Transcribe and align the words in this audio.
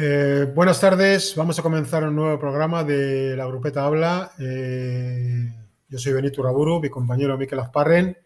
Eh, 0.00 0.46
buenas 0.54 0.80
tardes, 0.80 1.34
vamos 1.34 1.58
a 1.58 1.62
comenzar 1.62 2.04
un 2.04 2.14
nuevo 2.14 2.38
programa 2.38 2.84
de 2.84 3.34
La 3.36 3.46
Grupeta 3.46 3.84
Habla. 3.84 4.30
Eh, 4.38 5.52
yo 5.88 5.98
soy 5.98 6.12
Benito 6.12 6.40
Raburu, 6.40 6.80
mi 6.80 6.88
compañero 6.88 7.36
Miquel 7.36 7.58
Azparren. 7.58 8.16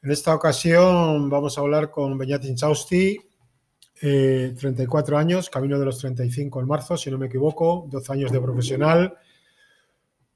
En 0.00 0.10
esta 0.12 0.32
ocasión 0.32 1.28
vamos 1.28 1.58
a 1.58 1.60
hablar 1.60 1.90
con 1.90 2.16
Beñat 2.16 2.44
Inchausti, 2.44 3.18
34 4.00 5.18
años, 5.18 5.50
camino 5.50 5.76
de 5.76 5.86
los 5.86 5.98
35 5.98 6.60
en 6.60 6.68
marzo, 6.68 6.96
si 6.96 7.10
no 7.10 7.18
me 7.18 7.26
equivoco, 7.26 7.84
12 7.90 8.12
años 8.12 8.30
de 8.30 8.40
profesional, 8.40 9.18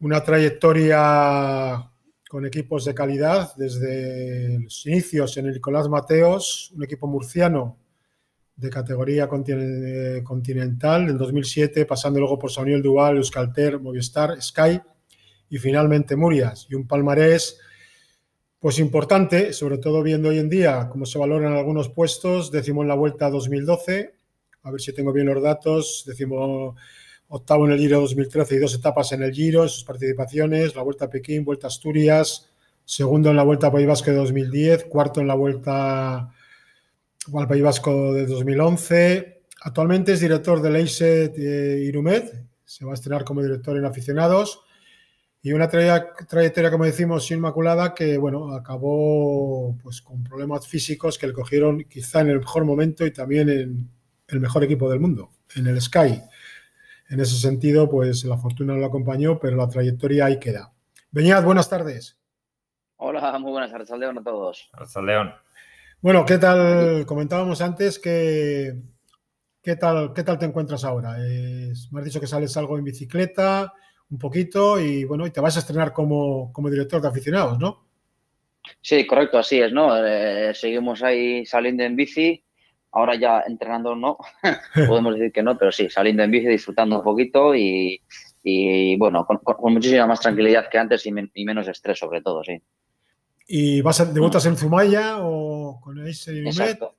una 0.00 0.24
trayectoria 0.24 1.92
con 2.28 2.44
equipos 2.44 2.84
de 2.84 2.92
calidad 2.92 3.54
desde 3.54 4.58
los 4.58 4.84
inicios 4.84 5.36
en 5.36 5.46
el 5.46 5.52
Nicolás 5.52 5.88
Mateos, 5.88 6.72
un 6.74 6.82
equipo 6.82 7.06
murciano 7.06 7.85
de 8.56 8.70
categoría 8.70 9.28
continental 9.28 11.10
en 11.10 11.18
2007, 11.18 11.84
pasando 11.84 12.18
luego 12.20 12.38
por 12.38 12.50
Sauniel 12.50 12.82
Duval, 12.82 13.18
Euskalter, 13.18 13.78
Movistar, 13.78 14.40
Sky 14.40 14.80
y 15.50 15.58
finalmente 15.58 16.16
Murias. 16.16 16.66
Y 16.70 16.74
un 16.74 16.86
palmarés 16.86 17.58
pues 18.58 18.78
importante, 18.78 19.52
sobre 19.52 19.76
todo 19.76 20.02
viendo 20.02 20.30
hoy 20.30 20.38
en 20.38 20.48
día 20.48 20.88
cómo 20.90 21.04
se 21.04 21.18
valoran 21.18 21.52
algunos 21.52 21.90
puestos. 21.90 22.50
Decimos 22.50 22.82
en 22.82 22.88
la 22.88 22.94
Vuelta 22.94 23.28
2012, 23.28 24.14
a 24.62 24.70
ver 24.70 24.80
si 24.80 24.94
tengo 24.94 25.12
bien 25.12 25.26
los 25.26 25.42
datos, 25.42 26.04
decimos 26.06 26.74
octavo 27.28 27.66
en 27.66 27.72
el 27.72 27.78
Giro 27.78 28.00
2013 28.00 28.54
y 28.54 28.58
dos 28.58 28.74
etapas 28.74 29.12
en 29.12 29.22
el 29.22 29.32
Giro, 29.32 29.68
sus 29.68 29.84
participaciones, 29.84 30.74
la 30.74 30.82
Vuelta 30.82 31.04
a 31.04 31.10
Pekín, 31.10 31.44
Vuelta 31.44 31.66
a 31.66 31.68
Asturias, 31.68 32.48
segundo 32.86 33.30
en 33.30 33.36
la 33.36 33.42
Vuelta 33.42 33.66
a 33.66 33.72
País 33.72 33.86
Vasco 33.86 34.10
de 34.10 34.16
2010, 34.16 34.84
cuarto 34.84 35.20
en 35.20 35.28
la 35.28 35.34
Vuelta 35.34 36.32
al 37.34 37.48
País 37.48 37.62
Vasco 37.62 38.14
de 38.14 38.26
2011. 38.26 39.42
Actualmente 39.62 40.12
es 40.12 40.20
director 40.20 40.62
del 40.62 40.76
EISET 40.76 41.36
Irumet, 41.38 42.46
se 42.64 42.84
va 42.84 42.92
a 42.92 42.94
estrenar 42.94 43.24
como 43.24 43.42
director 43.42 43.76
en 43.76 43.84
aficionados 43.84 44.62
y 45.42 45.52
una 45.52 45.68
trayectoria, 45.68 46.70
como 46.70 46.84
decimos, 46.84 47.30
inmaculada 47.30 47.94
que, 47.94 48.18
bueno, 48.18 48.52
acabó 48.52 49.76
pues 49.82 50.02
con 50.02 50.22
problemas 50.24 50.66
físicos 50.66 51.18
que 51.18 51.28
le 51.28 51.32
cogieron 51.32 51.84
quizá 51.84 52.20
en 52.20 52.30
el 52.30 52.40
mejor 52.40 52.64
momento 52.64 53.06
y 53.06 53.12
también 53.12 53.48
en 53.48 53.90
el 54.28 54.40
mejor 54.40 54.64
equipo 54.64 54.90
del 54.90 55.00
mundo, 55.00 55.30
en 55.54 55.66
el 55.66 55.80
Sky. 55.80 56.20
En 57.08 57.20
ese 57.20 57.36
sentido, 57.36 57.88
pues 57.88 58.24
la 58.24 58.36
fortuna 58.36 58.74
no 58.74 58.80
lo 58.80 58.86
acompañó, 58.86 59.38
pero 59.38 59.56
la 59.56 59.68
trayectoria 59.68 60.26
ahí 60.26 60.40
queda. 60.40 60.72
Beñat, 61.12 61.44
buenas 61.44 61.68
tardes. 61.68 62.18
Hola, 62.96 63.38
muy 63.38 63.52
buenas 63.52 63.70
tardes, 63.70 63.90
León 63.90 64.18
a 64.18 64.22
todos. 64.22 64.70
León. 65.04 65.32
Bueno, 66.00 66.24
¿qué 66.24 66.38
tal? 66.38 67.04
Comentábamos 67.06 67.60
antes 67.60 67.98
que 67.98 68.74
¿qué 69.62 69.76
tal, 69.76 70.12
qué 70.14 70.22
tal 70.22 70.38
te 70.38 70.46
encuentras 70.46 70.84
ahora? 70.84 71.16
me 71.16 71.98
has 71.98 72.04
dicho 72.04 72.20
que 72.20 72.26
sales 72.26 72.56
algo 72.56 72.78
en 72.78 72.84
bicicleta, 72.84 73.72
un 74.10 74.18
poquito, 74.18 74.78
y 74.78 75.04
bueno, 75.04 75.26
y 75.26 75.30
te 75.30 75.40
vas 75.40 75.56
a 75.56 75.58
estrenar 75.58 75.92
como, 75.92 76.52
como 76.52 76.70
director 76.70 77.02
de 77.02 77.08
aficionados, 77.08 77.58
¿no? 77.58 77.84
Sí, 78.80 79.06
correcto, 79.06 79.38
así 79.38 79.60
es, 79.60 79.72
¿no? 79.72 79.96
Eh, 80.04 80.52
seguimos 80.54 81.02
ahí 81.02 81.44
saliendo 81.44 81.82
en 81.82 81.96
bici 81.96 82.44
Ahora 82.92 83.14
ya 83.14 83.42
entrenando 83.46 83.94
no, 83.94 84.16
podemos 84.88 85.14
decir 85.14 85.30
que 85.30 85.42
no, 85.42 85.58
pero 85.58 85.70
sí, 85.70 85.90
saliendo 85.90 86.22
en 86.22 86.30
bici, 86.30 86.46
disfrutando 86.46 86.98
un 86.98 87.04
poquito 87.04 87.54
y, 87.54 88.00
bueno, 88.96 89.26
con, 89.26 89.40
muchísima 89.74 90.06
más 90.06 90.20
tranquilidad 90.20 90.70
que 90.70 90.78
antes 90.78 91.04
y, 91.04 91.12
menos 91.44 91.68
estrés 91.68 91.98
sobre 91.98 92.22
todo, 92.22 92.42
sí. 92.42 92.62
¿Y 93.46 93.80
vas 93.80 94.00
a, 94.00 94.06
debutas 94.06 94.44
en 94.46 94.56
Zumaya 94.56 95.18
o 95.20 95.80
con 95.80 96.06
ese 96.06 96.40
Exacto. 96.40 96.96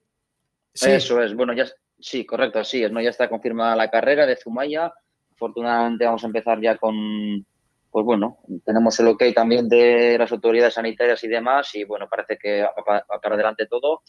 Sí. 0.73 0.91
Eso 0.91 1.21
es, 1.21 1.33
bueno, 1.35 1.53
ya 1.53 1.65
sí, 1.99 2.25
correcto, 2.25 2.59
así 2.59 2.83
es, 2.83 2.91
¿no? 2.91 3.01
Ya 3.01 3.09
está 3.09 3.29
confirmada 3.29 3.75
la 3.75 3.89
carrera 3.89 4.25
de 4.25 4.37
Zumaya. 4.37 4.93
Afortunadamente 5.33 6.05
vamos 6.05 6.23
a 6.23 6.27
empezar 6.27 6.61
ya 6.61 6.77
con, 6.77 7.45
pues 7.89 8.05
bueno, 8.05 8.39
tenemos 8.63 8.99
el 8.99 9.07
ok 9.07 9.23
también 9.33 9.67
de 9.67 10.17
las 10.17 10.31
autoridades 10.31 10.75
sanitarias 10.75 11.23
y 11.23 11.27
demás 11.27 11.73
y 11.75 11.83
bueno, 11.83 12.07
parece 12.09 12.37
que 12.37 12.61
va 12.61 13.03
para 13.21 13.35
adelante 13.35 13.65
todo 13.67 14.03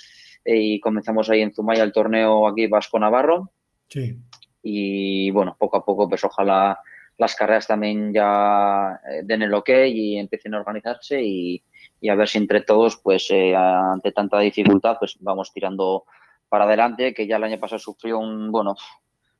y 0.44 0.80
comenzamos 0.80 1.28
ahí 1.30 1.40
en 1.40 1.52
Zumaya 1.52 1.82
el 1.82 1.92
torneo 1.92 2.46
aquí 2.46 2.66
Vasco 2.66 2.98
Navarro. 2.98 3.52
Sí. 3.88 4.16
Y 4.62 5.30
bueno, 5.30 5.56
poco 5.58 5.78
a 5.78 5.84
poco, 5.84 6.08
pues 6.08 6.24
ojalá 6.24 6.78
las 7.16 7.34
carreras 7.34 7.66
también 7.66 8.12
ya 8.12 9.00
eh, 9.10 9.22
den 9.24 9.42
el 9.42 9.54
ok 9.54 9.70
y 9.86 10.16
empiecen 10.16 10.54
a 10.54 10.60
organizarse 10.60 11.20
y, 11.22 11.62
a 12.08 12.14
ver 12.14 12.28
si 12.28 12.38
entre 12.38 12.62
todos, 12.62 12.96
pues 13.02 13.26
eh, 13.30 13.54
ante 13.56 14.12
tanta 14.12 14.38
dificultad, 14.38 14.96
pues 14.98 15.16
vamos 15.20 15.52
tirando 15.52 16.04
para 16.48 16.64
adelante, 16.64 17.12
que 17.12 17.26
ya 17.26 17.36
el 17.36 17.44
año 17.44 17.58
pasado 17.58 17.78
sufrió 17.78 18.18
un, 18.18 18.50
bueno, 18.52 18.76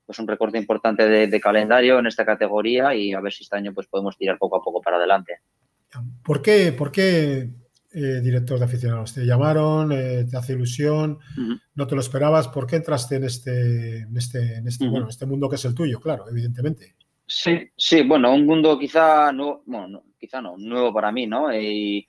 pues 0.04 0.18
un 0.18 0.26
recorte 0.26 0.58
importante 0.58 1.06
de, 1.06 1.40
calendario 1.40 1.98
en 1.98 2.06
esta 2.06 2.24
categoría 2.24 2.94
y 2.94 3.12
a 3.12 3.20
ver 3.20 3.32
si 3.32 3.44
este 3.44 3.56
año 3.56 3.72
pues 3.72 3.86
podemos 3.86 4.16
tirar 4.16 4.38
poco 4.38 4.56
a 4.56 4.62
poco 4.62 4.80
para 4.80 4.96
adelante. 4.96 5.40
¿Por 6.24 6.42
qué, 6.42 6.72
por 6.72 6.90
qué 6.90 7.50
eh, 7.90 8.20
director 8.20 8.58
de 8.58 8.66
aficionados. 8.66 9.14
Te 9.14 9.24
llamaron, 9.24 9.92
eh, 9.92 10.26
te 10.30 10.36
hace 10.36 10.52
ilusión, 10.52 11.18
no 11.74 11.86
te 11.86 11.94
lo 11.94 12.02
esperabas. 12.02 12.46
¿Por 12.48 12.66
qué 12.66 12.76
entraste 12.76 13.16
en 13.16 13.24
este, 13.24 14.00
en 14.00 14.14
este, 14.14 14.56
en 14.56 14.68
este, 14.68 14.86
bueno, 14.86 15.08
este 15.08 15.24
mundo 15.24 15.48
que 15.48 15.56
es 15.56 15.64
el 15.64 15.74
tuyo, 15.74 15.98
claro, 15.98 16.28
evidentemente? 16.28 16.96
Sí, 17.26 17.58
sí, 17.74 18.02
bueno, 18.02 18.34
un 18.34 18.44
mundo 18.44 18.78
quizá 18.78 19.32
nuevo, 19.32 19.62
bueno, 19.64 20.04
quizá 20.18 20.42
no, 20.42 20.56
nuevo 20.58 20.92
para 20.92 21.10
mí, 21.10 21.26
¿no? 21.26 21.50
Y, 21.54 22.06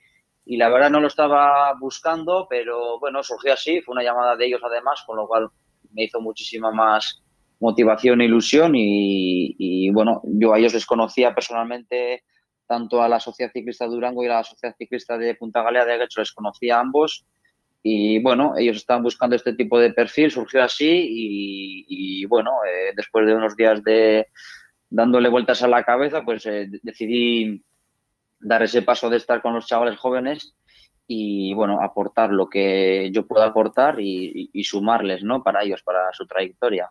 la 0.56 0.68
verdad 0.68 0.90
no 0.90 1.00
lo 1.00 1.06
estaba 1.06 1.74
buscando, 1.78 2.46
pero 2.48 2.98
bueno, 2.98 3.22
surgió 3.22 3.52
así, 3.52 3.80
fue 3.82 3.92
una 3.92 4.02
llamada 4.02 4.36
de 4.36 4.46
ellos 4.46 4.60
además, 4.64 5.02
con 5.06 5.16
lo 5.16 5.26
cual 5.26 5.48
me 5.92 6.04
hizo 6.04 6.20
muchísima 6.20 6.70
más 6.70 7.22
motivación 7.60 8.20
e 8.20 8.24
ilusión 8.24 8.74
y, 8.74 9.54
y 9.58 9.90
bueno, 9.90 10.22
yo 10.24 10.54
a 10.54 10.58
ellos 10.58 10.74
les 10.74 10.86
conocía 10.86 11.34
personalmente 11.34 12.24
tanto 12.66 13.02
a 13.02 13.08
la 13.08 13.20
Sociedad 13.20 13.52
Ciclista 13.52 13.84
de 13.84 13.90
Durango 13.90 14.22
y 14.22 14.26
a 14.26 14.34
la 14.34 14.44
Sociedad 14.44 14.74
Ciclista 14.78 15.18
de 15.18 15.34
Punta 15.34 15.62
Galea 15.62 15.84
de 15.84 15.98
Guecho 15.98 16.20
les 16.20 16.32
conocía 16.32 16.76
a 16.76 16.80
ambos 16.80 17.26
y 17.82 18.20
bueno, 18.22 18.54
ellos 18.58 18.76
estaban 18.76 19.02
buscando 19.02 19.36
este 19.36 19.54
tipo 19.54 19.78
de 19.78 19.92
perfil, 19.92 20.30
surgió 20.30 20.62
así 20.62 21.06
y, 21.88 22.24
bueno, 22.26 22.50
eh, 22.66 22.92
después 22.94 23.26
de 23.26 23.34
unos 23.34 23.56
días 23.56 23.82
de 23.82 24.26
dándole 24.90 25.28
vueltas 25.28 25.62
a 25.62 25.68
la 25.68 25.84
cabeza, 25.84 26.22
pues 26.22 26.44
eh, 26.46 26.68
decidí 26.82 27.62
dar 28.40 28.62
ese 28.62 28.82
paso 28.82 29.10
de 29.10 29.18
estar 29.18 29.42
con 29.42 29.54
los 29.54 29.66
chavales 29.66 29.98
jóvenes 29.98 30.54
y 31.06 31.54
bueno, 31.54 31.80
aportar 31.82 32.30
lo 32.30 32.48
que 32.48 33.10
yo 33.12 33.26
pueda 33.26 33.46
aportar 33.46 34.00
y, 34.00 34.50
y 34.52 34.64
sumarles, 34.64 35.24
¿no? 35.24 35.42
Para 35.42 35.62
ellos, 35.62 35.82
para 35.82 36.12
su 36.12 36.26
trayectoria. 36.26 36.90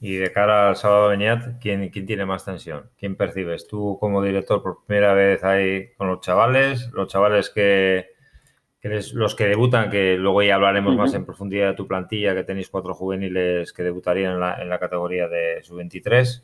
Y 0.00 0.16
de 0.16 0.32
cara 0.32 0.68
al 0.68 0.76
sábado 0.76 1.08
Beñat, 1.08 1.58
¿quién, 1.60 1.88
¿quién 1.88 2.04
tiene 2.04 2.26
más 2.26 2.44
tensión? 2.44 2.90
¿Quién 2.98 3.16
percibes? 3.16 3.66
¿Tú 3.66 3.96
como 3.98 4.22
director 4.22 4.62
por 4.62 4.84
primera 4.84 5.14
vez 5.14 5.42
ahí 5.44 5.94
con 5.94 6.08
los 6.08 6.20
chavales? 6.20 6.90
¿Los 6.92 7.08
chavales 7.08 7.48
que, 7.48 8.10
los 9.14 9.34
que 9.34 9.46
debutan, 9.46 9.90
que 9.90 10.16
luego 10.16 10.42
ya 10.42 10.56
hablaremos 10.56 10.94
más 10.94 11.14
en 11.14 11.24
profundidad 11.24 11.68
de 11.68 11.74
tu 11.74 11.86
plantilla, 11.86 12.34
que 12.34 12.44
tenéis 12.44 12.68
cuatro 12.68 12.92
juveniles 12.92 13.72
que 13.72 13.82
debutarían 13.82 14.34
en 14.34 14.68
la, 14.68 14.78
categoría 14.78 15.26
de 15.26 15.62
sub-23? 15.62 16.42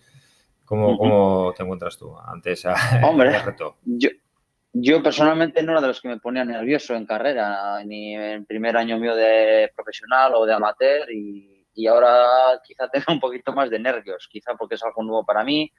¿Cómo, 0.65 0.97
¿Cómo, 0.97 1.53
te 1.55 1.63
encuentras 1.63 1.99
tú 1.99 2.17
ante 2.17 2.53
esa, 2.53 2.75
Hombre, 3.05 3.39
reto? 3.43 3.77
Yo, 3.85 4.09
yo 4.73 5.03
personalmente 5.03 5.63
no 5.63 5.73
era 5.73 5.81
de 5.81 5.89
los 5.89 6.01
que 6.01 6.09
me 6.09 6.19
ponía 6.19 6.45
nervioso 6.45 6.95
en 6.95 7.07
carrera, 7.07 7.83
ni 7.85 8.15
en 8.15 8.45
primer 8.47 8.77
año 8.77 8.99
mío 8.99 9.15
de 9.15 9.71
profesional 9.75 10.33
o 10.35 10.47
de 10.47 10.55
amateur 10.55 11.11
y 11.11 11.61
y 11.75 11.87
ahora 11.87 12.61
quizá 12.65 12.89
tenga 12.89 13.13
un 13.13 13.21
poquito 13.21 13.53
más 13.53 13.71
de 13.71 13.79
nervios, 13.79 14.29
quizá 14.31 14.55
porque 14.55 14.75
es 14.75 14.83
algo 14.83 15.03
nuevo 15.03 15.25
para 15.25 15.45
mí. 15.45 15.73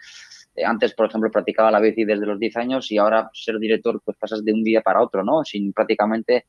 Eh, 0.55 0.65
antes, 0.65 0.93
por 0.93 1.07
ejemplo, 1.07 1.31
practicaba 1.31 1.71
la 1.71 1.79
bici 1.79 2.03
desde 2.03 2.25
los 2.25 2.39
10 2.39 2.57
años 2.57 2.91
y 2.91 2.97
ahora 2.97 3.29
ser 3.33 3.57
director 3.59 4.01
pues 4.03 4.17
pasas 4.17 4.43
de 4.43 4.53
un 4.53 4.63
día 4.63 4.81
para 4.81 5.01
otro, 5.01 5.23
¿no? 5.23 5.43
Sin 5.43 5.73
prácticamente 5.73 6.45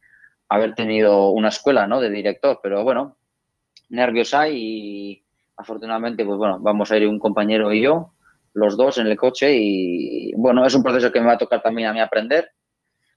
haber 0.49 0.75
tenido 0.75 1.31
una 1.31 1.49
escuela, 1.49 1.87
¿no? 1.87 2.00
De 2.00 2.11
director, 2.11 2.61
pero 2.62 2.82
bueno, 2.82 3.17
nervios 3.88 4.34
hay 4.34 4.56
y 4.56 5.25
afortunadamente, 5.56 6.25
pues 6.25 6.38
bueno, 6.38 6.58
vamos 6.61 6.90
a 6.90 6.96
ir 6.96 7.06
un 7.06 7.19
compañero 7.19 7.72
y 7.72 7.82
yo, 7.82 8.14
los 8.54 8.76
dos 8.76 8.99
en 8.99 9.06
el 9.06 9.16
coche 9.16 9.52
y 9.54 10.32
bueno, 10.34 10.64
es 10.66 10.75
un 10.75 10.82
proceso 10.82 11.10
que 11.10 11.20
me 11.20 11.26
va 11.26 11.34
a 11.34 11.38
tocar 11.38 11.62
también 11.62 11.88
a 11.88 11.93
mí 11.93 12.00
aprender 12.00 12.50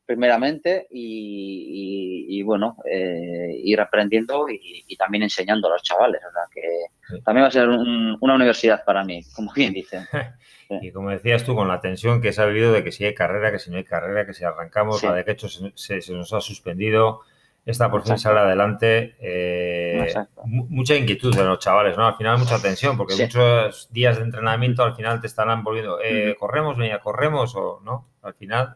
primeramente 0.05 0.87
y, 0.91 2.41
bueno, 2.43 2.77
eh, 2.89 3.55
ir 3.63 3.79
aprendiendo 3.81 4.45
y, 4.49 4.95
también 4.97 5.23
enseñando 5.23 5.67
a 5.67 5.71
los 5.71 5.83
chavales. 5.83 6.21
O 6.27 6.31
sea 6.31 6.43
que 6.53 7.19
también 7.23 7.43
va 7.43 7.47
a 7.47 7.51
ser 7.51 7.67
una 7.67 8.35
universidad 8.35 8.83
para 8.85 9.03
mí, 9.03 9.21
como 9.35 9.51
bien 9.53 9.73
dicen. 9.73 10.05
Y 10.81 10.91
como 10.91 11.11
decías 11.11 11.43
tú, 11.43 11.53
con 11.53 11.67
la 11.67 11.79
tensión 11.79 12.23
que 12.23 12.33
se 12.33 12.41
ha 12.41 12.45
vivido 12.47 12.73
de 12.73 12.83
que 12.83 12.91
si 12.91 13.05
hay 13.05 13.13
carrera, 13.13 13.51
que 13.51 13.59
si 13.59 13.69
no 13.69 13.77
hay 13.77 13.83
carrera, 13.83 14.25
que 14.25 14.33
si 14.33 14.43
arrancamos, 14.43 15.03
la 15.03 15.13
de 15.13 15.23
que 15.23 15.33
hecho 15.33 15.47
se, 15.47 16.11
nos 16.11 16.33
ha 16.33 16.41
suspendido, 16.41 17.21
esta 17.65 17.89
por 17.89 18.03
fin 18.03 18.17
sale 18.17 18.39
adelante. 18.39 19.15
Eh, 19.19 20.13
mucha 20.45 20.95
inquietud 20.95 21.35
de 21.35 21.44
los 21.44 21.59
chavales, 21.59 21.97
¿no? 21.97 22.06
Al 22.06 22.15
final 22.15 22.38
mucha 22.38 22.62
tensión, 22.62 22.97
porque 22.97 23.15
muchos 23.15 23.91
días 23.91 24.17
de 24.17 24.23
entrenamiento 24.23 24.83
al 24.83 24.95
final 24.95 25.19
te 25.19 25.27
estarán 25.27 25.63
volviendo, 25.63 26.00
eh, 26.01 26.35
corremos, 26.39 26.77
venga, 26.77 27.00
corremos 27.00 27.56
o 27.56 27.81
no, 27.83 28.07
al 28.21 28.35
final. 28.35 28.75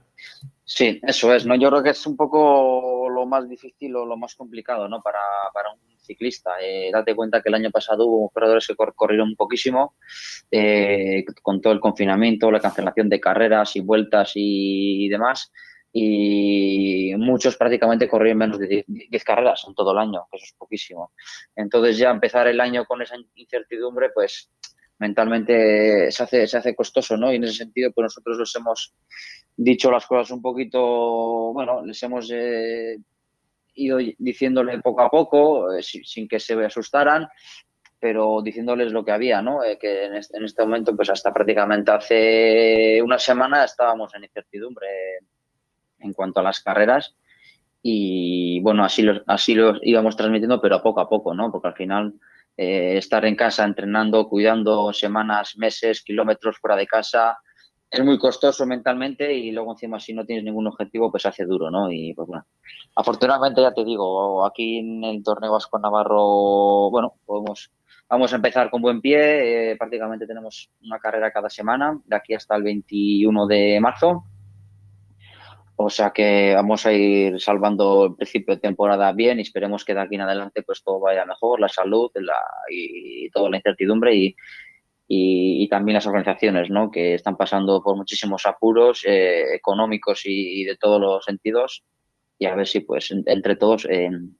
Sí, 0.63 1.00
eso 1.03 1.33
es, 1.33 1.45
¿no? 1.45 1.56
Yo 1.56 1.69
creo 1.69 1.83
que 1.83 1.91
es 1.91 2.06
un 2.06 2.18
poco 2.18 3.07
lo 3.09 3.25
más 3.25 3.47
difícil 3.47 3.95
o 3.95 4.06
lo 4.06 4.18
más 4.18 4.36
complicado, 4.36 4.88
¿no? 4.88 5.01
Para, 5.01 5.19
para 5.53 5.71
un 5.71 5.80
ciclista. 6.09 6.51
Eh, 6.62 6.89
date 6.91 7.15
cuenta 7.15 7.41
que 7.41 7.50
el 7.50 7.56
año 7.56 7.69
pasado 7.71 8.06
hubo 8.06 8.30
corredores 8.30 8.68
que 8.68 8.75
corrieron 8.75 9.36
poquísimo 9.36 9.95
eh, 10.51 11.24
con 11.41 11.62
todo 11.62 11.74
el 11.74 11.80
confinamiento, 11.80 12.51
la 12.51 12.59
cancelación 12.59 13.09
de 13.09 13.19
carreras 13.19 13.75
y 13.75 13.81
vueltas 13.81 14.31
y, 14.36 15.07
demás. 15.09 15.51
Y 15.91 17.13
muchos 17.18 17.57
prácticamente 17.57 18.07
corrieron 18.07 18.38
menos 18.38 18.59
de 18.59 18.86
10, 18.88 19.24
carreras 19.24 19.63
en 19.68 19.74
todo 19.74 19.91
el 19.91 19.97
año, 19.97 20.27
que 20.30 20.38
eso 20.38 20.45
es 20.45 20.53
poquísimo. 20.53 21.13
Entonces 21.56 21.97
ya 21.97 22.12
empezar 22.12 22.47
el 22.47 22.62
año 22.62 22.86
con 22.86 23.01
esa 23.01 23.15
incertidumbre, 23.36 24.12
pues 24.13 24.51
mentalmente 25.00 26.12
se 26.12 26.24
hace, 26.24 26.47
se 26.47 26.57
hace 26.57 26.75
costoso, 26.75 27.18
¿no? 27.18 27.31
Y 27.31 27.38
en 27.38 27.45
ese 27.45 27.53
sentido, 27.53 27.91
pues 27.91 28.03
nosotros 28.03 28.38
los 28.38 28.56
hemos 28.56 28.94
dicho 29.56 29.89
las 29.89 30.06
cosas 30.06 30.31
un 30.31 30.41
poquito, 30.41 31.53
bueno, 31.53 31.83
les 31.86 32.01
hemos 32.03 32.30
eh, 32.31 32.97
ido 33.74 33.97
diciéndole 34.18 34.80
poco 34.80 35.01
a 35.01 35.09
poco, 35.09 35.74
eh, 35.74 35.81
sin 35.81 36.27
que 36.27 36.39
se 36.39 36.53
asustaran, 36.53 37.27
pero 38.00 38.41
diciéndoles 38.41 38.91
lo 38.91 39.03
que 39.03 39.12
había, 39.12 39.41
¿no? 39.41 39.63
Eh, 39.63 39.77
que 39.77 40.06
en 40.06 40.15
este, 40.15 40.38
en 40.38 40.45
este, 40.45 40.63
momento, 40.63 40.95
pues 40.95 41.09
hasta 41.09 41.33
prácticamente 41.33 41.91
hace 41.91 43.01
una 43.01 43.19
semana 43.19 43.65
estábamos 43.65 44.13
en 44.15 44.24
incertidumbre 44.24 44.88
en 46.00 46.13
cuanto 46.13 46.40
a 46.40 46.44
las 46.44 46.62
carreras 46.62 47.16
y 47.81 48.60
bueno, 48.62 48.84
así 48.84 49.01
lo, 49.04 49.22
así 49.28 49.56
lo 49.56 49.75
íbamos 49.81 50.18
transmitiendo, 50.18 50.60
pero 50.62 50.75
a 50.75 50.84
poco 50.84 51.00
a 51.00 51.10
poco, 51.10 51.34
¿no? 51.34 51.51
Porque 51.51 51.69
al 51.69 51.75
final 51.75 52.13
estar 52.57 53.24
en 53.24 53.38
casa 53.38 53.63
entrenando, 53.63 54.28
cuidando 54.28 54.92
semanas, 54.92 55.57
meses, 55.57 56.04
kilómetros 56.04 56.57
fuera 56.57 56.75
de 56.75 56.88
casa, 56.88 57.38
es 57.92 58.04
muy 58.04 58.19
costoso 58.19 58.66
mentalmente 58.66 59.34
y 59.34 59.51
luego 59.51 59.72
encima 59.72 60.00
si 60.00 60.13
no 60.13 60.25
tienes 60.25 60.44
ningún 60.44 60.68
objetivo 60.68 61.10
pues 61.10 61.25
hace 61.25 61.46
duro, 61.46 61.72
¿no? 61.72 61.92
Y 61.92 62.13
pues 62.13 62.28
bueno, 62.28 62.46
afortunadamente 62.96 63.62
ya 63.62 63.74
te 63.74 63.84
digo, 63.84 64.46
aquí 64.46 64.78
en 64.78 65.04
el 65.04 65.24
torneo 65.24 65.54
Vasco 65.54 65.80
Navarro, 65.80 66.92
bueno, 66.92 67.16
podemos, 67.25 67.72
vamos 68.07 68.31
a 68.31 68.36
empezar 68.36 68.69
con 68.69 68.81
buen 68.81 69.01
pie, 69.01 69.72
eh, 69.72 69.75
prácticamente 69.75 70.28
tenemos 70.28 70.69
una 70.84 71.00
carrera 71.00 71.31
cada 71.31 71.50
semana, 71.50 72.00
de 72.06 72.16
aquí 72.16 72.36
hasta 72.36 72.56
el 72.56 72.63
21 72.63 73.48
de 73.48 73.80
marzo. 73.81 74.24
O 75.81 75.89
sea 75.89 76.11
que 76.11 76.53
vamos 76.55 76.85
a 76.85 76.91
ir 76.91 77.39
salvando 77.39 78.07
el 78.07 78.15
principio 78.15 78.53
de 78.53 78.59
temporada 78.59 79.13
bien 79.13 79.39
y 79.39 79.43
esperemos 79.43 79.85
que 79.85 79.93
de 79.93 80.01
aquí 80.01 80.15
en 80.15 80.21
adelante 80.21 80.61
pues 80.61 80.83
todo 80.83 80.99
vaya 80.99 81.23
mejor, 81.23 81.61
la 81.61 81.69
salud 81.69 82.11
la, 82.15 82.35
y 82.69 83.29
toda 83.29 83.49
la 83.49 83.55
incertidumbre 83.55 84.13
y, 84.13 84.35
y, 85.07 85.69
también 85.69 85.93
las 85.93 86.05
organizaciones, 86.05 86.69
¿no? 86.69 86.91
que 86.91 87.13
están 87.13 87.37
pasando 87.37 87.81
por 87.81 87.95
muchísimos 87.95 88.45
apuros 88.45 89.05
eh, 89.05 89.55
económicos 89.55 90.23
y, 90.25 90.65
de 90.65 90.75
todos 90.75 90.99
los 90.99 91.23
sentidos. 91.23 91.85
Y 92.37 92.45
a 92.47 92.55
ver 92.55 92.67
si, 92.67 92.81
pues, 92.81 93.11
entre 93.11 93.55
todos 93.55 93.87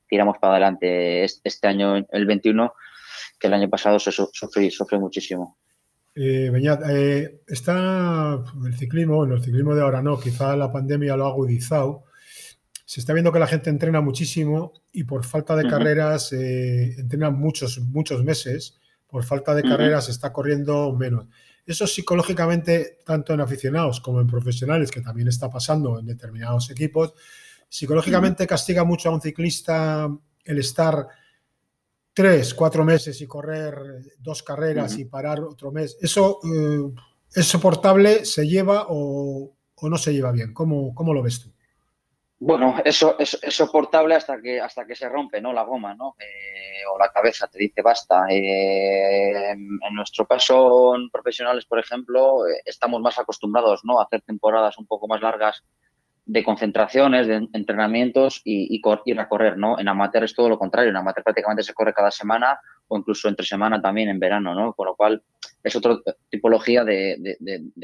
tiramos 0.09 0.38
para 0.39 0.56
adelante 0.56 1.24
este, 1.24 1.68
año, 1.68 2.06
el 2.12 2.25
21, 2.25 2.74
que 3.39 3.47
el 3.47 3.53
año 3.53 3.69
pasado 3.69 3.97
se 3.97 4.12
sufrió, 4.12 5.00
muchísimo. 5.00 5.57
Eh, 6.21 6.50
Beñat, 6.50 6.81
eh, 6.89 7.44
está 7.48 8.44
el 8.66 8.75
ciclismo, 8.77 9.16
bueno, 9.16 9.36
el 9.36 9.42
ciclismo 9.42 9.74
de 9.74 9.81
ahora 9.81 10.01
no, 10.01 10.19
quizá 10.19 10.54
la 10.57 10.69
pandemia 10.69 11.16
lo 11.16 11.25
ha 11.25 11.30
agudizado. 11.30 12.04
Se 12.83 13.00
está 13.00 13.13
viendo 13.13 13.31
que 13.31 13.39
la 13.39 13.48
gente 13.48 13.69
entrena 13.69 14.01
muchísimo 14.01 14.74
y 14.92 15.06
por 15.06 15.24
falta 15.24 15.56
de 15.56 15.69
carreras 15.69 16.33
entrena 16.33 17.30
muchos, 17.30 17.80
muchos 17.80 18.25
meses 18.25 18.77
por 19.07 19.24
falta 19.24 19.56
de 19.56 19.63
carreras 19.63 20.10
está 20.10 20.33
corriendo 20.33 20.94
menos. 20.94 21.27
Eso 21.66 21.88
psicológicamente, 21.88 22.98
tanto 23.06 23.33
en 23.33 23.39
aficionados 23.39 24.01
como 24.01 24.19
en 24.19 24.27
profesionales, 24.27 24.92
que 24.92 25.00
también 25.00 25.30
está 25.30 25.50
pasando 25.50 26.00
en 26.00 26.06
determinados 26.06 26.69
equipos, 26.69 27.13
psicológicamente 27.69 28.45
castiga 28.45 28.83
mucho 28.83 29.07
a 29.07 29.13
un 29.13 29.22
ciclista 29.22 30.10
el 30.44 30.60
estar 30.60 31.07
tres, 32.14 32.54
cuatro 32.54 32.84
meses 32.84 33.22
y 33.22 33.28
correr 33.28 33.76
dos 34.20 34.44
carreras 34.44 34.98
y 34.98 35.06
parar 35.06 35.40
otro 35.42 35.72
mes. 35.72 35.98
¿Eso 36.02 36.40
eh, 36.44 36.92
es 37.34 37.46
soportable? 37.46 38.26
¿Se 38.26 38.48
lleva 38.48 38.88
o, 38.90 39.56
no 39.82 39.98
se 39.98 40.14
lleva 40.14 40.32
bien? 40.32 40.54
¿Cómo, 40.54 40.94
cómo 40.94 41.14
lo 41.14 41.24
ves 41.24 41.42
tú? 41.42 41.52
Bueno, 42.42 42.78
eso 42.86 43.20
es, 43.20 43.38
soportable 43.50 44.16
hasta 44.16 44.42
que 44.42 44.62
hasta 44.62 44.86
que 44.86 44.96
se 44.96 45.10
rompe, 45.10 45.42
¿no? 45.42 45.52
La 45.52 45.64
goma, 45.64 45.94
¿no? 45.94 46.16
Eh, 46.18 46.86
o 46.90 46.98
la 46.98 47.12
cabeza 47.12 47.48
te 47.48 47.60
dice 47.60 47.82
basta. 47.82 48.28
Eh, 48.30 49.52
en 49.52 49.80
nuestro 49.92 50.26
caso, 50.26 50.96
en 50.96 51.10
profesionales, 51.10 51.66
por 51.66 51.80
ejemplo, 51.80 52.48
eh, 52.48 52.62
estamos 52.64 53.02
más 53.02 53.20
acostumbrados, 53.20 53.82
¿no? 53.84 54.00
A 54.00 54.04
hacer 54.04 54.22
temporadas 54.22 54.78
un 54.78 54.88
poco 54.88 55.06
más 55.06 55.22
largas 55.22 55.66
de 56.30 56.44
concentraciones, 56.44 57.26
de 57.26 57.48
entrenamientos 57.54 58.42
y, 58.44 58.68
y 58.76 58.81
ir 59.06 59.20
a 59.20 59.28
correr, 59.28 59.58
¿no? 59.58 59.80
En 59.80 59.88
amateur 59.88 60.24
es 60.24 60.36
todo 60.36 60.48
lo 60.48 60.60
contrario. 60.60 60.92
En 60.92 60.96
amateur 60.96 61.24
prácticamente 61.24 61.64
se 61.64 61.74
corre 61.74 61.92
cada 61.92 62.12
semana 62.12 62.60
o 62.88 63.00
incluso 63.00 63.30
entre 63.30 63.48
semana 63.48 63.81
también 63.81 64.10
en 64.10 64.20
verano, 64.20 64.54
¿no? 64.54 64.74
Con 64.74 64.86
lo 64.86 64.96
cual 64.96 65.24
es 65.64 65.76
otra 65.76 65.98
tipología 66.30 66.84
de, 66.84 67.36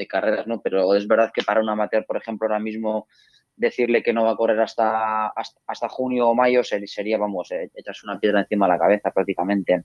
carreras, 0.08 0.46
¿no? 0.46 0.60
Pero 0.62 0.94
es 0.94 1.08
verdad 1.08 1.32
que 1.34 1.42
para 1.42 1.60
un 1.60 1.68
amateur, 1.68 2.06
por 2.06 2.18
ejemplo, 2.18 2.46
ahora 2.46 2.60
mismo 2.60 3.08
decirle 3.56 4.04
que 4.04 4.12
no 4.12 4.22
va 4.22 4.30
a 4.32 4.36
correr 4.36 4.60
hasta, 4.60 5.26
hasta, 5.26 5.88
junio 5.88 6.28
o 6.28 6.34
mayo 6.36 6.62
sería, 6.62 7.18
vamos, 7.18 7.50
eh, 7.50 7.72
echarse 7.74 8.06
una 8.06 8.20
piedra 8.20 8.42
encima 8.42 8.66
de 8.66 8.72
la 8.74 8.78
cabeza 8.78 9.10
prácticamente. 9.10 9.82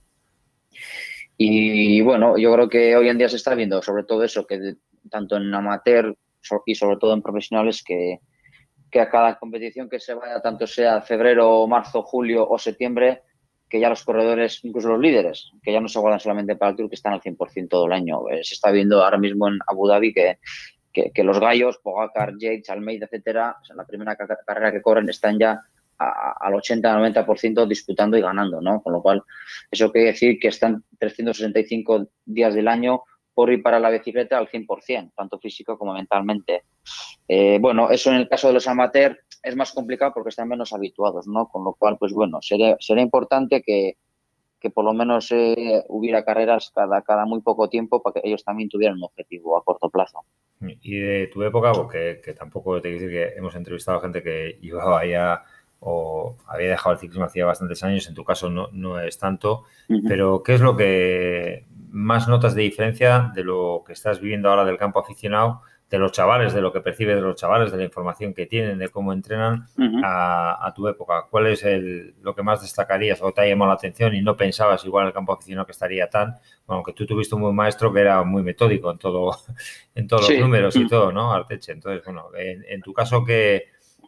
Y 1.36 2.00
bueno, 2.02 2.38
yo 2.38 2.52
creo 2.54 2.68
que 2.68 2.94
hoy 2.94 3.08
en 3.08 3.18
día 3.18 3.28
se 3.28 3.36
está 3.36 3.56
viendo 3.56 3.82
sobre 3.82 4.04
todo 4.04 4.22
eso, 4.22 4.46
que 4.46 4.76
tanto 5.10 5.36
en 5.36 5.52
amateur 5.52 6.16
y 6.64 6.76
sobre 6.76 6.98
todo 6.98 7.12
en 7.12 7.22
profesionales, 7.22 7.82
que, 7.84 8.20
que 8.92 9.00
a 9.00 9.10
cada 9.10 9.36
competición 9.38 9.88
que 9.88 9.98
se 9.98 10.14
vaya, 10.14 10.40
tanto 10.40 10.68
sea 10.68 11.02
febrero, 11.02 11.66
marzo, 11.66 12.02
julio 12.02 12.48
o 12.48 12.58
septiembre, 12.58 13.22
que 13.68 13.80
ya 13.80 13.88
los 13.88 14.04
corredores, 14.04 14.60
incluso 14.64 14.90
los 14.90 15.00
líderes, 15.00 15.50
que 15.62 15.72
ya 15.72 15.80
no 15.80 15.88
se 15.88 15.98
guardan 15.98 16.20
solamente 16.20 16.54
para 16.54 16.70
el 16.70 16.76
Tour, 16.76 16.88
que 16.88 16.94
están 16.94 17.14
al 17.14 17.22
100% 17.22 17.68
todo 17.68 17.86
el 17.86 17.92
año. 17.92 18.28
Eh, 18.28 18.44
se 18.44 18.54
está 18.54 18.70
viendo 18.70 19.02
ahora 19.02 19.18
mismo 19.18 19.48
en 19.48 19.58
Abu 19.66 19.88
Dhabi 19.88 20.12
que 20.12 20.38
que, 20.92 21.24
los 21.24 21.40
gallos, 21.40 21.78
Pogacar, 21.78 22.34
Yates, 22.38 22.70
Almeida, 22.70 23.06
etcétera, 23.06 23.56
en 23.68 23.76
la 23.76 23.86
primera 23.86 24.16
carrera 24.16 24.70
que 24.70 24.82
corren 24.82 25.08
están 25.08 25.38
ya 25.38 25.60
al 25.98 26.52
80-90% 26.54 27.66
disputando 27.66 28.16
y 28.16 28.20
ganando, 28.20 28.60
¿no? 28.60 28.82
Con 28.82 28.92
lo 28.92 29.02
cual, 29.02 29.22
eso 29.70 29.92
quiere 29.92 30.08
decir 30.08 30.38
que 30.40 30.48
están 30.48 30.84
365 30.98 32.08
días 32.24 32.54
del 32.54 32.68
año 32.68 33.02
por 33.34 33.50
ir 33.50 33.62
para 33.62 33.80
la 33.80 33.90
bicicleta 33.90 34.38
al 34.38 34.48
100%, 34.48 35.12
tanto 35.16 35.38
físico 35.38 35.78
como 35.78 35.94
mentalmente. 35.94 36.64
Eh, 37.28 37.58
bueno, 37.60 37.90
eso 37.90 38.10
en 38.10 38.16
el 38.16 38.28
caso 38.28 38.48
de 38.48 38.54
los 38.54 38.68
amateurs 38.68 39.18
es 39.42 39.56
más 39.56 39.72
complicado 39.72 40.12
porque 40.14 40.30
están 40.30 40.48
menos 40.48 40.72
habituados, 40.72 41.26
¿no? 41.26 41.48
Con 41.48 41.64
lo 41.64 41.74
cual, 41.74 41.96
pues 41.98 42.12
bueno, 42.12 42.40
sería, 42.42 42.76
sería 42.78 43.02
importante 43.02 43.62
que, 43.62 43.96
que 44.60 44.70
por 44.70 44.84
lo 44.84 44.92
menos 44.92 45.32
eh, 45.32 45.82
hubiera 45.88 46.24
carreras 46.24 46.70
cada, 46.74 47.02
cada 47.02 47.26
muy 47.26 47.40
poco 47.40 47.68
tiempo 47.68 48.02
para 48.02 48.14
que 48.14 48.28
ellos 48.28 48.44
también 48.44 48.68
tuvieran 48.68 48.96
un 48.96 49.04
objetivo 49.04 49.56
a 49.56 49.64
corto 49.64 49.90
plazo. 49.90 50.20
Y 50.60 50.98
de 50.98 51.26
tu 51.26 51.42
época, 51.42 51.72
porque 51.72 52.20
que 52.24 52.34
tampoco 52.34 52.80
te 52.80 52.88
quiero 52.88 53.00
decir 53.00 53.10
que 53.10 53.38
hemos 53.38 53.56
entrevistado 53.56 53.98
a 53.98 54.02
gente 54.02 54.22
que 54.22 54.58
llevaba 54.60 55.04
ya 55.04 55.42
o 55.84 56.36
había 56.46 56.68
dejado 56.68 56.92
el 56.92 57.00
ciclismo 57.00 57.24
hacía 57.24 57.44
bastantes 57.44 57.82
años, 57.82 58.06
en 58.06 58.14
tu 58.14 58.22
caso 58.24 58.48
no, 58.48 58.68
no 58.70 59.00
es 59.00 59.18
tanto, 59.18 59.64
pero 60.06 60.44
¿qué 60.44 60.54
es 60.54 60.60
lo 60.60 60.76
que 60.76 61.66
más 61.92 62.26
notas 62.26 62.54
de 62.54 62.62
diferencia 62.62 63.30
de 63.34 63.44
lo 63.44 63.84
que 63.86 63.92
estás 63.92 64.20
viviendo 64.20 64.48
ahora 64.48 64.64
del 64.64 64.78
campo 64.78 65.00
aficionado 65.00 65.62
de 65.92 65.98
los 65.98 66.10
chavales, 66.10 66.54
de 66.54 66.62
lo 66.62 66.72
que 66.72 66.80
percibes 66.80 67.16
de 67.16 67.20
los 67.20 67.36
chavales, 67.36 67.70
de 67.70 67.76
la 67.76 67.84
información 67.84 68.32
que 68.32 68.46
tienen, 68.46 68.78
de 68.78 68.88
cómo 68.88 69.12
entrenan 69.12 69.66
a, 70.02 70.72
tu 70.74 70.88
época. 70.88 71.26
¿Cuál 71.30 71.48
es 71.48 71.62
el, 71.64 72.14
lo 72.22 72.34
que 72.34 72.42
más 72.42 72.62
destacarías 72.62 73.20
o 73.20 73.30
te 73.32 73.42
ha 73.42 73.46
llamado 73.46 73.68
la 73.68 73.74
atención 73.74 74.14
y 74.14 74.22
no 74.22 74.34
pensabas 74.34 74.82
igual 74.86 75.02
en 75.02 75.08
el 75.08 75.12
campo 75.12 75.34
aficionado 75.34 75.66
que 75.66 75.72
estaría 75.72 76.08
tan, 76.08 76.38
bueno, 76.66 76.82
que 76.82 76.94
tú 76.94 77.04
tuviste 77.04 77.34
un 77.34 77.42
buen 77.42 77.54
maestro 77.54 77.92
que 77.92 78.00
era 78.00 78.22
muy 78.22 78.42
metódico 78.42 78.90
en 78.90 78.96
todo, 78.96 79.36
en 79.94 80.08
todos 80.08 80.30
los 80.30 80.40
números 80.40 80.74
y 80.76 80.86
todo, 80.86 81.12
¿no? 81.12 81.30
Arteche. 81.30 81.72
Entonces, 81.72 82.02
bueno, 82.06 82.28
en, 82.34 82.80
tu 82.80 82.94
caso, 82.94 83.22
¿qué, 83.22 83.64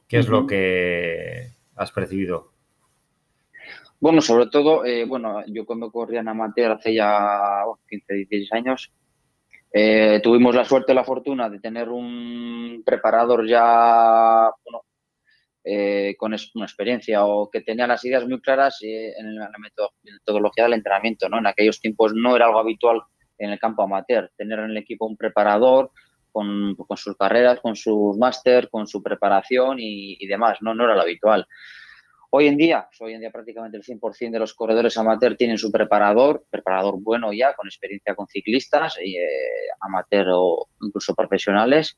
qué 0.08 0.20
es 0.20 0.28
lo 0.28 0.46
que 0.46 1.50
has 1.76 1.92
percibido? 1.92 2.53
Bueno, 4.00 4.20
sobre 4.20 4.46
todo, 4.46 4.84
eh, 4.84 5.04
bueno, 5.04 5.42
yo 5.46 5.64
cuando 5.64 5.90
corría 5.90 6.20
en 6.20 6.28
amateur 6.28 6.72
hace 6.72 6.94
ya 6.94 7.62
15, 7.88 8.14
16 8.14 8.52
años, 8.52 8.92
eh, 9.76 10.20
tuvimos 10.22 10.54
la 10.54 10.64
suerte 10.64 10.94
la 10.94 11.02
fortuna 11.02 11.50
de 11.50 11.58
tener 11.58 11.88
un 11.88 12.82
preparador 12.86 13.44
ya 13.44 14.48
eh, 15.64 16.14
con 16.16 16.32
una 16.54 16.64
experiencia 16.64 17.24
o 17.24 17.50
que 17.50 17.62
tenía 17.62 17.86
las 17.86 18.04
ideas 18.04 18.24
muy 18.28 18.40
claras 18.40 18.78
eh, 18.82 19.14
en 19.18 19.34
la 19.34 19.50
metodología 20.04 20.64
del 20.64 20.74
entrenamiento. 20.74 21.28
¿no? 21.28 21.38
En 21.38 21.46
aquellos 21.48 21.80
tiempos 21.80 22.12
no 22.14 22.36
era 22.36 22.46
algo 22.46 22.60
habitual 22.60 23.02
en 23.36 23.50
el 23.50 23.58
campo 23.58 23.82
amateur, 23.82 24.30
tener 24.36 24.60
en 24.60 24.70
el 24.70 24.76
equipo 24.76 25.06
un 25.06 25.16
preparador 25.16 25.90
con, 26.30 26.76
sus 26.96 27.16
carreras, 27.16 27.58
con 27.60 27.74
sus 27.74 28.16
máster, 28.16 28.68
con 28.70 28.86
su 28.86 29.02
preparación 29.02 29.80
y, 29.80 30.16
y, 30.20 30.26
demás. 30.28 30.58
No, 30.60 30.72
no 30.74 30.84
era 30.84 30.94
lo 30.94 31.02
habitual. 31.02 31.48
Hoy 32.36 32.48
en 32.48 32.56
día, 32.56 32.84
pues 32.88 33.00
hoy 33.00 33.12
en 33.12 33.20
día 33.20 33.30
prácticamente 33.30 33.76
el 33.76 33.84
100% 33.84 34.32
de 34.32 34.40
los 34.40 34.54
corredores 34.54 34.98
amateur 34.98 35.36
tienen 35.36 35.56
su 35.56 35.70
preparador, 35.70 36.44
preparador 36.50 36.96
bueno 37.00 37.32
ya, 37.32 37.54
con 37.54 37.68
experiencia 37.68 38.16
con 38.16 38.26
ciclistas, 38.26 38.96
eh, 38.98 39.70
amateur 39.78 40.26
o 40.32 40.66
incluso 40.82 41.14
profesionales. 41.14 41.96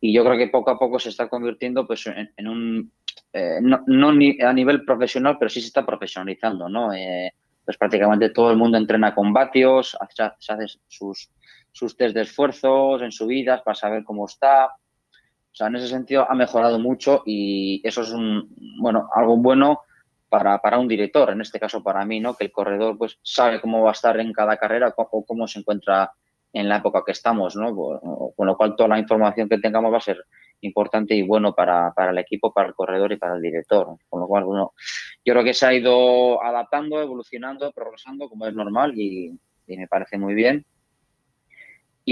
Y 0.00 0.12
yo 0.12 0.24
creo 0.24 0.36
que 0.36 0.48
poco 0.48 0.72
a 0.72 0.76
poco 0.76 0.98
se 0.98 1.10
está 1.10 1.28
convirtiendo 1.28 1.86
pues, 1.86 2.04
en, 2.08 2.48
un, 2.48 2.92
eh, 3.32 3.60
no, 3.62 4.08
a 4.08 4.52
nivel 4.52 4.84
profesional, 4.84 5.36
pero 5.38 5.48
sí 5.48 5.60
se 5.60 5.68
está 5.68 5.86
profesionalizando, 5.86 6.68
¿no? 6.68 6.92
Eh, 6.92 7.32
pues 7.64 7.76
prácticamente 7.76 8.30
todo 8.30 8.50
el 8.50 8.56
mundo 8.56 8.76
entrena 8.76 9.14
con 9.14 9.32
vatios, 9.32 9.96
se 10.40 10.52
hace 10.52 10.80
sus, 10.88 11.30
sus 11.70 11.96
test 11.96 12.16
de 12.16 12.22
esfuerzos 12.22 13.02
en 13.02 13.12
subidas 13.12 13.62
para 13.62 13.76
saber 13.76 14.02
cómo 14.02 14.26
está. 14.26 14.70
O 15.52 15.56
sea, 15.56 15.66
en 15.66 15.76
ese 15.76 15.88
sentido 15.88 16.30
ha 16.30 16.34
mejorado 16.34 16.78
mucho 16.78 17.22
y 17.26 17.80
eso 17.84 18.02
es 18.02 18.12
un, 18.12 18.54
bueno, 18.80 19.08
algo 19.14 19.36
bueno 19.36 19.80
para, 20.28 20.58
para, 20.58 20.78
un 20.78 20.86
director, 20.86 21.30
en 21.30 21.40
este 21.40 21.58
caso 21.58 21.82
para 21.82 22.04
mí, 22.04 22.20
¿no? 22.20 22.34
Que 22.34 22.44
el 22.44 22.52
corredor 22.52 22.96
pues 22.96 23.18
sabe 23.22 23.60
cómo 23.60 23.82
va 23.82 23.90
a 23.90 23.92
estar 23.92 24.18
en 24.20 24.32
cada 24.32 24.56
carrera 24.56 24.94
o 24.96 25.24
cómo 25.26 25.48
se 25.48 25.58
encuentra 25.58 26.12
en 26.52 26.68
la 26.68 26.76
época 26.76 27.02
que 27.04 27.12
estamos, 27.12 27.56
¿no? 27.56 27.74
Con 27.74 28.46
lo 28.46 28.56
cual 28.56 28.76
toda 28.76 28.90
la 28.90 28.98
información 28.98 29.48
que 29.48 29.58
tengamos 29.58 29.92
va 29.92 29.98
a 29.98 30.02
ser 30.02 30.24
importante 30.60 31.14
y 31.14 31.22
bueno 31.22 31.54
para, 31.54 31.92
para 31.92 32.12
el 32.12 32.18
equipo, 32.18 32.52
para 32.52 32.68
el 32.68 32.74
corredor 32.74 33.12
y 33.12 33.16
para 33.16 33.34
el 33.34 33.42
director. 33.42 33.96
Con 34.08 34.20
lo 34.20 34.28
cual, 34.28 34.44
bueno, 34.44 34.72
yo 35.24 35.32
creo 35.32 35.44
que 35.44 35.54
se 35.54 35.66
ha 35.66 35.74
ido 35.74 36.42
adaptando, 36.42 37.00
evolucionando, 37.00 37.72
progresando 37.72 38.28
como 38.28 38.46
es 38.46 38.54
normal 38.54 38.92
y, 38.96 39.36
y 39.66 39.76
me 39.76 39.88
parece 39.88 40.16
muy 40.16 40.34
bien 40.34 40.64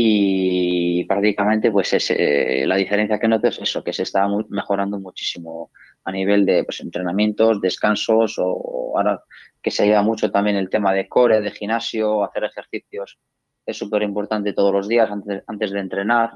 y 0.00 1.02
prácticamente 1.07 1.73
pues 1.73 1.93
es, 1.93 2.12
eh, 2.12 2.62
la 2.69 2.76
diferencia 2.76 3.19
que 3.19 3.26
noto 3.26 3.49
es 3.49 3.59
eso, 3.59 3.83
que 3.83 3.93
se 3.93 4.05
está 4.05 4.28
mejorando 4.49 5.00
muchísimo 5.00 5.73
a 6.05 6.12
nivel 6.12 6.47
de 6.47 6.62
pues, 6.62 6.78
entrenamientos, 6.78 7.61
descansos 7.61 8.37
o 8.38 8.93
ahora 8.97 9.21
que 9.61 9.73
se 9.73 9.87
lleva 9.87 10.02
mucho 10.02 10.31
también 10.31 10.55
el 10.55 10.71
tema 10.71 10.93
de 10.93 11.09
core, 11.09 11.40
de 11.40 11.50
gimnasio, 11.50 12.23
hacer 12.23 12.45
ejercicios 12.45 13.19
es 13.67 13.76
súper 13.76 14.02
importante 14.02 14.52
todos 14.52 14.73
los 14.73 14.87
días 14.87 15.11
antes, 15.11 15.43
antes 15.49 15.73
de 15.73 15.81
entrenar 15.81 16.31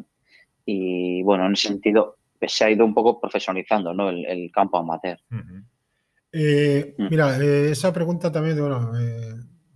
y 0.67 1.23
bueno, 1.23 1.47
en 1.47 1.53
ese 1.53 1.69
sentido 1.69 2.17
pues, 2.41 2.51
se 2.51 2.65
ha 2.65 2.71
ido 2.71 2.85
un 2.85 2.95
poco 2.95 3.21
profesionalizando 3.21 3.95
¿no? 3.95 4.11
el, 4.11 4.51
campo 4.53 4.79
amateur. 4.79 5.21
Eh, 6.33 6.97
mm. 6.99 7.07
Mira, 7.09 7.39
eh, 7.39 7.71
esa 7.71 7.93
pregunta 7.93 8.33
también, 8.33 8.59
bueno, 8.61 8.91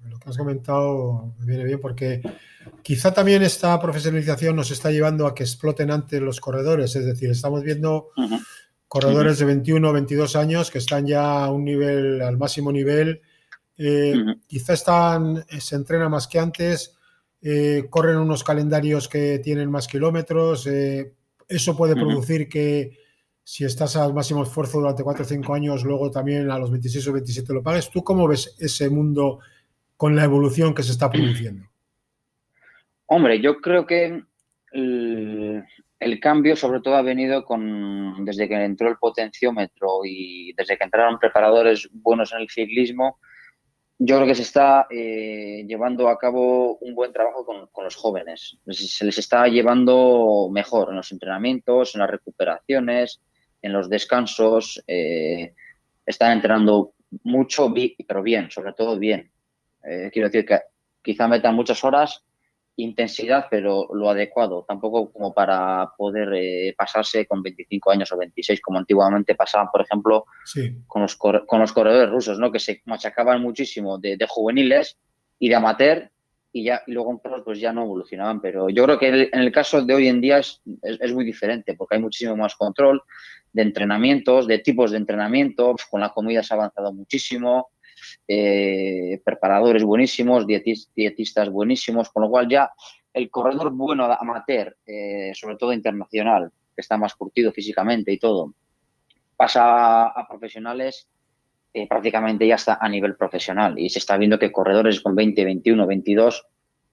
lo 0.02 0.18
que 0.18 0.28
has 0.28 0.36
comentado 0.36 1.36
me 1.38 1.46
viene 1.46 1.64
bien 1.64 1.80
porque 1.80 2.20
Quizá 2.86 3.12
también 3.12 3.42
esta 3.42 3.80
profesionalización 3.80 4.54
nos 4.54 4.70
está 4.70 4.92
llevando 4.92 5.26
a 5.26 5.34
que 5.34 5.42
exploten 5.42 5.90
antes 5.90 6.22
los 6.22 6.38
corredores, 6.38 6.94
es 6.94 7.04
decir, 7.04 7.28
estamos 7.28 7.64
viendo 7.64 8.10
corredores 8.86 9.40
de 9.40 9.44
21 9.44 9.90
o 9.90 9.92
22 9.92 10.36
años 10.36 10.70
que 10.70 10.78
están 10.78 11.04
ya 11.04 11.46
a 11.46 11.50
un 11.50 11.64
nivel, 11.64 12.22
al 12.22 12.38
máximo 12.38 12.70
nivel, 12.70 13.22
eh, 13.76 14.14
quizá 14.46 14.74
están, 14.74 15.44
eh, 15.50 15.60
se 15.60 15.74
entrena 15.74 16.08
más 16.08 16.28
que 16.28 16.38
antes, 16.38 16.94
eh, 17.42 17.88
corren 17.90 18.18
unos 18.18 18.44
calendarios 18.44 19.08
que 19.08 19.40
tienen 19.40 19.68
más 19.68 19.88
kilómetros, 19.88 20.68
eso 21.48 21.76
puede 21.76 21.96
producir 21.96 22.48
que 22.48 23.00
si 23.42 23.64
estás 23.64 23.96
al 23.96 24.14
máximo 24.14 24.44
esfuerzo 24.44 24.78
durante 24.78 25.02
4 25.02 25.24
o 25.24 25.28
5 25.28 25.54
años, 25.54 25.82
luego 25.82 26.12
también 26.12 26.52
a 26.52 26.58
los 26.60 26.70
26 26.70 27.08
o 27.08 27.12
27 27.14 27.52
lo 27.52 27.64
pagues. 27.64 27.90
¿Tú 27.90 28.04
cómo 28.04 28.28
ves 28.28 28.54
ese 28.60 28.88
mundo 28.90 29.40
con 29.96 30.14
la 30.14 30.22
evolución 30.22 30.72
que 30.72 30.84
se 30.84 30.92
está 30.92 31.10
produciendo? 31.10 31.66
Hombre, 33.06 33.40
yo 33.40 33.60
creo 33.60 33.86
que 33.86 34.22
el, 34.72 36.20
cambio 36.20 36.56
sobre 36.56 36.80
todo 36.80 36.96
ha 36.96 37.02
venido 37.02 37.44
con 37.44 38.24
desde 38.24 38.48
que 38.48 38.54
entró 38.54 38.88
el 38.88 38.96
potenciómetro 38.98 40.00
y 40.04 40.52
desde 40.54 40.76
que 40.76 40.84
entraron 40.84 41.18
preparadores 41.18 41.88
buenos 41.92 42.32
en 42.32 42.40
el 42.40 42.50
ciclismo, 42.50 43.18
yo 43.98 44.16
creo 44.16 44.26
que 44.26 44.34
se 44.34 44.42
está 44.42 44.86
eh, 44.90 45.64
llevando 45.66 46.08
a 46.08 46.18
cabo 46.18 46.76
un 46.78 46.94
buen 46.94 47.12
trabajo 47.12 47.46
con, 47.46 47.84
los 47.84 47.94
jóvenes. 47.94 48.58
Se 48.68 49.04
les 49.04 49.18
está 49.18 49.46
llevando 49.46 50.48
mejor 50.52 50.90
en 50.90 50.96
los 50.96 51.12
entrenamientos, 51.12 51.94
en 51.94 52.00
las 52.00 52.10
recuperaciones, 52.10 53.22
en 53.62 53.72
los 53.72 53.88
descansos. 53.88 54.82
Eh, 54.86 55.54
están 56.04 56.32
entrenando 56.32 56.92
mucho, 57.22 57.72
pero 58.06 58.22
bien, 58.22 58.50
sobre 58.50 58.74
todo 58.74 58.98
bien. 58.98 59.30
Eh, 59.82 60.10
quiero 60.12 60.28
decir 60.28 60.44
que 60.44 60.60
quizá 61.02 61.28
metan 61.28 61.54
muchas 61.54 61.82
horas, 61.82 62.24
intensidad, 62.76 63.46
pero 63.50 63.88
lo 63.92 64.10
adecuado, 64.10 64.64
tampoco 64.68 65.10
como 65.10 65.32
para 65.32 65.90
poder 65.96 66.28
eh, 66.34 66.74
pasarse 66.76 67.26
con 67.26 67.42
25 67.42 67.90
años 67.90 68.12
o 68.12 68.18
26, 68.18 68.60
como 68.60 68.78
antiguamente 68.78 69.34
pasaban, 69.34 69.68
por 69.72 69.80
ejemplo, 69.80 70.26
con, 70.86 71.02
los 71.02 71.16
con 71.16 71.60
los 71.60 71.72
corredores 71.72 72.10
rusos, 72.10 72.38
¿no? 72.38 72.52
que 72.52 72.58
se 72.58 72.82
machacaban 72.84 73.40
muchísimo 73.40 73.98
de, 73.98 74.18
juveniles 74.28 74.98
y 75.38 75.48
de 75.48 75.54
amateur 75.54 76.10
y 76.52 76.64
ya 76.64 76.82
y 76.86 76.92
luego 76.92 77.10
en 77.12 77.42
pues 77.42 77.60
ya 77.60 77.72
no 77.72 77.84
evolucionaban. 77.84 78.40
Pero 78.40 78.68
yo 78.68 78.84
creo 78.84 78.98
que 78.98 79.08
en 79.32 79.40
el 79.40 79.52
caso 79.52 79.82
de 79.82 79.94
hoy 79.94 80.08
en 80.08 80.20
día 80.20 80.38
es, 80.38 80.60
es, 80.82 81.12
muy 81.12 81.24
diferente 81.24 81.74
porque 81.74 81.96
hay 81.96 82.02
muchísimo 82.02 82.36
más 82.36 82.54
control 82.56 83.02
de 83.52 83.62
entrenamientos, 83.62 84.46
de 84.46 84.58
tipos 84.58 84.90
de 84.90 84.98
entrenamiento, 84.98 85.74
con 85.90 86.02
la 86.02 86.10
comida 86.10 86.42
se 86.42 86.52
ha 86.52 86.58
avanzado 86.58 86.92
muchísimo, 86.92 87.70
eh, 88.28 89.20
preparadores 89.24 89.84
buenísimos, 89.84 90.46
dietistas 90.46 91.48
buenísimos, 91.48 92.10
con 92.10 92.24
lo 92.24 92.30
cual 92.30 92.48
ya 92.48 92.72
el 93.12 93.30
corredor 93.30 93.70
bueno 93.70 94.04
amateur, 94.04 94.76
eh, 94.84 95.30
sobre 95.32 95.56
todo 95.56 95.72
internacional, 95.72 96.50
que 96.74 96.80
está 96.80 96.96
más 96.96 97.14
curtido 97.14 97.52
físicamente 97.52 98.12
y 98.12 98.18
todo, 98.18 98.52
pasa 99.36 100.08
a, 100.08 100.28
profesionales, 100.28 101.08
eh, 101.72 101.86
prácticamente 101.86 102.46
ya 102.46 102.56
está 102.56 102.78
a 102.80 102.88
nivel 102.88 103.14
profesional 103.14 103.78
y 103.78 103.88
se 103.90 104.00
está 104.00 104.16
viendo 104.16 104.38
que 104.38 104.50
corredores 104.50 105.00
con 105.00 105.14
20, 105.14 105.44
21, 105.44 105.86
22 105.86 106.46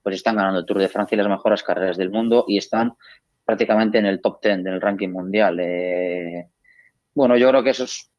pues 0.03 0.15
están 0.15 0.35
ganando 0.35 0.59
el 0.59 0.65
Tour 0.65 0.79
de 0.79 0.89
Francia 0.89 1.15
y 1.15 1.17
las 1.17 1.29
mejores 1.29 1.63
carreras 1.63 1.97
del 1.97 2.11
mundo 2.11 2.45
y 2.47 2.57
están 2.57 2.93
prácticamente 3.43 3.97
en 3.97 4.05
el 4.05 4.21
top 4.21 4.39
10 4.41 4.63
del 4.63 4.81
ranking 4.81 5.09
mundial. 5.09 5.57
bueno, 7.13 7.37
yo 7.37 7.49
creo 7.49 7.63
que 7.63 7.69
eso 7.71 7.85
es 7.85 8.12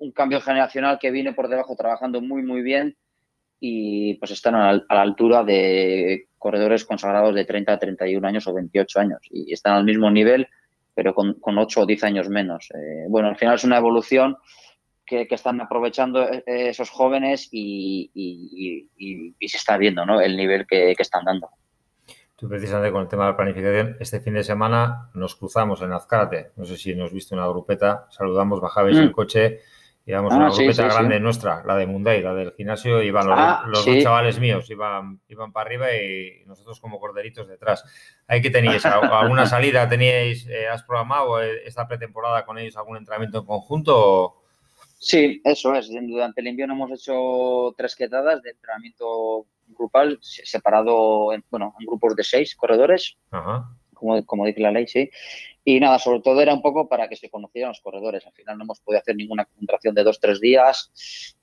un 0.00 0.12
cambio 0.12 0.40
generacional 0.40 0.98
que 0.98 1.10
viene 1.10 1.32
por 1.32 1.48
debajo 1.48 1.76
trabajando 1.76 2.20
muy, 2.20 2.42
muy 2.42 2.62
bien 2.62 2.96
y 3.60 4.14
pues 4.14 4.30
están 4.30 4.54
a 4.54 4.72
la, 4.72 4.82
altura 4.88 5.44
de 5.44 6.28
corredores 6.38 6.84
consagrados 6.84 7.34
de 7.34 7.44
30 7.44 7.72
a 7.72 7.78
31 7.78 8.26
años 8.26 8.46
o 8.46 8.54
28 8.54 9.00
años 9.00 9.20
y 9.30 9.52
están 9.52 9.74
al 9.74 9.84
mismo 9.84 10.10
nivel, 10.10 10.48
pero 10.94 11.14
con, 11.14 11.34
con 11.34 11.58
8 11.58 11.82
o 11.82 11.86
10 11.86 12.04
años 12.04 12.28
menos. 12.30 12.70
Eh, 12.74 13.04
bueno, 13.08 13.28
al 13.28 13.36
final 13.36 13.54
es 13.56 13.64
una 13.64 13.76
evolución 13.76 14.36
que, 15.04 15.26
están 15.30 15.60
aprovechando 15.60 16.22
eh, 16.22 16.42
esos 16.46 16.88
jóvenes 16.88 17.48
y, 17.50 18.88
se 19.40 19.56
está 19.56 19.76
viendo 19.76 20.06
¿no? 20.06 20.20
el 20.20 20.36
nivel 20.36 20.66
que, 20.66 20.94
están 20.96 21.24
dando. 21.24 21.50
Tú 22.36 22.48
precisamente 22.48 22.90
con 22.90 23.02
el 23.02 23.08
tema 23.08 23.24
de 23.24 23.32
la 23.32 23.36
planificación, 23.36 23.96
este 24.00 24.20
fin 24.20 24.32
de 24.32 24.44
semana 24.44 25.10
nos 25.12 25.34
cruzamos 25.34 25.82
en 25.82 25.92
Azcárate, 25.92 26.52
no 26.56 26.64
sé 26.64 26.78
si 26.78 26.94
nos 26.94 27.12
viste 27.12 27.34
una 27.34 27.46
grupeta, 27.48 28.06
saludamos, 28.08 28.62
bajabais 28.62 28.96
mm. 28.96 29.00
el 29.00 29.12
coche 29.12 29.60
Digamos, 30.10 30.34
una 30.34 30.48
ah, 30.48 30.50
grupeta 30.52 30.88
grande 30.88 31.20
nuestra, 31.20 31.62
la 31.64 31.76
de 31.76 31.86
Munday, 31.86 32.20
la 32.20 32.34
del 32.34 32.52
gimnasio, 32.56 33.00
iban 33.00 33.28
los, 33.28 33.38
ah, 33.38 33.62
dos 33.72 33.86
chavales 34.02 34.40
míos, 34.40 34.68
iban, 34.68 35.20
iban 35.28 35.52
para 35.52 35.66
arriba 35.66 35.94
y 35.94 36.42
nosotros 36.46 36.80
como 36.80 36.98
corderitos 36.98 37.46
detrás. 37.46 37.84
¿Hay 38.26 38.42
que 38.42 38.50
tenéis? 38.50 38.84
¿Alguna 38.84 39.46
salida 39.46 39.88
teníais, 39.88 40.48
eh, 40.48 40.66
has 40.66 40.82
programado 40.82 41.40
esta 41.40 41.86
pretemporada 41.86 42.44
con 42.44 42.58
ellos 42.58 42.76
algún 42.76 42.96
entrenamiento 42.96 43.38
en 43.38 43.46
conjunto? 43.46 44.42
Sí, 44.98 45.40
eso 45.44 45.76
es. 45.76 45.88
Durante 45.88 46.40
el 46.40 46.48
invierno 46.48 46.74
hemos 46.74 46.90
hecho 46.90 47.72
tres 47.76 47.94
quetadas 47.94 48.42
de 48.42 48.50
entrenamiento 48.50 49.46
grupal, 49.68 50.18
separado 50.20 51.32
en, 51.32 51.44
bueno, 51.52 51.72
en 51.78 51.86
grupos 51.86 52.16
de 52.16 52.24
seis 52.24 52.56
corredores, 52.56 53.16
Como, 53.94 54.26
como 54.26 54.44
dice 54.44 54.60
la 54.60 54.72
ley, 54.72 54.88
sí. 54.88 55.08
Y 55.62 55.78
nada, 55.78 55.98
sobre 55.98 56.20
todo 56.20 56.40
era 56.40 56.54
un 56.54 56.62
poco 56.62 56.88
para 56.88 57.08
que 57.08 57.16
se 57.16 57.28
conocieran 57.28 57.70
los 57.70 57.80
corredores. 57.80 58.26
Al 58.26 58.32
final 58.32 58.56
no 58.56 58.64
hemos 58.64 58.80
podido 58.80 59.00
hacer 59.00 59.14
ninguna 59.14 59.44
concentración 59.44 59.94
de 59.94 60.04
dos, 60.04 60.18
tres 60.18 60.40
días. 60.40 60.90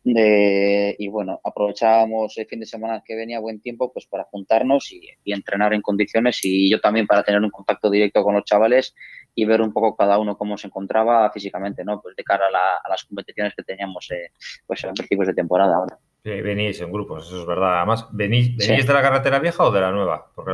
y 0.04 1.08
bueno, 1.10 1.40
aprovechábamos 1.44 2.38
el 2.38 2.48
fin 2.48 2.60
de 2.60 2.66
semana 2.66 3.04
que 3.06 3.16
venía 3.16 3.40
buen 3.40 3.62
tiempo 3.62 3.92
pues 3.92 4.08
para 4.08 4.24
juntarnos 4.24 4.92
y, 4.92 5.02
entrenar 5.26 5.74
en 5.74 5.82
condiciones 5.82 6.40
y 6.44 6.70
yo 6.70 6.80
también 6.80 7.06
para 7.06 7.24
tener 7.24 7.42
un 7.42 7.52
contacto 7.52 7.90
directo 7.90 8.24
con 8.24 8.34
los 8.36 8.44
chavales 8.46 8.96
y 9.36 9.46
ver 9.46 9.62
un 9.62 9.72
poco 9.72 9.96
cada 9.96 10.18
uno 10.18 10.38
cómo 10.38 10.58
se 10.58 10.68
encontraba 10.68 11.32
físicamente, 11.32 11.84
¿no? 11.84 12.02
Pues 12.02 12.16
de 12.16 12.24
cara 12.24 12.48
a, 12.48 12.90
las 12.90 13.04
competiciones 13.06 13.54
que 13.56 13.64
teníamos 13.64 14.10
eh, 14.12 14.32
pues 14.66 14.84
en 14.84 14.94
principios 14.96 15.28
de 15.28 15.34
temporada 15.36 15.76
ahora. 15.76 16.00
Venís 16.42 16.80
en 16.82 16.92
grupos, 16.92 17.28
eso 17.28 17.42
es 17.42 17.46
verdad. 17.46 17.78
Además, 17.78 18.08
¿venís, 18.12 18.56
¿venís 18.58 18.86
de 18.86 18.94
la 18.94 19.02
carretera 19.02 19.40
vieja 19.40 19.64
o 19.64 19.72
de 19.72 19.82
la 19.82 19.92
nueva? 19.92 20.32
Porque 20.36 20.52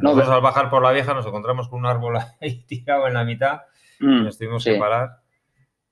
nosotros 0.00 0.28
al 0.28 0.40
bajar 0.40 0.70
por 0.70 0.82
la 0.82 0.92
vieja 0.92 1.14
nos 1.14 1.26
encontramos 1.26 1.68
con 1.68 1.80
un 1.80 1.86
árbol 1.86 2.18
ahí 2.40 2.64
tirado 2.64 3.06
en 3.06 3.14
la 3.14 3.24
mitad 3.24 3.62
y 4.00 4.06
mm, 4.06 4.24
nos 4.24 4.38
tuvimos 4.38 4.64
que 4.64 4.76
parar. 4.76 5.20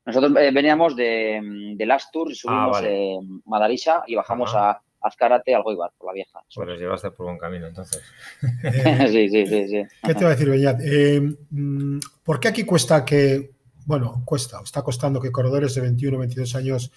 Nosotros 0.05 0.33
eh, 0.39 0.53
veníamos 0.53 0.95
de, 0.95 1.75
de 1.77 1.87
Last 1.87 2.13
Tour, 2.13 2.33
subimos 2.35 2.81
eh, 2.85 3.19
Madalisa 3.45 4.05
y 4.07 4.15
bajamos 4.15 4.55
a 4.55 4.81
Azcárate 5.01 5.55
al 5.55 5.63
Goibar, 5.63 5.91
por 5.99 6.09
la 6.09 6.15
vieja. 6.15 6.41
Pues 6.55 6.69
los 6.69 6.79
llevaste 6.79 7.11
por 7.11 7.27
buen 7.27 7.39
camino, 7.39 7.67
entonces. 7.67 8.03
sí, 9.11 9.29
sí, 9.29 9.47
sí, 9.47 9.69
sí. 9.69 9.83
¿Qué 10.03 10.15
te 10.15 10.25
voy 10.25 10.27
a 10.27 10.31
decir, 10.31 10.51
Beñat? 10.51 10.81
Eh, 10.81 11.21
mm, 11.51 11.99
¿Por 12.25 12.41
qué 12.41 12.49
aquí 12.49 12.65
cuesta 12.65 13.05
que, 13.05 13.53
bueno, 13.85 14.23
cuesta, 14.25 14.61
está 14.63 14.83
costando 14.83 15.21
que 15.21 15.33
corredores 15.33 15.75
de 15.75 15.81
21, 15.83 16.19
22 16.19 16.55
años, 16.57 16.93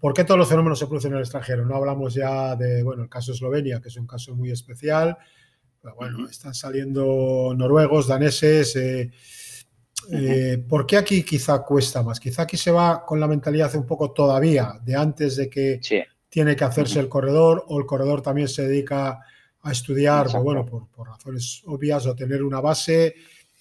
¿por 0.00 0.14
qué 0.14 0.24
todos 0.24 0.38
los 0.38 0.48
fenómenos 0.48 0.78
se 0.78 0.86
producen 0.86 1.12
en 1.12 1.18
el 1.18 1.22
extranjero? 1.22 1.64
No 1.64 1.76
hablamos 1.76 2.14
ya 2.14 2.56
de, 2.56 2.82
bueno, 2.82 3.02
el 3.02 3.08
caso 3.08 3.32
Eslovenia, 3.32 3.80
que 3.80 3.88
es 3.88 3.96
un 3.96 4.06
caso 4.06 4.34
muy 4.34 4.50
especial, 4.50 5.16
pero 5.80 5.94
bueno, 5.94 6.28
están 6.28 6.54
saliendo 6.54 7.54
noruegos, 7.56 8.08
daneses, 8.08 8.76
eh, 10.10 10.64
¿por 10.68 10.86
qué 10.86 10.96
aquí 10.96 11.22
quizá 11.22 11.62
cuesta 11.62 12.02
más? 12.02 12.20
Quizá 12.20 12.42
aquí 12.42 12.56
se 12.56 12.70
va 12.70 13.04
con 13.04 13.20
la 13.20 13.28
mentalidad 13.28 13.74
un 13.74 13.86
poco 13.86 14.12
todavía 14.12 14.78
de 14.82 14.96
antes 14.96 15.36
de 15.36 15.50
que 15.50 15.80
tiene 16.28 16.56
que 16.56 16.64
hacerse 16.64 17.00
el 17.00 17.08
corredor 17.08 17.64
o 17.68 17.78
el 17.78 17.86
corredor 17.86 18.22
también 18.22 18.48
se 18.48 18.66
dedica 18.66 19.20
a 19.60 19.72
estudiar, 19.72 20.28
pues 20.30 20.42
bueno, 20.42 20.64
por, 20.64 21.08
razones 21.08 21.62
obvias 21.66 22.06
o 22.06 22.14
tener 22.14 22.42
una 22.42 22.60
base. 22.60 23.14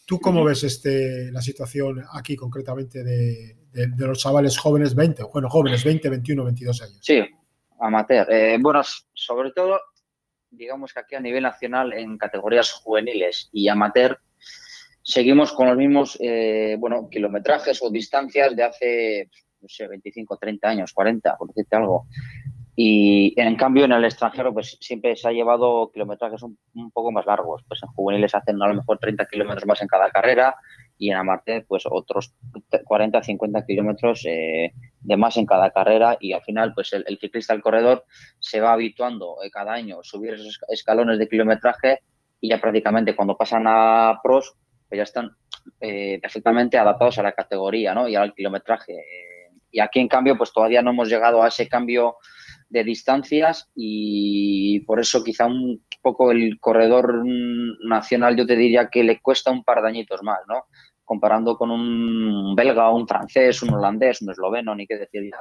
¿Tú 0.05 0.19
cómo 0.19 0.43
ves 0.43 0.63
este, 0.63 1.31
la 1.31 1.41
situación 1.41 2.03
aquí 2.13 2.35
concretamente 2.35 3.03
de, 3.03 3.56
los 3.73 4.19
chavales 4.19 4.57
jóvenes 4.57 4.95
20, 4.95 5.23
bueno, 5.31 5.49
jóvenes 5.49 5.83
20, 5.83 6.09
21, 6.09 6.43
22 6.43 6.81
años? 6.81 6.99
Sí, 7.01 7.23
amateur. 7.79 8.31
Eh, 8.31 8.57
bueno, 8.59 8.81
sobre 9.13 9.51
todo, 9.51 9.79
digamos 10.49 10.93
que 10.93 10.99
aquí 10.99 11.15
a 11.15 11.19
nivel 11.19 11.43
nacional 11.43 11.93
en 11.93 12.17
categorías 12.17 12.71
juveniles 12.71 13.49
y 13.51 13.67
amateur 13.67 14.19
seguimos 15.07 15.53
con 15.53 15.67
los 15.67 15.77
mismos, 15.77 16.17
eh, 16.19 16.75
bueno, 16.79 17.07
kilometrajes 17.09 17.81
o 17.81 17.89
distancias 17.89 18.53
de 18.55 18.63
hace, 18.63 19.29
no 19.61 19.69
sé, 19.69 19.87
25, 19.87 20.37
30 20.37 20.67
años, 20.67 20.93
40, 20.93 21.37
por 21.37 21.47
decirte 21.47 21.75
algo. 21.77 22.07
Y 22.75 23.33
en 23.37 23.55
cambio 23.55 23.85
en 23.85 23.93
el 23.93 24.05
extranjero 24.05 24.53
pues 24.53 24.77
siempre 24.79 25.15
se 25.15 25.27
ha 25.27 25.31
llevado 25.31 25.89
kilometrajes 25.91 26.43
un, 26.43 26.59
poco 26.91 27.11
más 27.11 27.25
largos. 27.25 27.63
Pues 27.67 27.81
en 27.81 27.89
juveniles 27.89 28.35
hacen 28.35 28.61
a 28.61 28.67
lo 28.67 28.75
mejor 28.75 28.99
30 28.99 29.25
kilómetros 29.25 29.65
más 29.65 29.81
en 29.81 29.87
cada 29.87 30.11
carrera 30.11 30.55
y 30.97 31.11
en 31.11 31.17
amateur 31.17 31.65
pues 31.67 31.83
otros 31.89 32.33
40, 32.83 33.21
50 33.21 33.65
kilómetros 33.65 34.25
eh, 34.25 34.73
de 34.99 35.17
más 35.17 35.37
en 35.37 35.45
cada 35.45 35.71
carrera 35.71 36.17
y 36.19 36.33
al 36.33 36.41
final 36.41 36.73
pues 36.73 36.93
el, 36.93 37.17
ciclista, 37.19 37.53
el 37.53 37.61
corredor 37.61 38.05
se 38.39 38.59
va 38.59 38.73
habituando 38.73 39.37
eh, 39.43 39.49
cada 39.51 39.73
año 39.73 39.99
subir 40.01 40.33
esos 40.33 40.59
escalones 40.69 41.19
de 41.19 41.27
kilometraje 41.27 42.01
y 42.41 42.49
ya 42.49 42.59
prácticamente 42.59 43.15
cuando 43.15 43.37
pasan 43.37 43.65
a 43.67 44.19
pros 44.23 44.55
pues 44.89 44.97
ya 44.97 45.03
están 45.03 45.31
eh, 45.81 46.19
perfectamente 46.21 46.77
adaptados 46.77 47.17
a 47.19 47.23
la 47.23 47.33
categoría 47.33 47.93
¿no? 47.93 48.07
y 48.07 48.15
al 48.15 48.33
kilometraje. 48.33 48.95
y 49.71 49.79
aquí 49.79 49.99
en 49.99 50.07
cambio 50.07 50.37
pues 50.37 50.51
todavía 50.51 50.81
no 50.81 50.91
hemos 50.91 51.09
llegado 51.09 51.43
a 51.43 51.49
ese 51.49 51.67
cambio 51.67 52.15
de 52.69 52.83
distancias 52.83 53.69
y 53.75 54.81
por 54.81 54.99
eso 54.99 55.23
quizá 55.23 55.45
un 55.45 55.83
poco 56.01 56.31
el 56.31 56.59
corredor 56.59 57.23
nacional 57.85 58.35
yo 58.35 58.45
te 58.45 58.55
diría 58.55 58.89
que 58.89 59.03
le 59.03 59.21
cuesta 59.21 59.51
un 59.51 59.63
par 59.63 59.81
de 59.81 59.89
añitos 59.89 60.21
más, 60.23 60.39
¿no? 60.47 60.65
Comparando 61.07 61.57
con 61.57 61.71
un 61.71 62.53
belga, 62.53 62.91
un 62.91 63.07
francés, 63.07 63.63
un 63.63 63.73
holandés, 63.73 64.21
un 64.21 64.31
esloveno, 64.31 64.75
ni 64.75 64.85
qué 64.85 64.97
decir 64.97 65.23
ya, 65.23 65.39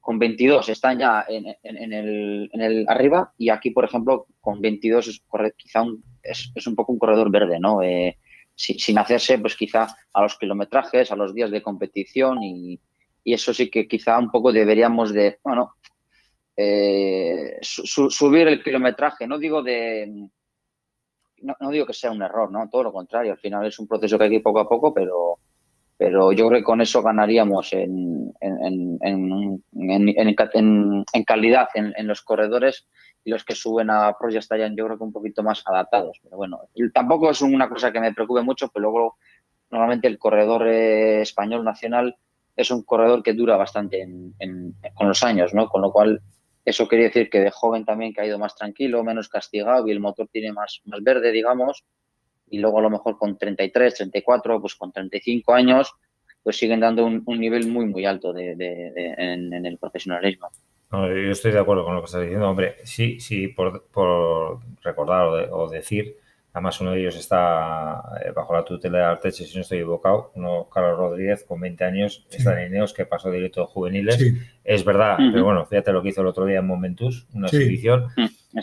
con 0.00 0.18
22 0.18 0.68
están 0.68 0.98
ya 0.98 1.24
en, 1.28 1.46
el, 1.92 2.50
en, 2.52 2.60
el, 2.60 2.84
arriba 2.88 3.32
y 3.36 3.48
aquí, 3.48 3.70
por 3.70 3.84
ejemplo, 3.84 4.26
con 4.40 4.60
22 4.60 5.08
es, 5.08 5.22
quizá 5.56 5.82
un, 5.82 6.04
es, 6.22 6.66
un 6.66 6.76
poco 6.76 6.92
un 6.92 6.98
corredor 6.98 7.30
verde, 7.30 7.58
¿no? 7.58 7.82
Eh, 7.82 8.18
sin, 8.54 8.98
hacerse, 8.98 9.38
pues 9.38 9.56
quizá 9.56 9.88
a 10.12 10.22
los 10.22 10.38
kilometrajes, 10.38 11.10
a 11.10 11.16
los 11.16 11.34
días 11.34 11.50
de 11.50 11.62
competición 11.62 12.42
y, 12.42 12.78
y 13.24 13.32
eso 13.32 13.52
sí 13.52 13.70
que 13.70 13.88
quizá 13.88 14.18
un 14.18 14.30
poco 14.30 14.52
deberíamos 14.52 15.12
de, 15.12 15.38
bueno, 15.42 15.74
eh, 16.56 17.58
subir 17.62 18.46
el 18.48 18.62
kilometraje. 18.62 19.26
No 19.26 19.38
digo 19.38 19.62
de. 19.62 20.28
No, 21.44 21.70
digo 21.70 21.84
que 21.84 21.92
sea 21.92 22.10
un 22.10 22.22
error, 22.22 22.50
¿no? 22.50 22.68
Todo 22.70 22.84
lo 22.84 22.92
contrario. 22.92 23.32
Al 23.32 23.38
final 23.38 23.66
es 23.66 23.78
un 23.78 23.86
proceso 23.86 24.16
que 24.16 24.24
hay 24.24 24.30
que 24.30 24.36
ir 24.36 24.42
poco 24.42 24.60
a 24.60 24.68
poco, 24.68 24.94
pero, 24.94 25.38
pero 25.96 26.32
yo 26.32 26.48
creo 26.48 26.60
que 26.60 26.64
con 26.64 26.80
eso 26.80 27.02
ganaríamos 27.02 27.72
en, 27.74 28.32
en, 28.40 28.98
en, 29.02 29.62
en 31.12 31.24
calidad 31.24 31.68
en, 31.74 32.06
los 32.06 32.22
corredores 32.22 32.88
y 33.24 33.30
los 33.30 33.44
que 33.44 33.54
suben 33.54 33.90
a 33.90 34.16
pros 34.18 34.32
ya 34.32 34.40
estarían, 34.40 34.74
yo 34.74 34.86
creo 34.86 34.96
que 34.96 35.04
un 35.04 35.12
poquito 35.12 35.42
más 35.42 35.62
adaptados. 35.66 36.18
Pero 36.22 36.36
bueno, 36.38 36.60
tampoco 36.94 37.30
es 37.30 37.42
una 37.42 37.68
cosa 37.68 37.92
que 37.92 38.00
me 38.00 38.14
preocupe 38.14 38.40
mucho, 38.40 38.68
pero 38.68 38.84
luego 38.84 39.16
normalmente 39.70 40.08
el 40.08 40.18
corredor 40.18 40.66
eh, 40.66 41.20
español 41.20 41.62
nacional 41.62 42.16
es 42.56 42.70
un 42.70 42.84
corredor 42.84 43.22
que 43.22 43.34
dura 43.34 43.56
bastante 43.56 44.06
con 44.94 45.08
los 45.08 45.22
años, 45.22 45.52
¿no? 45.52 45.68
Con 45.68 45.82
lo 45.82 45.92
cual 45.92 46.22
eso 46.64 46.88
quiere 46.88 47.04
decir 47.04 47.28
que 47.28 47.40
de 47.40 47.50
joven 47.50 47.84
también 47.84 48.12
que 48.12 48.22
ha 48.22 48.26
ido 48.26 48.38
más 48.38 48.54
tranquilo, 48.54 49.04
menos 49.04 49.28
castigado 49.28 49.86
y 49.86 49.90
el 49.90 50.00
motor 50.00 50.28
tiene 50.32 50.52
más, 50.52 50.80
más 50.84 51.02
verde, 51.02 51.30
digamos. 51.30 51.84
Y 52.48 52.58
luego 52.58 52.78
a 52.78 52.82
lo 52.82 52.90
mejor 52.90 53.18
con 53.18 53.36
33, 53.36 53.94
34, 53.94 54.60
pues 54.60 54.74
con 54.74 54.92
35 54.92 55.52
años, 55.52 55.92
pues 56.42 56.56
siguen 56.56 56.80
dando 56.80 57.04
un, 57.04 57.24
nivel 57.26 57.66
muy, 57.68 57.86
muy 57.86 58.04
alto 58.04 58.32
de, 58.32 58.52
en, 59.18 59.66
el 59.66 59.78
profesionalismo. 59.78 60.50
yo 60.90 61.30
estoy 61.30 61.52
de 61.52 61.58
acuerdo 61.58 61.84
con 61.84 61.94
lo 61.94 62.00
que 62.00 62.06
estás 62.06 62.22
diciendo. 62.22 62.48
Hombre, 62.48 62.76
sí, 62.84 63.20
sí, 63.20 63.48
por, 63.48 63.86
por 63.86 64.60
recordar 64.82 65.50
o 65.50 65.68
decir 65.68 66.16
Además, 66.54 66.80
uno 66.80 66.92
de 66.92 67.00
ellos 67.00 67.16
está 67.16 68.00
eh, 68.24 68.30
bajo 68.30 68.54
la 68.54 68.64
tutela 68.64 68.98
de 68.98 69.04
Arteche, 69.04 69.44
si 69.44 69.56
no 69.56 69.62
estoy 69.62 69.78
equivocado. 69.78 70.30
Uno, 70.36 70.68
Carlos 70.72 70.96
Rodríguez, 70.96 71.42
con 71.42 71.58
20 71.58 71.84
años, 71.84 72.24
está 72.30 72.62
en 72.62 72.68
Ineos, 72.68 72.94
que 72.94 73.04
pasó 73.06 73.28
directo 73.28 73.62
de 73.62 73.66
juveniles. 73.66 74.24
Es 74.62 74.84
verdad, 74.84 75.16
pero 75.32 75.44
bueno, 75.44 75.66
fíjate 75.66 75.92
lo 75.92 76.00
que 76.00 76.10
hizo 76.10 76.20
el 76.20 76.28
otro 76.28 76.46
día 76.46 76.60
en 76.60 76.66
Momentus, 76.66 77.26
una 77.34 77.48
exhibición. 77.48 78.06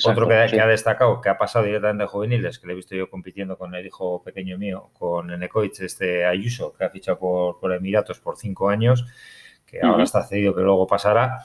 Otro 0.05 0.25
que, 0.25 0.35
ha 0.35 0.67
destacado, 0.67 1.19
que 1.19 1.27
ha 1.27 1.37
pasado 1.37 1.65
directamente 1.65 2.03
de 2.03 2.07
juveniles, 2.07 2.59
que 2.59 2.67
le 2.67 2.73
he 2.73 2.75
visto 2.77 2.95
yo 2.95 3.09
compitiendo 3.09 3.57
con 3.57 3.75
el 3.75 3.85
hijo 3.85 4.23
pequeño 4.23 4.57
mío, 4.57 4.89
con 4.93 5.29
Enecoich, 5.29 5.81
este 5.81 6.25
Ayuso, 6.25 6.73
que 6.73 6.85
ha 6.85 6.89
fichado 6.89 7.19
por, 7.19 7.59
por 7.59 7.73
Emiratos 7.73 8.21
por 8.21 8.37
5 8.37 8.69
años, 8.69 9.05
que 9.65 9.81
ahora 9.81 10.05
está 10.05 10.23
cedido, 10.23 10.55
que 10.55 10.61
luego 10.61 10.87
pasará. 10.87 11.39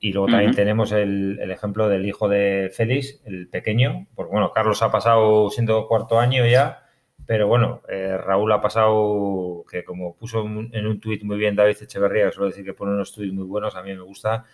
Y 0.00 0.12
luego 0.12 0.28
también 0.28 0.54
tenemos 0.54 0.92
el, 0.92 1.38
ejemplo 1.50 1.88
del 1.88 2.06
hijo 2.06 2.28
de 2.28 2.70
Félix, 2.72 3.20
el 3.24 3.48
pequeño, 3.48 4.06
porque 4.14 4.32
bueno, 4.32 4.52
Carlos 4.52 4.80
ha 4.82 4.92
pasado 4.92 5.50
siendo 5.50 5.88
cuarto 5.88 6.20
año 6.20 6.46
ya, 6.46 6.84
pero 7.26 7.48
bueno, 7.48 7.82
eh, 7.88 8.16
Raúl 8.16 8.52
ha 8.52 8.60
pasado, 8.60 9.64
que 9.70 9.84
como 9.84 10.14
puso 10.14 10.46
en 10.46 10.86
un 10.86 11.00
tuit 11.00 11.24
muy 11.24 11.36
bien 11.36 11.56
David 11.56 11.76
Echeverría, 11.80 12.26
que 12.26 12.32
suele 12.32 12.50
decir 12.50 12.64
que 12.64 12.74
pone 12.74 12.92
unos 12.92 13.12
tuits 13.12 13.32
muy 13.32 13.44
buenos, 13.44 13.74
a 13.74 13.82
mí 13.82 13.92
me 13.92 14.02
gusta, 14.02 14.44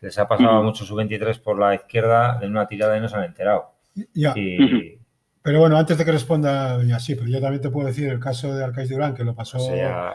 les 0.00 0.18
ha 0.18 0.26
pasado 0.26 0.62
mucho 0.62 0.84
su 0.84 0.94
23 0.94 1.38
por 1.38 1.58
la 1.58 1.74
izquierda 1.74 2.38
en 2.42 2.50
una 2.50 2.66
tirada 2.66 2.96
y 2.96 3.00
no 3.00 3.08
se 3.08 3.16
han 3.16 3.24
enterado. 3.24 3.72
Y, 4.14 4.98
pero 5.44 5.60
bueno, 5.60 5.76
antes 5.76 5.98
de 5.98 6.06
que 6.06 6.10
responda 6.12 6.82
ya 6.84 6.98
sí, 6.98 7.16
pero 7.16 7.28
yo 7.28 7.38
también 7.38 7.60
te 7.60 7.68
puedo 7.68 7.86
decir 7.86 8.08
el 8.08 8.18
caso 8.18 8.54
de 8.54 8.64
Arcais 8.64 8.88
Durán, 8.88 9.14
que 9.14 9.24
lo 9.24 9.34
pasó 9.34 9.58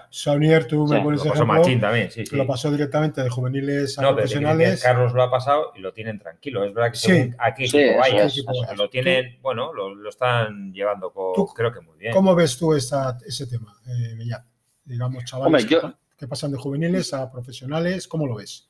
Saunier, 0.10 0.65
tú 0.65 0.88
me 0.88 1.00
pones 1.02 1.24
lo 1.24 1.32
pasó 1.32 1.46
Machín 1.46 1.80
también, 1.80 2.10
sí, 2.10 2.26
sí. 2.26 2.36
Lo 2.36 2.48
pasó 2.48 2.72
directamente 2.72 3.22
de 3.22 3.30
juveniles 3.30 4.00
a 4.00 4.02
no, 4.02 4.15
profesionales. 4.15 4.82
Carlos 4.82 5.13
lo 5.13 5.22
ha 5.22 5.30
pasado 5.30 5.72
y 5.76 5.82
lo 5.82 5.94
tienen 5.94 6.18
tranquilo. 6.18 6.63
Es 6.65 6.74
verdad 6.74 6.92
que 6.92 6.98
según 6.98 7.36
aquí 7.38 7.65
vayas, 7.96 8.36
lo 8.76 8.89
tienen, 8.89 9.38
bueno, 9.44 9.72
lo, 9.72 10.10
están 10.10 10.74
llevando 10.74 11.13
creo 11.56 11.72
que 11.72 11.82
muy 11.82 11.96
bien. 12.00 12.12
¿Cómo 12.12 12.34
ves 12.34 12.58
tú 12.58 12.74
ese 12.74 13.46
tema, 13.46 13.78
eh, 13.88 14.18
Digamos, 14.84 15.24
chavales 15.26 15.68
que 16.18 16.28
pasan 16.28 16.52
de 16.52 16.58
juveniles 16.58 17.13
a 17.13 17.32
profesionales, 17.32 18.08
¿cómo 18.08 18.26
lo 18.26 18.34
ves? 18.34 18.69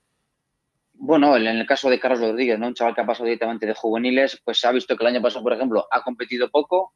Bueno, 1.02 1.38
en 1.38 1.48
el 1.48 1.66
caso 1.66 1.90
de 1.90 1.98
Carlos 1.98 2.20
Rodríguez, 2.20 2.60
¿no? 2.60 2.68
un 2.68 2.74
chaval 2.74 2.94
que 2.94 3.00
ha 3.00 3.06
pasado 3.06 3.24
directamente 3.24 3.66
de 3.66 3.74
juveniles, 3.74 4.42
pues 4.44 4.60
se 4.60 4.68
ha 4.68 4.72
visto 4.74 4.98
que 4.98 5.04
el 5.04 5.16
año 5.16 5.22
pasado, 5.22 5.42
por 5.44 5.54
ejemplo, 5.54 5.88
ha 5.90 6.04
competido 6.04 6.50
poco, 6.50 6.94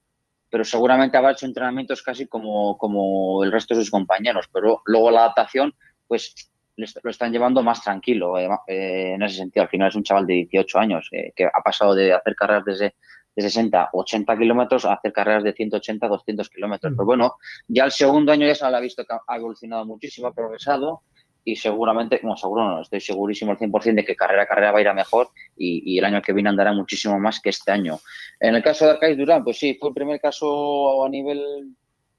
pero 0.50 0.66
seguramente 0.66 1.16
habrá 1.16 1.32
hecho 1.32 1.46
entrenamientos 1.46 2.04
casi 2.04 2.28
como, 2.28 2.78
como 2.78 3.46
el 3.46 3.52
resto 3.54 3.74
de 3.74 3.82
sus 3.82 3.90
compañeros. 3.90 4.50
Pero 4.52 4.82
luego 4.86 5.10
la 5.10 5.22
adaptación, 5.22 5.74
pues 6.06 6.36
lo 6.76 7.10
están 7.10 7.32
llevando 7.32 7.64
más 7.64 7.82
tranquilo 7.82 8.38
eh, 8.38 8.50
eh, 8.68 9.14
en 9.14 9.24
ese 9.24 9.38
sentido. 9.38 9.64
Al 9.64 9.70
final 9.70 9.88
es 9.88 9.96
un 9.96 10.04
chaval 10.04 10.28
de 10.28 10.34
18 10.34 10.80
años 10.80 11.08
eh, 11.14 11.32
que 11.34 11.46
ha 11.46 11.62
pasado 11.64 11.96
de 11.96 12.12
hacer 12.12 12.36
carreras 12.36 12.66
desde 12.66 12.96
de 13.36 13.42
60, 13.42 13.90
80 13.94 14.38
kilómetros 14.38 14.86
a 14.86 14.94
hacer 14.94 15.14
carreras 15.14 15.44
de 15.44 15.54
180, 15.54 16.08
200 16.08 16.50
kilómetros. 16.50 16.94
Pero 16.94 17.06
bueno, 17.06 17.38
ya 17.68 17.86
el 17.86 17.92
segundo 17.92 18.34
año 18.34 18.46
ya 18.46 18.54
se 18.54 18.66
ha 18.66 18.80
visto 18.80 19.06
que 19.06 19.16
ha 19.26 19.36
evolucionado 19.38 19.86
muchísimo, 19.86 20.28
ha 20.28 20.34
progresado 20.34 21.04
y 21.46 21.56
seguramente, 21.56 22.20
no, 22.24 22.38
seguro 22.38 22.68
no, 22.68 22.82
estoy 22.82 23.02
segurísimo 23.02 23.52
al 23.52 23.58
100% 23.58 23.96
de 23.96 24.06
que 24.06 24.16
carrera 24.16 24.44
a 24.44 24.48
carrera 24.48 24.72
va 24.72 24.78
a 24.78 24.82
ir 24.82 24.88
a 24.88 24.94
mejor 24.94 25.30
y, 25.58 25.98
el 25.98 26.06
año 26.06 26.22
que 26.22 26.34
viene 26.34 26.50
andará 26.50 26.72
muchísimo 26.74 27.20
más 27.20 27.40
que 27.42 27.50
este 27.50 27.72
año. 27.72 28.00
En 28.40 28.56
el 28.56 28.64
caso 28.64 28.86
de 28.86 28.92
Arcais 28.92 29.18
Durán, 29.18 29.44
pues 29.44 29.58
sí, 29.58 29.78
fue 29.80 29.90
el 29.90 29.96
primer 29.96 30.20
caso 30.20 31.04
a 31.06 31.10
nivel 31.10 31.42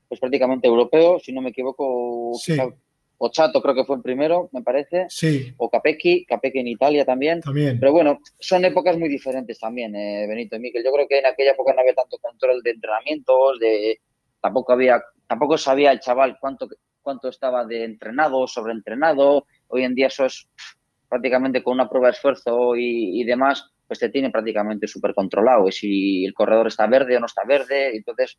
pues 0.09 0.21
prácticamente 0.21 0.69
europeo, 0.69 1.19
si 1.19 1.33
no 1.33 1.41
me 1.41 1.51
equivoco, 1.51 2.33
sí. 2.39 2.57
Ochato 3.17 3.63
creo 3.63 3.75
que 3.75 3.85
fue 3.85 3.97
el 3.97 4.03
primero, 4.03 4.51
me 4.53 4.63
parece, 4.63 5.07
sí. 5.09 5.55
o 5.57 5.71
Capecchi, 5.71 6.27
Capecchi 6.27 6.59
en 6.59 6.69
Italia 6.69 7.05
también. 7.05 7.41
también. 7.41 7.79
Pero 7.79 7.93
bueno, 7.93 8.19
son 8.39 8.65
épocas 8.65 8.99
muy 8.99 9.09
diferentes 9.09 9.59
también, 9.59 9.95
eh, 9.95 10.27
Benito 10.29 10.57
y 10.57 10.59
Miquel. 10.59 10.85
Yo 10.85 10.93
creo 10.93 11.07
que 11.09 11.21
en 11.21 11.27
aquella 11.27 11.53
época 11.53 11.73
no 11.73 11.81
había 11.81 11.95
tanto 11.95 12.19
control 12.19 12.61
de 12.63 12.73
entrenamientos, 12.73 13.59
de 13.61 14.01
tampoco 14.41 14.73
había, 14.73 15.03
tampoco 15.27 15.57
sabía 15.57 15.93
el 15.93 16.01
chaval 16.01 16.37
cuánto 16.41 16.69
cuánto 17.05 17.29
estaba 17.29 17.65
de 17.65 17.85
entrenado, 17.85 18.49
sobreentrenado. 18.49 19.47
Hoy 19.69 19.85
en 19.85 19.95
día 19.95 20.09
eso 20.09 20.25
es 20.25 20.49
prácticamente 21.09 21.63
con 21.63 21.75
una 21.75 21.89
prueba 21.89 22.09
de 22.09 22.15
esfuerzo 22.15 22.75
y, 22.75 23.23
demás, 23.23 23.71
pues 23.87 24.01
te 24.01 24.09
tiene 24.09 24.31
prácticamente 24.31 24.89
súper 24.89 25.15
controlado. 25.15 25.69
Y 25.69 25.73
si 25.73 26.25
el 26.25 26.35
corredor 26.35 26.67
está 26.67 26.89
verde 26.89 27.17
o 27.17 27.21
no 27.21 27.27
está 27.27 27.45
verde, 27.47 27.95
entonces 27.95 28.37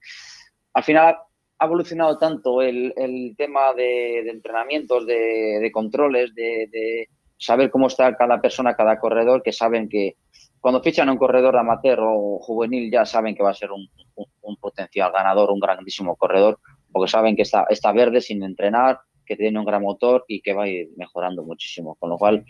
al 0.74 0.84
final 0.84 1.16
ha 1.58 1.66
evolucionado 1.66 2.18
tanto 2.18 2.62
el, 2.62 2.94
tema 3.38 3.74
de, 3.74 4.30
entrenamientos, 4.30 5.06
de, 5.06 5.70
controles, 5.72 6.34
de, 6.36 7.08
saber 7.38 7.70
cómo 7.70 7.88
está 7.88 8.16
cada 8.16 8.42
persona, 8.42 8.76
cada 8.76 9.00
corredor, 9.00 9.42
que 9.44 9.54
saben 9.54 9.88
que 9.88 10.18
cuando 10.60 10.82
fichan 10.82 11.08
a 11.08 11.12
un 11.12 11.18
corredor 11.18 11.56
amateur 11.58 12.00
o 12.02 12.40
juvenil 12.40 12.92
ya 12.92 13.06
saben 13.06 13.36
que 13.36 13.44
va 13.44 13.52
a 13.52 13.54
ser 13.54 13.70
un 13.72 14.58
potencial 14.58 15.12
ganador, 15.12 15.52
un 15.52 15.60
grandísimo 15.60 16.16
corredor, 16.16 16.60
porque 16.96 17.12
saben 17.12 17.36
que 17.36 17.42
está, 17.42 17.66
está 17.70 17.92
verde 17.92 18.22
sin 18.22 18.42
entrenar, 18.42 19.00
que 19.26 19.36
tiene 19.36 19.60
un 19.60 19.66
gran 19.66 19.82
motor 19.82 20.24
y 20.30 20.40
que 20.40 20.54
va 20.54 20.64
a 20.64 20.70
ir 20.70 20.88
mejorando 20.96 21.44
muchísimo. 21.44 21.96
Con 21.96 22.10
lo 22.10 22.18
cual, 22.18 22.46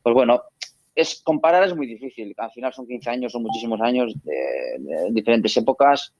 pues 0.00 0.14
bueno, 0.14 0.40
es 0.94 1.20
comparar 1.24 1.64
es 1.64 1.74
muy 1.74 1.88
difícil. 1.88 2.32
Al 2.36 2.52
final 2.52 2.72
son 2.72 2.86
15 2.86 3.10
años, 3.10 3.32
son 3.32 3.42
muchísimos 3.42 3.80
años 3.80 4.14
de, 4.22 5.10
diferentes 5.10 5.56
épocas. 5.56 6.14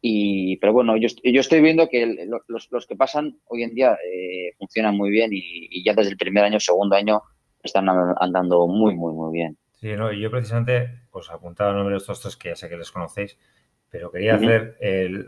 Y, 0.00 0.56
pero 0.56 0.72
bueno, 0.72 0.96
yo, 0.96 1.06
yo 1.22 1.40
estoy 1.40 1.60
viendo 1.60 1.88
que 1.88 2.26
los, 2.48 2.68
los, 2.72 2.86
que 2.88 2.96
pasan 2.96 3.38
hoy 3.46 3.62
en 3.62 3.72
día 3.72 3.96
eh, 4.04 4.52
funcionan 4.58 4.96
muy 4.96 5.10
bien 5.10 5.30
y, 5.32 5.84
ya 5.84 5.94
desde 5.94 6.10
el 6.10 6.16
primer 6.16 6.42
año, 6.42 6.58
segundo 6.58 6.96
año, 6.96 7.22
están 7.62 7.88
andando 7.88 8.66
muy, 8.66 8.96
muy, 8.96 9.12
muy 9.12 9.32
bien. 9.32 9.56
Sí, 9.74 9.92
no, 9.92 10.12
yo 10.12 10.28
precisamente 10.28 11.06
os 11.12 11.30
apuntaba 11.30 11.70
el 11.70 11.76
nombre 11.76 11.92
de 11.92 11.98
estos 11.98 12.20
tres 12.20 12.34
que 12.34 12.48
ya 12.48 12.56
sé 12.56 12.68
que 12.68 12.76
les 12.76 12.90
conocéis, 12.90 13.38
pero 13.92 14.10
quería 14.10 14.36
hacer 14.36 14.78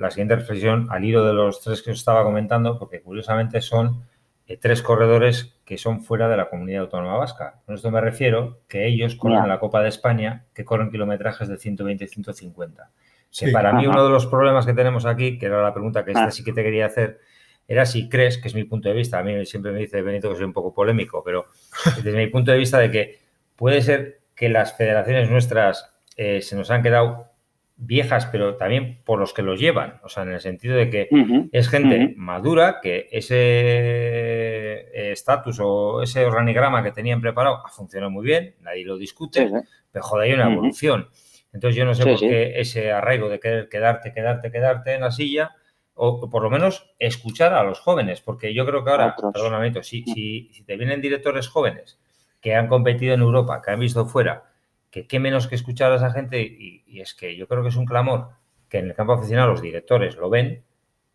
la 0.00 0.11
siguiente 0.11 0.37
reflexión 0.37 0.88
al 0.90 1.05
hilo 1.05 1.24
de 1.24 1.35
los 1.35 1.61
tres 1.61 1.83
que 1.83 1.90
os 1.90 1.98
estaba 1.98 2.24
comentando, 2.24 2.79
porque 2.79 3.03
curiosamente 3.03 3.61
son 3.61 4.03
eh, 4.46 4.57
tres 4.57 4.81
corredores 4.81 5.55
que 5.66 5.77
son 5.77 6.00
fuera 6.00 6.29
de 6.29 6.38
la 6.38 6.48
comunidad 6.48 6.85
autónoma 6.85 7.18
vasca. 7.18 7.61
Con 7.66 7.74
esto 7.74 7.90
me 7.90 8.00
refiero 8.00 8.61
que 8.66 8.87
ellos 8.87 9.16
corren 9.16 9.42
en 9.42 9.50
la 9.50 9.61
Copa 9.61 9.83
de 9.83 9.90
España, 9.90 10.46
que 10.55 10.64
corren 10.64 10.90
kilometrajes 10.90 11.46
de 11.46 11.59
120 11.59 12.05
y 12.05 12.09
150. 12.09 12.90
Que 13.38 13.53
para 13.53 13.74
mí 13.74 13.87
uno 13.87 14.03
de 14.03 14.09
los 14.09 14.27
problemas 14.27 14.64
que 14.64 14.72
tenemos 14.72 15.05
aquí, 15.05 15.38
que 15.38 15.44
era 15.44 15.62
la 15.62 15.74
pregunta 15.74 16.03
que 16.03 16.12
esta 16.12 16.24
ah. 16.24 16.31
sí 16.31 16.42
que 16.42 16.55
te 16.55 16.62
quería 16.62 16.87
hacer, 16.87 17.20
era 17.68 17.85
si 17.85 18.09
crees, 18.09 18.38
que 18.38 18.48
es 18.48 18.55
mi 18.55 18.64
punto 18.64 18.88
de 18.88 18.94
vista, 18.94 19.18
a 19.18 19.22
mí 19.22 19.44
siempre 19.44 19.72
me 19.72 19.81
dice 19.81 20.00
Benito 20.00 20.31
que 20.31 20.37
soy 20.37 20.44
un 20.44 20.55
poco 20.55 20.72
polémico, 20.72 21.22
pero 21.22 21.48
desde 22.03 22.16
mi 22.16 22.29
punto 22.29 22.50
de 22.50 22.57
vista 22.57 22.79
de 22.79 22.90
que 22.90 23.18
puede 23.57 23.83
ser 23.83 24.20
que 24.35 24.48
las 24.48 24.74
federaciones 24.74 25.31
nuestras 25.31 25.94
eh, 26.16 26.40
se 26.40 26.57
nos 26.57 26.70
han 26.70 26.83
quedado 26.83 27.34
viejas, 27.77 28.27
pero 28.27 28.57
también 28.57 29.03
por 29.05 29.19
los 29.19 29.33
que 29.33 29.43
los 29.43 29.59
llevan. 29.59 30.01
O 30.03 30.09
sea, 30.09 30.23
en 30.23 30.33
el 30.33 30.41
sentido 30.41 30.77
de 30.77 30.91
que 30.91 31.09
es 31.53 31.69
gente 31.69 32.15
madura 32.17 32.81
que 32.81 33.09
ese 33.11 33.35
eh, 33.37 35.13
estatus 35.13 35.59
o 35.61 36.03
ese 36.03 36.25
organigrama 36.25 36.83
que 36.83 36.93
tenían 36.93 37.21
preparado 37.21 37.65
ha 37.65 37.69
funcionado 37.69 38.11
muy 38.11 38.25
bien, 38.25 38.55
nadie 38.61 38.85
lo 38.85 38.97
discute, 38.97 39.51
pero 39.91 40.05
joder, 40.05 40.29
hay 40.29 40.35
una 40.35 40.53
evolución. 40.53 41.09
Entonces 41.53 41.77
yo 41.77 41.85
no 41.85 41.95
sé 41.95 42.05
por 42.05 42.19
qué 42.19 42.61
ese 42.61 42.93
arraigo 42.93 43.29
de 43.29 43.41
querer 43.41 43.69
quedarte, 43.69 44.13
quedarte, 44.13 44.51
quedarte 44.51 44.95
en 44.95 45.03
la 45.03 45.11
silla, 45.11 45.53
o 45.95 46.29
por 46.29 46.43
lo 46.43 46.51
menos 46.51 46.93
escuchar 46.99 47.55
a 47.55 47.63
los 47.63 47.79
jóvenes, 47.79 48.21
porque 48.21 48.53
yo 48.53 48.67
creo 48.67 48.85
que 48.85 48.91
ahora, 48.91 49.15
perdón, 49.33 49.85
si, 49.85 50.03
si, 50.03 50.51
si 50.53 50.65
te 50.65 50.77
vienen 50.77 51.01
directores 51.01 51.49
jóvenes 51.49 52.01
que 52.41 52.55
han 52.55 52.67
competido 52.67 53.15
en 53.15 53.21
Europa, 53.21 53.63
que 53.65 53.71
han 53.71 53.79
visto 53.79 54.05
fuera, 54.07 54.54
que 54.95 55.09
qué 55.09 55.19
menos 55.19 55.49
que 55.49 55.57
escuchar 55.57 55.91
a 55.91 55.97
esa 55.97 56.13
gente 56.13 56.41
y, 56.41 57.01
es 57.01 57.15
que 57.15 57.37
yo 57.37 57.49
creo 57.49 57.65
que 57.65 57.71
es 57.71 57.75
un 57.75 57.85
clamor 57.85 58.29
que 58.69 58.79
en 58.79 58.87
el 58.87 58.95
campo 58.95 59.15
aficionado 59.15 59.51
los 59.51 59.61
directores 59.61 60.15
lo 60.15 60.31
ven 60.31 60.63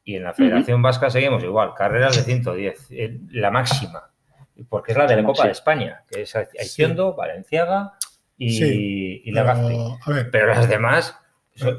y 0.04 0.15
en 0.15 0.26
la 0.26 0.34
Federación 0.34 0.82
Vasca 0.82 1.10
seguimos 1.10 1.42
igual, 1.46 1.74
carreras 1.78 2.18
de 2.18 2.24
110, 2.24 2.88
eh, 2.92 3.20
la 3.32 3.52
máxima, 3.52 4.12
porque 4.68 4.92
es 4.92 4.98
la 4.98 5.08
de 5.08 5.15
la 5.15 5.24
Copa 5.24 5.46
de 5.46 5.52
España, 5.52 6.04
que 6.12 6.24
es 6.24 6.36
Haciendo, 6.36 7.15
Valenciaga 7.15 7.94
y, 8.38 9.32
la 9.32 9.98
pero, 10.06 10.30
pero 10.30 10.48
las 10.48 10.68
demás 10.68 11.18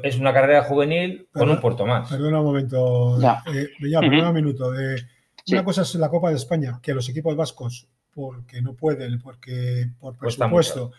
es 0.01 0.17
una 0.17 0.33
carrera 0.33 0.63
juvenil 0.63 1.27
con 1.31 1.51
un 1.51 1.61
puerto 1.61 1.85
más. 1.85 2.09
Perdona 2.09 2.39
un 2.39 2.45
momento, 2.47 3.21
ya, 3.21 3.43
eh, 3.53 3.69
perdona 3.79 4.29
un 4.29 4.35
minuto. 4.35 4.71
De, 4.71 5.05
Una 5.51 5.63
cosa 5.63 5.83
es 5.83 5.93
la 5.95 6.09
Copa 6.09 6.31
de 6.31 6.37
España, 6.37 6.79
que 6.81 6.95
los 6.95 7.07
equipos 7.09 7.35
vascos, 7.35 7.87
porque 8.11 8.63
no 8.63 8.73
pueden, 8.73 9.21
porque 9.21 9.87
por 9.99 10.17
presupuesto, 10.17 10.91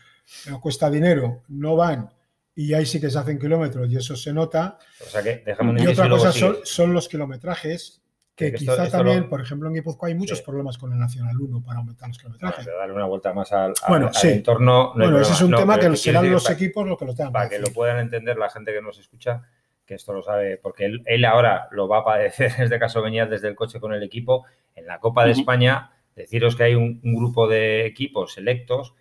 cuesta 0.61 0.91
dinero, 0.91 1.43
no 1.49 1.77
van 1.77 2.11
y 2.55 2.75
ahí 2.75 2.85
sí 2.85 3.01
que 3.01 3.11
se 3.11 3.19
hacen 3.19 3.39
kilómetros 3.39 3.91
y 3.91 3.97
eso 3.97 4.17
se 4.17 4.33
nota. 4.33 4.79
O 5.01 5.09
sea 5.09 5.23
que 5.23 5.45
y 5.79 5.87
otra 5.87 6.09
cosa 6.09 6.33
son, 6.65 6.93
los 6.93 7.09
kilometrajes, 7.09 8.03
que 8.35 8.53
quizá 8.53 8.89
también, 8.91 9.29
por 9.29 9.41
ejemplo, 9.41 9.69
en 9.69 9.75
Guipúzcoa 9.75 10.09
hay 10.09 10.15
muchos 10.15 10.43
problemas 10.43 10.79
con 10.79 10.93
el 10.93 10.99
Nacional 10.99 11.39
1 11.39 11.63
para 11.65 11.79
aumentar 11.79 12.09
los 12.09 12.19
kilometrajes. 12.19 12.67
Para 12.67 12.79
darle 12.79 12.95
una 12.95 13.07
vuelta 13.07 13.33
más 13.33 13.53
al, 13.53 13.73
bueno, 13.89 14.11
entorno. 14.23 14.93
bueno, 14.95 15.21
ese 15.21 15.33
es 15.33 15.41
un 15.41 15.55
tema 15.55 15.79
que 15.79 15.97
serán 15.97 16.31
los 16.31 16.49
equipos 16.51 16.87
los 16.87 16.99
que 16.99 17.07
lo 17.07 17.15
tengan. 17.15 17.33
Para 17.33 17.49
que 17.49 17.59
lo 17.59 17.69
puedan 17.69 17.99
entender 17.99 18.37
la 18.37 18.51
gente 18.51 18.73
que 18.73 18.83
nos 18.83 18.99
escucha, 18.99 19.43
que 19.87 19.95
esto 19.95 20.13
lo 20.13 20.23
sabe, 20.23 20.59
porque 20.59 20.91
él, 21.05 21.25
ahora 21.25 21.69
lo 21.71 21.89
va 21.89 21.99
a 21.99 22.05
padecer, 22.05 22.53
en 22.59 22.65
este 22.65 22.79
caso 22.79 23.01
venía 23.03 23.27
desde 23.27 23.49
el 23.49 23.55
coche 23.55 23.81
con 23.81 23.95
el 23.95 24.03
equipo, 24.03 24.45
en 24.75 24.87
la 24.87 24.99
Copa 24.99 25.25
de 25.25 25.33
España, 25.33 25.93
deciros 26.15 26.55
que 26.57 26.65
hay 26.65 26.75
un, 26.75 27.01
un 27.03 27.15
grupo 27.15 27.49
de 27.49 27.87
equipos 27.87 28.35
selectos 28.35 28.95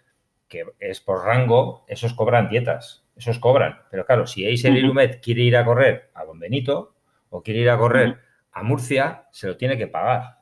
que 0.51 0.65
es 0.81 0.99
por 0.99 1.23
rango, 1.23 1.85
esos 1.87 2.13
cobran 2.13 2.49
dietas, 2.49 3.05
esos 3.15 3.39
cobran. 3.39 3.79
Pero 3.89 4.05
claro, 4.05 4.27
si 4.27 4.45
Eiser 4.45 4.73
Ilumet 4.73 5.21
quiere 5.23 5.43
ir 5.43 5.55
a 5.55 5.63
correr 5.63 6.11
a 6.13 6.25
Don 6.25 6.39
Benito 6.39 6.93
o 7.29 7.41
quiere 7.41 7.61
ir 7.61 7.69
a 7.69 7.77
correr 7.77 8.19
a 8.51 8.61
Murcia, 8.61 9.29
se 9.31 9.47
lo 9.47 9.55
tiene 9.55 9.77
que 9.77 9.87
pagar. 9.87 10.39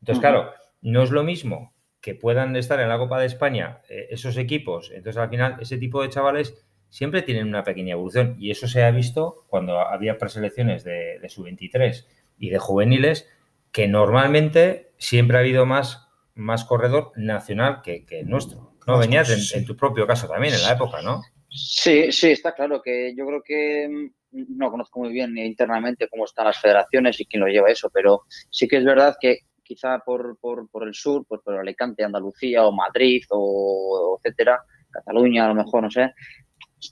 Entonces, 0.00 0.20
claro, 0.20 0.52
no 0.80 1.02
es 1.02 1.10
lo 1.10 1.24
mismo 1.24 1.74
que 2.00 2.14
puedan 2.14 2.54
estar 2.54 2.78
en 2.78 2.88
la 2.88 2.98
Copa 2.98 3.18
de 3.18 3.26
España 3.26 3.80
eh, 3.88 4.06
esos 4.10 4.36
equipos. 4.36 4.92
Entonces, 4.94 5.16
al 5.16 5.28
final, 5.28 5.56
ese 5.60 5.76
tipo 5.76 6.00
de 6.02 6.08
chavales 6.08 6.64
siempre 6.88 7.22
tienen 7.22 7.48
una 7.48 7.64
pequeña 7.64 7.94
evolución. 7.94 8.36
Y 8.38 8.52
eso 8.52 8.68
se 8.68 8.84
ha 8.84 8.92
visto 8.92 9.44
cuando 9.48 9.80
había 9.80 10.18
preselecciones 10.18 10.84
de, 10.84 11.18
de 11.18 11.28
sub-23 11.28 12.06
y 12.38 12.50
de 12.50 12.58
juveniles, 12.58 13.28
que 13.72 13.88
normalmente 13.88 14.92
siempre 14.98 15.36
ha 15.36 15.40
habido 15.40 15.66
más, 15.66 16.08
más 16.36 16.64
corredor 16.64 17.10
nacional 17.16 17.82
que, 17.82 18.06
que 18.06 18.22
nuestro. 18.22 18.77
No, 18.88 18.96
venías 18.96 19.52
en, 19.54 19.66
tu 19.66 19.76
propio 19.76 20.06
caso 20.06 20.26
también, 20.26 20.54
en 20.54 20.62
la 20.62 20.72
época, 20.72 21.02
¿no? 21.02 21.20
Sí, 21.50 22.10
sí, 22.10 22.30
está 22.30 22.54
claro 22.54 22.80
que 22.82 23.14
yo 23.14 23.26
creo 23.26 23.42
que 23.44 23.86
mm, 23.86 24.56
no 24.56 24.70
conozco 24.70 25.00
muy 25.00 25.12
bien 25.12 25.36
internamente 25.36 26.08
cómo 26.08 26.24
están 26.24 26.46
las 26.46 26.58
federaciones 26.58 27.20
y 27.20 27.26
quién 27.26 27.42
lo 27.42 27.48
lleva 27.48 27.68
eso, 27.68 27.90
pero 27.92 28.22
sí 28.48 28.66
que 28.66 28.78
es 28.78 28.84
verdad 28.86 29.18
que 29.20 29.40
quizá 29.62 29.98
por, 29.98 30.38
por, 30.40 30.88
el 30.88 30.94
sur, 30.94 31.26
pues 31.28 31.42
por 31.44 31.56
Alicante, 31.56 32.02
Andalucía 32.02 32.64
o 32.64 32.72
Madrid 32.72 33.22
o, 33.28 34.18
etcétera, 34.24 34.62
Cataluña 34.90 35.44
a 35.44 35.48
lo 35.48 35.54
mejor, 35.54 35.82
no 35.82 35.90
sé, 35.90 36.14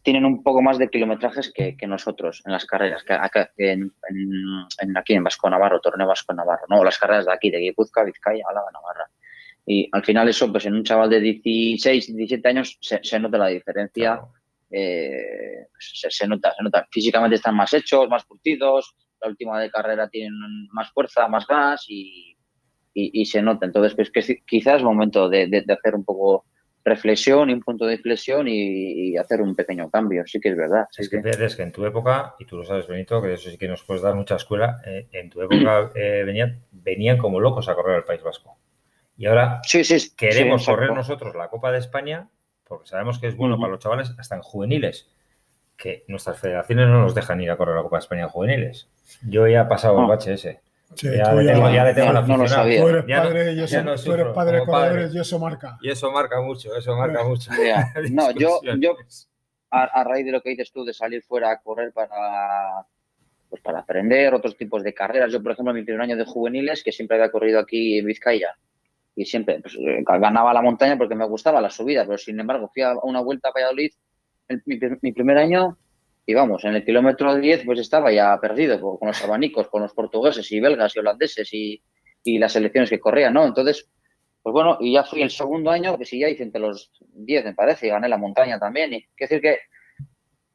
tienen 0.02 0.26
un 0.26 0.42
poco 0.42 0.60
más 0.60 0.76
de 0.76 0.90
kilometrajes 0.90 1.50
que, 1.50 1.74
nosotros 1.86 2.42
en 2.44 2.52
las 2.52 2.66
carreras, 2.66 3.04
que 3.04 3.72
en, 3.72 3.90
aquí 4.94 5.14
en 5.14 5.24
Vasco 5.24 5.48
Navarro, 5.48 5.80
Torneo 5.80 6.06
Vasco 6.06 6.34
Navarro, 6.34 6.66
no, 6.68 6.84
las 6.84 6.98
carreras 6.98 7.24
de 7.24 7.32
aquí, 7.32 7.50
de 7.50 7.60
Guipúzcoa, 7.60 8.04
Vizcaya, 8.04 8.44
Álava, 8.46 8.70
Navarra. 8.70 9.08
Y 9.66 9.88
al 9.90 10.04
final 10.04 10.28
eso, 10.28 10.50
pues 10.50 10.64
en 10.66 10.74
un 10.74 10.84
chaval 10.84 11.10
de 11.10 11.20
16, 11.20 12.16
17 12.16 12.48
años 12.48 12.78
se, 12.80 13.18
nota 13.18 13.36
la 13.36 13.48
diferencia. 13.48 14.20
Eh, 14.70 15.66
pues 15.72 16.06
se, 16.08 16.28
nota, 16.28 16.54
se 16.56 16.62
nota. 16.62 16.86
Físicamente 16.90 17.34
están 17.34 17.56
más 17.56 17.74
hechos, 17.74 18.08
más 18.08 18.24
curtidos. 18.24 18.94
La 19.20 19.28
última 19.28 19.60
de 19.60 19.70
carrera 19.70 20.08
tienen 20.08 20.32
más 20.72 20.92
fuerza, 20.92 21.26
más 21.26 21.46
gas 21.48 21.84
y, 21.88 22.36
y, 22.94 23.24
se 23.26 23.42
nota. 23.42 23.66
Entonces, 23.66 23.94
pues 23.94 24.10
que 24.10 24.42
quizás 24.46 24.76
es 24.76 24.82
momento 24.82 25.28
de, 25.28 25.48
de, 25.48 25.64
hacer 25.72 25.96
un 25.96 26.04
poco 26.04 26.44
reflexión 26.84 27.50
y 27.50 27.52
un 27.52 27.60
punto 27.60 27.86
de 27.86 27.94
inflexión 27.94 28.46
y, 28.48 29.16
hacer 29.16 29.42
un 29.42 29.56
pequeño 29.56 29.90
cambio. 29.90 30.22
Sí 30.26 30.38
que 30.38 30.50
es 30.50 30.56
verdad. 30.56 30.86
es 30.96 31.08
que, 31.08 31.20
que 31.20 31.62
en 31.62 31.72
tu 31.72 31.84
época, 31.84 32.36
y 32.38 32.44
tú 32.44 32.56
lo 32.56 32.64
sabes, 32.64 32.86
Benito, 32.86 33.20
que 33.20 33.32
eso 33.32 33.50
sí 33.50 33.58
que 33.58 33.66
nos 33.66 33.82
puedes 33.82 34.02
dar 34.02 34.14
mucha 34.14 34.36
escuela, 34.36 34.80
eh, 34.86 35.08
en 35.10 35.28
tu 35.28 35.42
época 35.42 35.90
eh, 35.96 36.22
venían, 36.24 36.62
venían 36.70 37.18
como 37.18 37.40
locos 37.40 37.68
a 37.68 37.74
correr 37.74 37.96
al 37.96 38.04
País 38.04 38.22
Vasco. 38.22 38.58
Y 39.16 39.26
ahora 39.26 39.62
queremos 40.16 40.66
correr 40.66 40.92
nosotros 40.92 41.34
la 41.34 41.48
Copa 41.48 41.72
de 41.72 41.78
España, 41.78 42.28
porque 42.64 42.88
sabemos 42.88 43.18
que 43.18 43.28
es 43.28 43.36
bueno 43.36 43.58
para 43.58 43.72
los 43.72 43.80
chavales, 43.80 44.12
hasta 44.18 44.36
en 44.36 44.42
juveniles, 44.42 45.08
que 45.76 46.04
nuestras 46.08 46.38
federaciones 46.38 46.88
no 46.88 47.00
nos 47.00 47.14
dejan 47.14 47.40
ir 47.40 47.50
a 47.50 47.56
correr 47.56 47.76
la 47.76 47.82
Copa 47.82 47.96
de 47.96 48.00
España 48.00 48.22
en 48.22 48.28
juveniles. 48.28 48.88
Yo 49.26 49.46
ya 49.46 49.62
he 49.62 49.64
pasado 49.66 50.00
el 50.00 50.06
bache 50.06 50.34
ese. 50.34 50.60
ya, 50.96 51.32
le 51.32 51.52
tengo, 51.52 51.70
ya, 51.70 51.84
le 51.84 51.94
tengo, 51.94 52.12
la 52.12 52.20
no, 52.20 52.36
Tú 52.36 52.88
eres 52.88 53.04
padre, 53.04 53.52
y 53.52 53.60
eso, 53.62 53.94
tú 54.04 54.12
eres 54.12 54.26
padre 54.34 54.64
corredores 54.64 55.14
y 55.14 55.18
eso 55.18 55.38
marca. 55.38 55.78
Y 55.80 55.90
eso 55.90 56.10
marca 56.12 56.40
mucho, 56.40 56.76
eso 56.76 56.96
marca 56.96 57.24
mucho. 57.24 57.50
no, 58.10 58.30
yo, 58.32 58.60
yo 58.78 58.96
a, 59.70 60.04
raíz 60.04 60.24
de 60.24 60.32
lo 60.32 60.42
que 60.42 60.50
dices 60.50 60.70
tú, 60.72 60.84
de 60.84 60.92
salir 60.92 61.22
fuera 61.22 61.50
a 61.50 61.60
correr 61.60 61.92
para, 61.92 62.86
pues 63.48 63.62
para 63.62 63.80
aprender 63.80 64.34
otros 64.34 64.56
tipos 64.56 64.82
de 64.82 64.94
carreras. 64.94 65.32
Yo, 65.32 65.42
por 65.42 65.52
ejemplo, 65.52 65.72
en 65.72 65.78
mi 65.78 65.84
primer 65.84 66.02
año 66.02 66.16
de 66.16 66.24
juveniles, 66.24 66.82
que 66.82 66.92
siempre 66.92 67.16
había 67.16 67.30
corrido 67.30 67.60
aquí 67.60 67.98
en 67.98 68.06
Vizcaya, 68.06 68.56
y 69.16 69.24
siempre 69.24 69.60
pues, 69.60 69.74
eh, 69.74 70.04
ganaba 70.06 70.52
la 70.52 70.62
montaña 70.62 70.96
porque 70.96 71.14
me 71.14 71.26
gustaba 71.26 71.60
la 71.60 71.70
subida, 71.70 72.04
pero 72.04 72.18
sin 72.18 72.38
embargo 72.38 72.70
fui 72.72 72.82
a 72.82 72.94
una 73.02 73.20
vuelta 73.20 73.48
a 73.48 73.52
Valladolid 73.52 73.90
mi, 74.66 75.12
primer 75.12 75.38
año 75.38 75.76
y 76.24 76.34
vamos, 76.34 76.64
en 76.64 76.74
el 76.74 76.84
kilómetro 76.84 77.34
10 77.34 77.64
pues 77.64 77.80
estaba 77.80 78.12
ya 78.12 78.38
perdido 78.40 78.80
con 78.80 79.08
los 79.08 79.24
abanicos, 79.24 79.68
con 79.68 79.82
los 79.82 79.94
portugueses 79.94 80.52
y 80.52 80.60
belgas 80.60 80.94
y 80.94 80.98
holandeses 80.98 81.52
y, 81.52 81.82
y 82.22 82.38
las 82.38 82.52
selecciones 82.52 82.90
que 82.90 83.00
corrían, 83.00 83.34
¿no? 83.34 83.44
Entonces, 83.44 83.88
pues 84.42 84.52
bueno, 84.52 84.76
y 84.80 84.92
ya 84.92 85.02
fui 85.02 85.22
el 85.22 85.30
segundo 85.30 85.70
año, 85.70 85.96
que 85.98 86.04
sí, 86.04 86.20
ya 86.20 86.28
hice 86.28 86.42
entre 86.42 86.60
los 86.60 86.92
10 87.00 87.44
me 87.46 87.54
parece, 87.54 87.86
y 87.86 87.90
gané 87.90 88.08
la 88.08 88.18
montaña 88.18 88.58
también. 88.58 88.92
Y 88.92 89.02
quiero 89.16 89.30
decir 89.30 89.40
que 89.40 89.58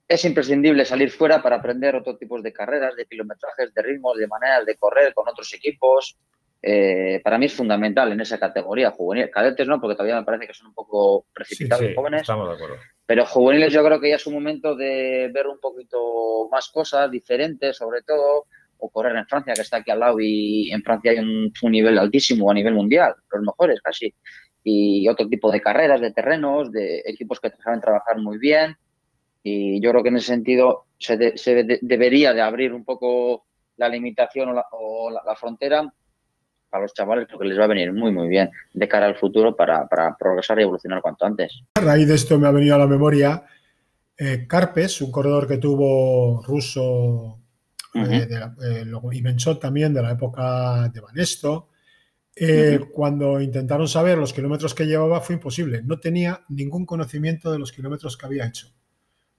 es 0.07 0.25
imprescindible 0.25 0.85
salir 0.85 1.09
fuera 1.09 1.41
para 1.41 1.57
aprender 1.57 1.95
otro 1.95 2.17
tipos 2.17 2.43
de 2.43 2.53
carreras, 2.53 2.95
de 2.95 3.05
kilometrajes, 3.05 3.73
de 3.73 3.81
ritmos, 3.81 4.17
de 4.17 4.27
maneras 4.27 4.65
de 4.65 4.75
correr 4.75 5.13
con 5.13 5.27
otros 5.27 5.53
equipos, 5.53 6.17
eh, 6.63 7.19
para 7.23 7.37
mí 7.37 7.45
es 7.47 7.53
fundamental 7.53 8.11
en 8.11 8.21
esa 8.21 8.39
categoría 8.39 8.91
juvenil. 8.91 9.29
Cadetes 9.29 9.67
no, 9.67 9.81
porque 9.81 9.95
todavía 9.95 10.19
me 10.19 10.25
parece 10.25 10.47
que 10.47 10.53
son 10.53 10.67
un 10.67 10.73
poco 10.73 11.25
precipitados 11.33 11.85
y 11.89 11.95
jóvenes. 11.95 12.21
Estamos 12.21 12.49
de 12.49 12.55
acuerdo. 12.55 12.75
Pero 13.05 13.25
juveniles 13.25 13.73
yo 13.73 13.83
creo 13.83 13.99
que 13.99 14.09
ya 14.09 14.15
es 14.15 14.27
un 14.27 14.35
momento 14.35 14.75
de 14.75 15.29
ver 15.33 15.47
un 15.47 15.59
poquito 15.59 16.47
más 16.49 16.69
cosas 16.69 17.09
diferentes, 17.11 17.75
sobre 17.75 18.03
todo, 18.03 18.45
o, 18.77 18.89
correr 18.89 19.15
en 19.15 19.27
Francia, 19.27 19.53
que 19.53 19.61
está 19.61 19.77
aquí 19.77 19.91
al 19.91 19.99
lado, 19.99 20.17
y 20.19 20.71
en 20.71 20.81
Francia 20.81 21.11
hay 21.11 21.19
un, 21.19 21.51
nivel 21.63 21.97
altísimo 21.97 22.49
a 22.49 22.53
nivel 22.53 22.73
mundial, 22.73 23.15
los 23.31 23.43
mejores 23.43 23.81
casi, 23.81 24.13
y 24.63 25.07
otro 25.09 25.27
tipo 25.27 25.51
de 25.51 25.61
carreras, 25.61 25.99
de 25.99 26.13
terrenos, 26.13 26.71
de 26.71 27.01
equipos 27.05 27.39
que 27.39 27.51
saben 27.63 27.81
trabajar 27.81 28.17
muy 28.17 28.37
bien, 28.37 28.77
y 29.43 29.81
yo 29.81 29.91
creo 29.91 30.03
que 30.03 30.09
en 30.09 30.17
ese 30.17 30.27
sentido 30.27 30.85
se, 30.97 31.17
debería 31.81 32.33
de 32.33 32.41
abrir 32.41 32.73
un 32.73 32.85
poco 32.85 33.45
la 33.77 33.89
limitación 33.89 34.55
o 34.71 35.09
la, 35.09 35.35
frontera 35.35 35.91
para 36.71 36.83
los 36.83 36.93
chavales 36.93 37.27
porque 37.29 37.47
les 37.47 37.59
va 37.59 37.65
a 37.65 37.67
venir 37.67 37.93
muy 37.93 38.11
muy 38.11 38.29
bien 38.29 38.49
de 38.73 38.87
cara 38.87 39.05
al 39.05 39.17
futuro 39.17 39.55
para, 39.55 39.87
para 39.87 40.15
progresar 40.17 40.57
y 40.57 40.63
evolucionar 40.63 41.01
cuanto 41.01 41.25
antes. 41.25 41.61
A 41.75 41.81
raíz 41.81 42.07
de 42.07 42.15
esto 42.15 42.39
me 42.39 42.47
ha 42.47 42.51
venido 42.51 42.75
a 42.75 42.79
la 42.79 42.87
memoria 42.87 43.43
eh, 44.23 44.45
Carpes, 44.47 45.01
un 45.01 45.11
corredor 45.11 45.47
que 45.47 45.57
tuvo 45.57 46.43
ruso 46.43 47.39
eh, 47.95 48.27
eh, 48.63 48.85
y 49.13 49.21
Menchot 49.23 49.59
también 49.59 49.95
de 49.95 50.03
la 50.03 50.11
época 50.11 50.89
de 50.89 50.99
Banesto. 50.99 51.69
Cuando 52.93 53.41
intentaron 53.41 53.87
saber 53.87 54.19
los 54.19 54.31
kilómetros 54.31 54.75
que 54.75 54.85
llevaba 54.85 55.21
fue 55.21 55.35
imposible. 55.35 55.81
No 55.83 55.99
tenía 55.99 56.43
ningún 56.49 56.85
conocimiento 56.85 57.51
de 57.51 57.57
los 57.57 57.71
kilómetros 57.71 58.15
que 58.15 58.25
había 58.27 58.45
hecho. 58.45 58.67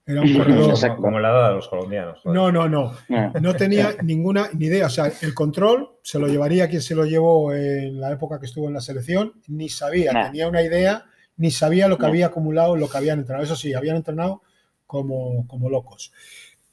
Era 0.05 0.21
un 0.21 0.33
corredor. 0.37 0.97
Como 0.97 1.19
la 1.19 1.29
edad 1.29 1.49
de 1.49 1.55
los 1.55 1.67
colombianos. 1.67 2.21
No, 2.25 2.51
no, 2.51 2.67
no. 2.67 2.93
No 3.39 3.55
tenía 3.55 3.95
ninguna 4.03 4.49
ni 4.53 4.65
idea. 4.65 4.87
O 4.87 4.89
sea, 4.89 5.11
el 5.21 5.33
control 5.33 5.97
se 6.01 6.19
lo 6.19 6.27
llevaría 6.27 6.67
quien 6.67 6.81
se 6.81 6.95
lo 6.95 7.05
llevó 7.05 7.53
en 7.53 7.99
la 7.99 8.11
época 8.11 8.39
que 8.39 8.45
estuvo 8.45 8.67
en 8.67 8.73
la 8.73 8.81
selección. 8.81 9.33
Ni 9.47 9.69
sabía, 9.69 10.11
tenía 10.25 10.47
una 10.47 10.61
idea, 10.61 11.05
ni 11.37 11.51
sabía 11.51 11.87
lo 11.87 11.97
que 11.97 12.05
había 12.05 12.27
acumulado, 12.27 12.75
lo 12.75 12.89
que 12.89 12.97
habían 12.97 13.19
entrenado. 13.19 13.45
Eso 13.45 13.55
sí, 13.55 13.73
habían 13.73 13.97
entrenado 13.97 14.41
como, 14.85 15.69
locos. 15.69 16.11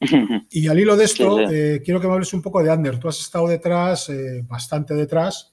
Y 0.51 0.67
al 0.67 0.79
hilo 0.81 0.97
de 0.97 1.05
esto, 1.05 1.41
eh, 1.51 1.83
quiero 1.85 2.01
que 2.01 2.07
me 2.07 2.15
hables 2.15 2.33
un 2.33 2.41
poco 2.41 2.63
de 2.63 2.71
Ander. 2.71 2.99
Tú 2.99 3.09
has 3.09 3.21
estado 3.21 3.47
detrás, 3.47 4.09
eh, 4.09 4.43
bastante 4.47 4.95
detrás, 4.95 5.53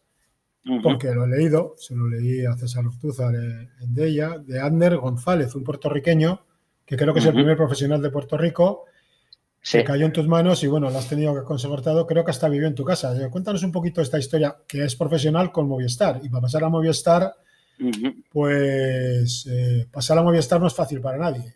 porque 0.81 1.13
lo 1.13 1.25
he 1.25 1.27
leído, 1.27 1.75
se 1.77 1.95
lo 1.95 2.07
leí 2.07 2.45
a 2.45 2.55
César 2.55 2.85
Ortúzar 2.87 3.35
eh, 3.35 3.69
en 3.81 3.93
de 3.93 4.07
ella, 4.07 4.37
de 4.37 4.59
Ander 4.59 4.97
González, 4.97 5.53
un 5.55 5.65
puertorriqueño, 5.65 6.46
que 6.87 6.95
creo 6.97 7.13
que 7.13 7.19
es 7.19 7.25
el 7.25 7.33
primer 7.33 7.57
profesional 7.57 8.01
de 8.01 8.09
Puerto 8.09 8.37
Rico, 8.37 8.85
que 9.61 9.83
cayó 9.83 10.05
en 10.05 10.13
tus 10.13 10.27
manos 10.27 10.63
y 10.63 10.67
bueno, 10.67 10.89
lo 10.89 10.97
has 10.97 11.09
tenido 11.09 11.35
que 11.35 11.43
conservar 11.43 11.81
creo 12.07 12.23
que 12.23 12.31
hasta 12.31 12.47
vivió 12.47 12.67
en 12.67 12.75
tu 12.75 12.85
casa. 12.85 13.13
Cuéntanos 13.29 13.61
un 13.63 13.73
poquito 13.73 14.01
esta 14.01 14.17
historia, 14.17 14.55
que 14.65 14.85
es 14.85 14.95
profesional 14.95 15.51
con 15.51 15.67
Movistar. 15.67 16.21
Y 16.23 16.29
para 16.29 16.43
pasar 16.43 16.63
a 16.63 16.69
Movistar, 16.69 17.33
pues 18.31 19.47
pasar 19.91 20.17
a 20.17 20.23
Movistar 20.23 20.61
no 20.61 20.67
es 20.67 20.73
fácil 20.73 21.01
para 21.01 21.17
nadie. 21.17 21.53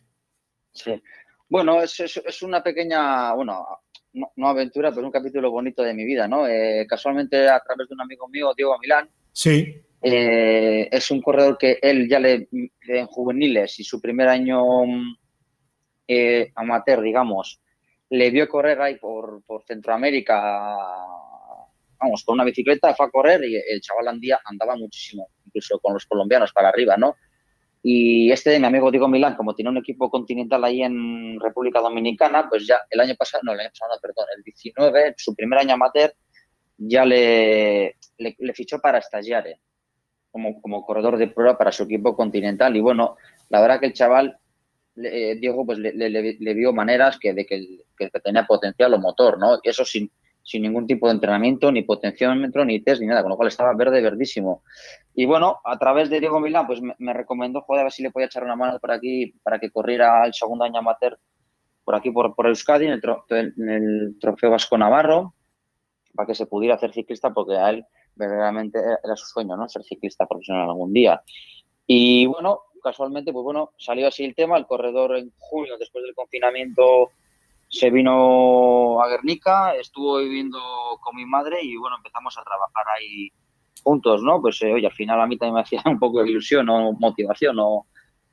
Sí. 0.74 1.02
Bueno, 1.48 1.82
es, 1.82 2.00
es, 2.00 2.42
una 2.44 2.62
pequeña, 2.62 3.34
bueno, 3.34 3.66
no, 4.14 4.48
aventura, 4.48 4.92
pero 4.92 5.06
un 5.06 5.12
capítulo 5.12 5.52
bonito 5.52 5.82
de 5.84 5.94
mi 5.94 6.06
vida, 6.06 6.28
¿no? 6.28 6.48
Eh, 6.48 6.86
casualmente 6.88 7.48
a 7.48 7.60
través 7.60 7.88
de 7.88 7.96
un 7.96 8.02
amigo 8.02 8.28
mío, 8.28 8.54
Diego 8.56 8.78
Milán. 8.80 9.10
Sí. 9.32 9.82
Eh, 10.02 10.90
es 10.92 11.12
un 11.12 11.22
corredor 11.22 11.58
que 11.58 11.78
él 11.82 12.10
ya 12.10 12.20
le, 12.20 12.50
en 12.88 13.06
juveniles 13.06 13.80
y 13.80 13.84
su 13.84 14.02
primer 14.02 14.28
año 14.28 14.62
eh, 16.14 16.52
amateur, 16.56 17.02
digamos, 17.02 17.62
le 18.10 18.30
vio 18.30 18.48
correr 18.50 18.82
ahí 18.82 18.96
por, 18.98 19.44
por, 19.46 19.64
Centroamérica, 19.64 20.78
vamos, 22.00 22.24
con 22.26 22.34
una 22.34 22.44
bicicleta, 22.44 22.94
fue 22.94 23.06
a 23.06 23.10
correr 23.10 23.44
y 23.46 23.56
el 23.56 23.80
chaval 23.80 24.10
andía, 24.10 24.40
andaba 24.44 24.76
muchísimo, 24.76 25.30
incluso 25.46 25.80
con 25.80 25.94
los 25.94 26.06
colombianos 26.06 26.52
para 26.52 26.70
arriba, 26.70 26.98
¿no? 26.98 27.16
Y 27.84 28.32
este 28.32 28.60
mi 28.60 28.68
amigo 28.68 28.92
Diego 28.92 29.08
Milán, 29.08 29.36
como 29.36 29.56
tiene 29.56 29.72
un 29.72 29.78
equipo 29.78 30.10
continental 30.12 30.64
ahí 30.64 30.84
en 30.84 31.40
República 31.40 31.80
Dominicana, 31.80 32.48
pues 32.48 32.68
ya 32.68 32.82
el 32.90 33.00
año 33.00 33.16
pasado, 33.16 33.42
no, 33.44 33.54
el 33.54 33.62
año 33.62 33.70
pasado, 33.70 34.00
perdón, 34.02 34.26
el 34.36 34.44
19, 34.44 35.16
su 35.18 35.34
primer 35.34 35.60
año 35.60 35.74
amateur, 35.74 36.14
ya 36.78 37.06
le, 37.06 37.96
le, 38.18 38.54
fichó 38.54 38.80
para 38.80 39.00
estagiar 39.00 39.46
como, 40.32 40.62
como 40.62 40.86
corredor 40.86 41.18
de 41.18 41.28
prueba 41.28 41.58
para 41.58 41.72
su 41.72 41.84
equipo 41.84 42.16
continental. 42.16 42.76
Y 42.76 42.82
bueno, 42.82 43.18
la 43.50 43.62
verdad 43.62 43.80
que 43.80 43.88
el 43.88 43.94
chaval, 43.94 44.38
Diego, 44.96 45.66
pues 45.66 45.80
le, 45.80 45.94
le, 45.94 46.54
vio 46.54 46.74
maneras 46.74 47.18
que, 47.20 47.34
de 47.34 47.46
que, 47.46 47.84
que, 47.98 48.10
tenía 48.20 48.46
potencial 48.46 48.94
o 48.94 49.00
motor, 49.00 49.40
¿no? 49.40 49.60
Eso 49.64 49.86
sin, 49.86 50.12
sin 50.44 50.64
ningún 50.64 50.88
tipo 50.88 51.08
de 51.08 51.14
entrenamiento, 51.14 51.72
ni 51.72 51.84
potenciómetro, 51.84 52.66
ni 52.66 52.82
test, 52.82 53.02
ni 53.02 53.08
nada, 53.08 53.22
con 53.22 53.30
lo 53.30 53.38
cual 53.38 53.48
estaba 53.48 53.74
verde, 53.74 54.02
verdísimo. 54.02 54.64
Y 55.14 55.26
bueno, 55.26 55.60
a 55.64 55.78
través 55.78 56.10
de 56.10 56.20
Diego 56.20 56.40
Milán, 56.40 56.68
pues 56.68 56.82
me, 56.82 57.14
recomendó, 57.14 57.62
joder, 57.62 57.82
a 57.82 57.84
ver 57.84 57.92
si 57.92 58.04
le 58.04 58.12
podía 58.12 58.28
echar 58.28 58.44
una 58.44 58.56
mano 58.56 58.80
por 58.80 58.92
aquí 58.92 59.34
para 59.44 59.60
que 59.60 59.72
corriera 59.72 60.26
el 60.26 60.34
segundo 60.34 60.64
año 60.64 60.80
amateur 60.80 61.18
por 61.84 61.96
aquí, 61.96 62.12
por, 62.12 62.36
por 62.36 62.48
Euskadi, 62.48 62.86
en 62.86 62.92
el, 62.94 63.02
en 63.30 63.70
el 63.70 64.18
Trofeo 64.20 64.52
Vasco 64.52 64.78
Navarro, 64.78 65.34
para 66.14 66.28
que 66.28 66.36
se 66.36 66.46
pudiera 66.46 66.76
hacer 66.76 66.94
ciclista, 66.94 67.34
porque 67.34 67.58
a 67.58 67.70
él 67.70 67.86
verdaderamente 68.16 68.80
era 69.04 69.16
su 69.16 69.26
sueño, 69.26 69.58
¿no? 69.58 69.68
Ser 69.68 69.84
ciclista 69.84 70.28
profesional 70.28 70.70
algún 70.70 70.94
día. 70.94 71.22
Y 71.88 72.26
bueno, 72.28 72.62
casualmente, 72.82 73.32
pues 73.32 73.44
bueno, 73.44 73.72
salió 73.78 74.08
así 74.08 74.24
el 74.24 74.36
tema, 74.36 74.58
el 74.58 74.66
corredor 74.66 75.18
en 75.18 75.32
junio, 75.38 75.78
después 75.78 76.04
del 76.04 76.16
confinamiento, 76.16 77.12
se 77.70 77.90
vino 77.90 79.02
a 79.02 79.08
Guernica, 79.08 79.76
estuvo 79.76 80.18
viviendo 80.18 80.60
con 81.00 81.16
mi 81.16 81.26
madre 81.26 81.60
y 81.62 81.78
bueno, 81.78 81.96
empezamos 81.98 82.38
a 82.38 82.44
trabajar 82.44 82.86
ahí 82.98 83.30
juntos, 83.84 84.22
¿no? 84.22 84.42
Pues 84.42 84.62
eh, 84.62 84.74
oye, 84.74 84.86
al 84.86 84.94
final 84.94 85.22
a 85.22 85.28
mí 85.28 85.38
también 85.38 85.56
me 85.56 85.62
hacía 85.62 85.82
un 85.86 85.98
poco 85.98 86.22
de 86.22 86.30
ilusión 86.30 86.68
o 86.70 86.94
motivación 86.94 87.58
o, 87.60 87.86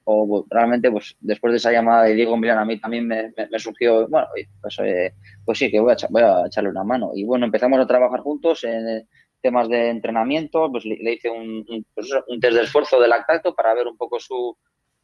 o 0.04 0.46
realmente 0.48 0.90
pues 0.90 1.16
después 1.20 1.52
de 1.52 1.58
esa 1.58 1.70
llamada 1.70 2.04
de 2.04 2.14
Diego 2.14 2.36
Milán 2.36 2.58
a 2.58 2.64
mí 2.64 2.80
también 2.80 3.06
me, 3.06 3.32
surgió, 3.58 4.08
bueno, 4.08 4.26
pues, 4.60 4.78
eh, 4.82 5.12
pues, 5.44 5.58
sí, 5.58 5.70
que 5.70 5.80
voy 5.80 5.92
a, 5.92 5.96
voy 6.08 6.22
a 6.22 6.46
echarle 6.46 6.70
una 6.70 6.82
mano. 6.82 7.10
Y 7.14 7.24
bueno, 7.24 7.44
empezamos 7.44 7.78
a 7.78 7.86
trabajar 7.86 8.20
juntos 8.20 8.64
en 8.64 9.06
temas 9.40 9.68
de 9.68 9.90
entrenamiento, 9.90 10.70
pues 10.70 10.84
le, 10.84 11.12
hice 11.12 11.30
un, 11.30 11.64
pues 11.94 12.10
un 12.28 12.40
test 12.40 12.56
de 12.56 12.62
esfuerzo 12.62 13.00
de 13.00 13.08
lactato 13.08 13.54
para 13.54 13.74
ver 13.74 13.86
un 13.86 13.96
poco 13.96 14.18
su, 14.18 14.56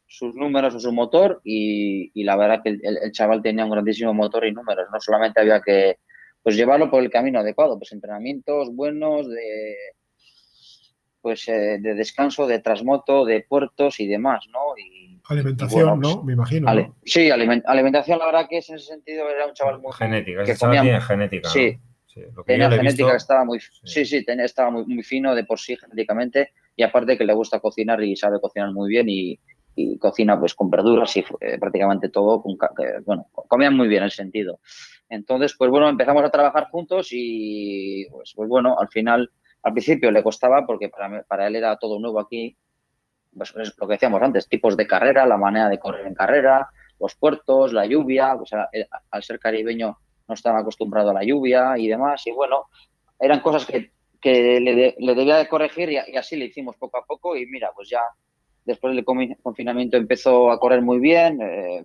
sus 0.07 0.35
números 0.35 0.75
o 0.75 0.79
su 0.79 0.91
motor 0.91 1.41
y, 1.43 2.23
la 2.23 2.35
verdad 2.35 2.61
que 2.63 2.69
el, 2.81 3.11
chaval 3.11 3.41
tenía 3.41 3.65
un 3.65 3.71
grandísimo 3.71 4.13
motor 4.13 4.45
y 4.45 4.51
números. 4.51 4.87
No 4.91 4.99
solamente 4.99 5.41
había 5.41 5.61
que 5.61 5.97
pues 6.43 6.55
llevarlo 6.55 6.91
por 6.91 7.01
el 7.01 7.09
camino 7.09 7.39
adecuado, 7.39 7.77
pues 7.77 7.91
entrenamientos 7.91 8.69
buenos 8.75 9.27
de 9.27 9.75
pues 11.21 11.47
eh, 11.47 11.79
de 11.81 11.95
descanso, 11.95 12.45
de 12.45 12.59
transmoto, 12.59 13.25
de 13.25 13.41
puertos 13.41 13.99
y 13.99 14.07
demás, 14.07 14.45
¿no? 14.51 14.59
Y, 14.77 15.19
alimentación, 15.27 15.99
¿no? 15.99 16.21
Me 16.21 16.33
imagino. 16.33 16.67
Sí, 17.03 17.31
alimentación, 17.31 18.19
la 18.19 18.27
verdad 18.27 18.45
que 18.47 18.59
es 18.59 18.69
en 18.69 18.75
ese 18.75 18.85
sentido 18.85 19.27
era 19.27 19.47
un 19.47 19.53
chaval 19.53 19.79
muy 19.79 19.91
genética, 19.93 20.43
que 20.43 20.55
comía, 20.55 21.01
genética. 21.01 21.49
Sí, 21.49 21.79
tenía 22.45 22.69
genética 22.69 23.11
que 23.11 23.17
estaba 23.17 23.45
muy, 23.45 23.59
sí, 23.59 24.05
sí, 24.05 24.23
tenía, 24.23 24.45
estaba 24.45 24.71
muy, 24.71 24.85
muy 24.85 25.03
fino 25.03 25.35
de 25.35 25.43
por 25.43 25.59
sí 25.59 25.75
genéticamente 25.75 26.51
y 26.75 26.83
aparte 26.83 27.17
que 27.17 27.25
le 27.25 27.33
gusta 27.33 27.59
cocinar 27.59 28.01
y 28.03 28.15
sabe 28.15 28.39
cocinar 28.39 28.71
muy 28.71 28.89
bien 28.89 29.07
y, 29.09 29.39
y 29.75 29.97
cocina 29.97 30.39
pues 30.39 30.55
con 30.55 30.69
verduras 30.69 31.15
y 31.17 31.23
eh, 31.41 31.57
prácticamente 31.59 32.09
todo, 32.09 32.41
con, 32.41 32.57
bueno, 33.05 33.27
comían 33.33 33.75
muy 33.75 33.87
bien 33.87 33.99
en 33.99 34.05
el 34.05 34.11
sentido. 34.11 34.59
Entonces, 35.09 35.55
pues 35.57 35.69
bueno, 35.69 35.89
empezamos 35.89 36.23
a 36.23 36.31
trabajar 36.31 36.69
juntos 36.69 37.09
y 37.11 38.05
pues, 38.09 38.33
pues 38.35 38.49
bueno, 38.49 38.79
al 38.79 38.87
final, 38.87 39.29
al 39.63 39.73
principio 39.73 40.11
le 40.11 40.23
costaba 40.23 40.65
porque 40.65 40.89
para, 40.89 41.23
para 41.23 41.47
él 41.47 41.55
era 41.55 41.77
todo 41.77 41.99
nuevo 41.99 42.19
aquí, 42.19 42.57
pues 43.35 43.53
es 43.57 43.75
lo 43.77 43.87
que 43.87 43.93
decíamos 43.93 44.21
antes, 44.21 44.47
tipos 44.47 44.77
de 44.77 44.87
carrera, 44.87 45.25
la 45.25 45.37
manera 45.37 45.69
de 45.69 45.77
correr 45.77 46.07
en 46.07 46.13
carrera, 46.13 46.69
los 46.99 47.15
puertos, 47.15 47.73
la 47.73 47.85
lluvia, 47.85 48.37
al 49.11 49.23
ser 49.23 49.39
caribeño 49.39 49.97
no 50.27 50.33
estaba 50.33 50.59
acostumbrado 50.59 51.11
a 51.11 51.13
la 51.13 51.23
lluvia 51.23 51.77
y 51.77 51.87
demás, 51.87 52.25
y 52.27 52.31
bueno, 52.31 52.65
eran 53.19 53.39
cosas 53.39 53.65
que, 53.65 53.91
que 54.21 54.59
le, 54.59 54.95
le, 54.97 55.15
debía 55.15 55.37
de 55.37 55.47
corregir 55.47 55.89
y, 55.91 55.97
y 56.07 56.17
así 56.17 56.35
le 56.35 56.45
hicimos 56.45 56.75
poco 56.77 56.97
a 56.97 57.05
poco 57.05 57.35
y 57.35 57.45
mira, 57.45 57.71
pues 57.75 57.89
ya 57.89 58.01
Después 58.65 58.95
del 58.95 59.05
confinamiento 59.05 59.95
empezó 59.95 60.49
a 60.51 60.59
correr 60.59 60.81
muy 60.81 60.99
bien. 60.99 61.39
Eh, 61.39 61.83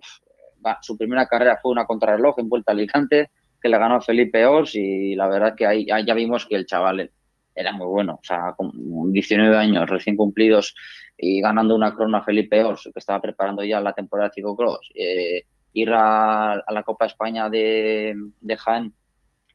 su 0.81 0.97
primera 0.97 1.27
carrera 1.27 1.59
fue 1.61 1.71
una 1.71 1.85
contrarreloj 1.85 2.39
en 2.39 2.49
Vuelta 2.49 2.71
a 2.71 2.73
Alicante, 2.73 3.29
que 3.61 3.69
le 3.69 3.77
ganó 3.77 4.01
Felipe 4.01 4.45
Ors 4.47 4.73
y 4.73 5.15
la 5.15 5.27
verdad 5.27 5.53
que 5.55 5.67
ahí 5.67 5.85
ya 5.85 6.13
vimos 6.15 6.47
que 6.47 6.55
el 6.55 6.65
chaval 6.65 7.11
era 7.53 7.71
muy 7.71 7.85
bueno. 7.85 8.13
O 8.15 8.23
sea, 8.23 8.55
con 8.57 8.71
19 9.13 9.55
años 9.55 9.87
recién 9.87 10.17
cumplidos 10.17 10.73
y 11.15 11.39
ganando 11.39 11.75
una 11.75 11.93
crona 11.93 12.23
Felipe 12.23 12.63
Ors, 12.63 12.89
que 12.91 12.99
estaba 12.99 13.21
preparando 13.21 13.63
ya 13.63 13.79
la 13.79 13.93
temporada 13.93 14.29
de 14.29 14.33
ciclocross. 14.33 14.89
Eh, 14.95 15.43
ir 15.73 15.91
a, 15.93 16.63
la 16.67 16.83
Copa 16.83 17.05
España 17.05 17.49
de, 17.49 18.15
de 18.39 18.57
Jaén, 18.57 18.93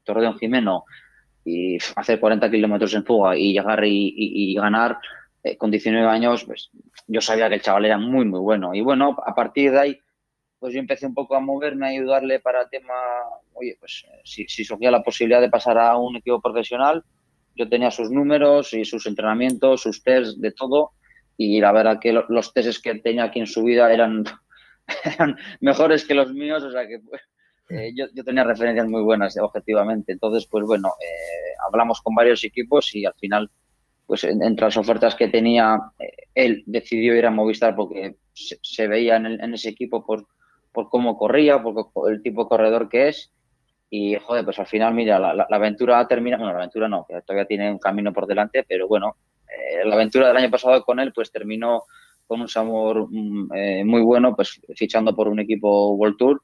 Torreón 0.05 0.39
Jimeno, 0.39 0.85
y 1.45 1.79
hacer 1.95 2.19
40 2.19 2.51
kilómetros 2.51 2.95
en 2.95 3.05
fuga 3.05 3.37
y 3.37 3.53
llegar 3.53 3.85
y 3.85 4.55
ganar 4.55 4.99
eh, 5.47 5.57
con 5.57 5.71
19 5.71 6.09
años, 6.09 6.45
pues 6.45 6.71
yo 7.07 7.21
sabía 7.21 7.49
que 7.49 7.55
el 7.55 7.63
chaval 7.63 7.85
era 7.85 7.99
muy, 7.99 8.25
muy 8.25 8.41
bueno. 8.41 8.75
Y 8.75 8.81
bueno, 8.81 9.17
a 9.25 9.33
partir 9.33 9.71
de 9.71 9.79
ahí, 9.79 9.99
pues 10.59 10.75
yo 10.75 10.81
empecé 10.81 11.07
un 11.07 11.15
poco 11.15 11.37
a 11.37 11.41
moverme, 11.41 11.87
a 11.87 11.91
ayudarle 11.91 12.41
para 12.41 12.63
el 12.63 12.69
tema, 12.69 12.95
oye, 13.53 13.77
pues 13.79 14.05
si, 14.25 14.45
si 14.49 14.65
surgía 14.65 14.91
la 14.91 15.05
posibilidad 15.05 15.41
de 15.41 15.49
pasar 15.49 15.79
a 15.79 15.97
un 15.97 16.17
equipo 16.17 16.41
profesional, 16.41 17.05
yo 17.55 17.69
tenía 17.69 17.93
sus 17.93 18.11
números 18.11 18.73
y 18.75 18.85
sus 18.85 19.07
entrenamientos, 19.07 19.83
sus 19.83 20.03
tests, 20.03 20.41
de 20.41 20.51
todo. 20.51 20.93
Y 21.37 21.61
la 21.61 21.71
verdad 21.71 22.01
que 22.01 22.13
los 22.13 22.53
tests 22.53 22.83
que 22.83 22.97
tenía 22.97 23.25
aquí 23.25 23.39
en 23.39 23.47
su 23.47 23.63
vida 23.63 23.93
eran, 23.93 24.25
mejores 25.61 26.05
que 26.05 26.14
los 26.14 26.33
míos, 26.33 26.62
o 26.62 26.70
sea 26.70 26.87
que 26.87 27.01
eh, 27.68 27.92
yo, 27.94 28.07
yo, 28.14 28.22
tenía 28.22 28.44
referencias 28.44 28.87
muy 28.87 29.03
buenas, 29.03 29.37
objetivamente. 29.38 30.12
Entonces, 30.12 30.46
pues 30.46 30.64
bueno, 30.64 30.92
hablamos 31.66 32.01
con 32.01 32.14
varios 32.14 32.44
equipos 32.44 32.94
y 32.94 33.05
al 33.05 33.14
final, 33.14 33.51
pues 34.07 34.25
entre 34.25 34.66
las 34.66 34.77
ofertas 34.77 35.14
que 35.14 35.29
tenía, 35.29 35.79
él 36.35 36.62
decidió 36.66 37.16
ir 37.16 37.27
a 37.27 37.31
Movistar 37.31 37.75
porque 37.75 38.16
se, 38.35 38.87
veía 38.87 39.16
en, 39.16 39.55
ese 39.55 39.70
equipo 39.70 40.05
por, 40.07 40.27
por 40.72 40.88
cómo 40.88 41.18
corría, 41.18 41.61
por 41.62 42.11
el 42.11 42.22
tipo 42.22 42.44
de 42.44 42.49
corredor 42.49 42.88
que 42.88 43.09
es. 43.09 43.33
Y, 43.88 44.16
joder, 44.16 44.44
pues 44.44 44.59
al 44.59 44.66
final, 44.66 44.94
mira, 44.94 45.18
la, 45.18 45.46
aventura 45.51 46.07
termina, 46.07 46.37
bueno, 46.37 46.53
la 46.53 46.59
aventura 46.59 46.88
no, 46.88 47.07
que 47.09 47.20
todavía 47.22 47.46
tiene 47.46 47.70
un 47.70 47.79
camino 47.79 48.12
por 48.12 48.27
delante, 48.27 48.64
pero 48.66 48.88
bueno, 48.88 49.16
la 49.85 49.94
aventura 49.94 50.29
del 50.29 50.37
año 50.37 50.51
pasado 50.51 50.85
con 50.85 50.99
él, 51.01 51.12
pues 51.12 51.31
terminó 51.31 51.85
con 52.27 52.41
un 52.41 52.49
sabor 52.49 53.09
mm, 53.11 53.49
eh, 53.55 53.85
muy 53.85 54.03
bueno, 54.03 54.35
pues 54.35 54.61
fichando 54.75 55.15
por 55.15 55.29
un 55.29 55.41
equipo 55.41 55.93
World 55.93 56.17
Tour. 56.17 56.43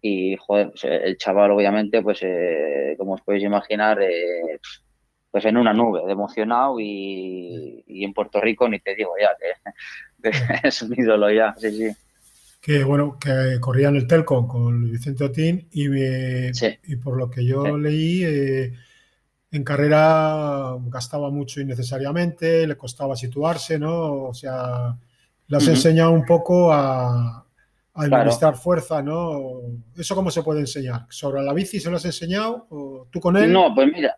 Y, 0.00 0.36
joder, 0.36 0.70
pues, 0.70 0.84
eh, 0.84 1.00
el 1.04 1.16
chaval, 1.16 1.52
obviamente, 1.52 2.02
pues 2.02 2.18
eh, 2.22 2.94
como 2.98 3.14
os 3.14 3.22
podéis 3.22 3.44
imaginar, 3.44 3.98
pues 5.30 5.44
en 5.46 5.56
una 5.56 5.72
nube, 5.72 6.02
emocionado 6.10 6.78
y, 6.78 7.82
en 7.86 8.12
Puerto 8.12 8.40
Rico 8.40 8.68
ni 8.68 8.80
te 8.80 8.94
digo 8.94 9.12
ya, 9.20 9.30
que, 10.22 10.68
es 10.68 10.82
un 10.82 10.94
ídolo 10.96 11.30
ya, 11.30 11.54
sí, 11.56 11.70
sí. 11.70 11.88
Que 12.60 12.82
bueno, 12.82 13.18
que 13.18 13.58
corría 13.60 13.88
en 13.88 13.96
el 13.96 14.06
Telcom 14.06 14.46
con 14.46 14.90
Vicente 14.90 15.24
Otín 15.24 15.68
y, 15.70 15.86
y 15.86 16.96
por 16.96 17.16
lo 17.16 17.30
que 17.30 17.44
yo 17.44 17.76
leí, 17.76 18.24
en 19.50 19.64
carrera 19.64 20.76
gastaba 20.86 21.30
mucho 21.30 21.60
innecesariamente, 21.60 22.66
le 22.66 22.76
costaba 22.76 23.16
situarse, 23.16 23.78
¿no? 23.78 24.24
O 24.24 24.34
sea, 24.34 24.96
le 25.48 25.56
has 25.56 25.68
enseñado 25.68 26.12
un 26.12 26.24
poco 26.24 26.72
a, 26.72 27.44
administrar 27.94 28.56
fuerza, 28.56 29.02
¿no? 29.02 29.60
¿Eso 29.96 30.14
cómo 30.14 30.30
se 30.30 30.42
puede 30.42 30.60
enseñar? 30.60 31.06
¿Sobre 31.10 31.42
la 31.42 31.52
bici 31.52 31.78
se 31.78 31.90
lo 31.90 31.96
has 31.96 32.04
enseñado? 32.04 32.66
¿O 32.70 33.06
¿Tú 33.10 33.20
con 33.20 33.36
él? 33.36 33.52
No, 33.52 33.72
pues 33.74 33.88
mira, 33.92 34.16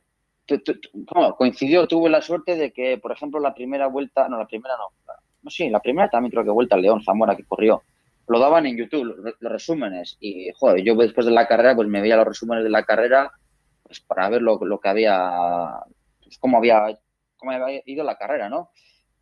coincidió, 1.37 1.87
tuve 1.87 2.09
la 2.09 2.23
suerte 2.23 2.57
de 2.57 2.73
que, 2.73 2.99
por 2.99 3.13
ejemplo, 3.13 3.41
la 3.41 3.55
primera 3.55 3.89
vuelta, 3.89 4.29
no, 4.29 4.39
la 4.39 4.47
primera 4.47 4.75
no, 4.77 5.15
no 5.43 5.51
sí, 5.51 5.69
la 5.69 5.81
primera 5.81 6.09
también 6.09 6.31
creo 6.31 6.45
que 6.45 6.51
vuelta 6.51 6.77
al 6.77 6.83
León 6.83 7.03
Zamora 7.03 7.37
que 7.37 7.45
corrió, 7.45 7.83
lo 8.29 8.39
daban 8.39 8.67
en 8.67 8.77
YouTube, 8.77 9.05
los, 9.05 9.53
resúmenes, 9.53 10.17
y 10.21 10.51
joder, 10.57 10.83
yo 10.83 10.95
después 10.97 11.27
de 11.27 11.33
la 11.33 11.47
carrera, 11.47 11.77
pues 11.77 11.89
me 11.89 12.01
veía 12.01 12.17
los 12.17 12.27
resúmenes 12.27 12.65
de 12.65 12.71
la 12.71 12.85
carrera, 12.85 13.31
pues 13.83 14.01
para 14.01 14.29
ver 14.29 14.43
lo, 14.43 14.59
que 14.59 14.89
había, 14.89 15.31
pues 16.23 16.39
cómo 16.39 16.59
había, 16.59 16.99
cómo 17.37 17.53
había 17.53 17.83
ido 17.85 18.05
la 18.05 18.17
carrera, 18.17 18.49
¿no? 18.49 18.71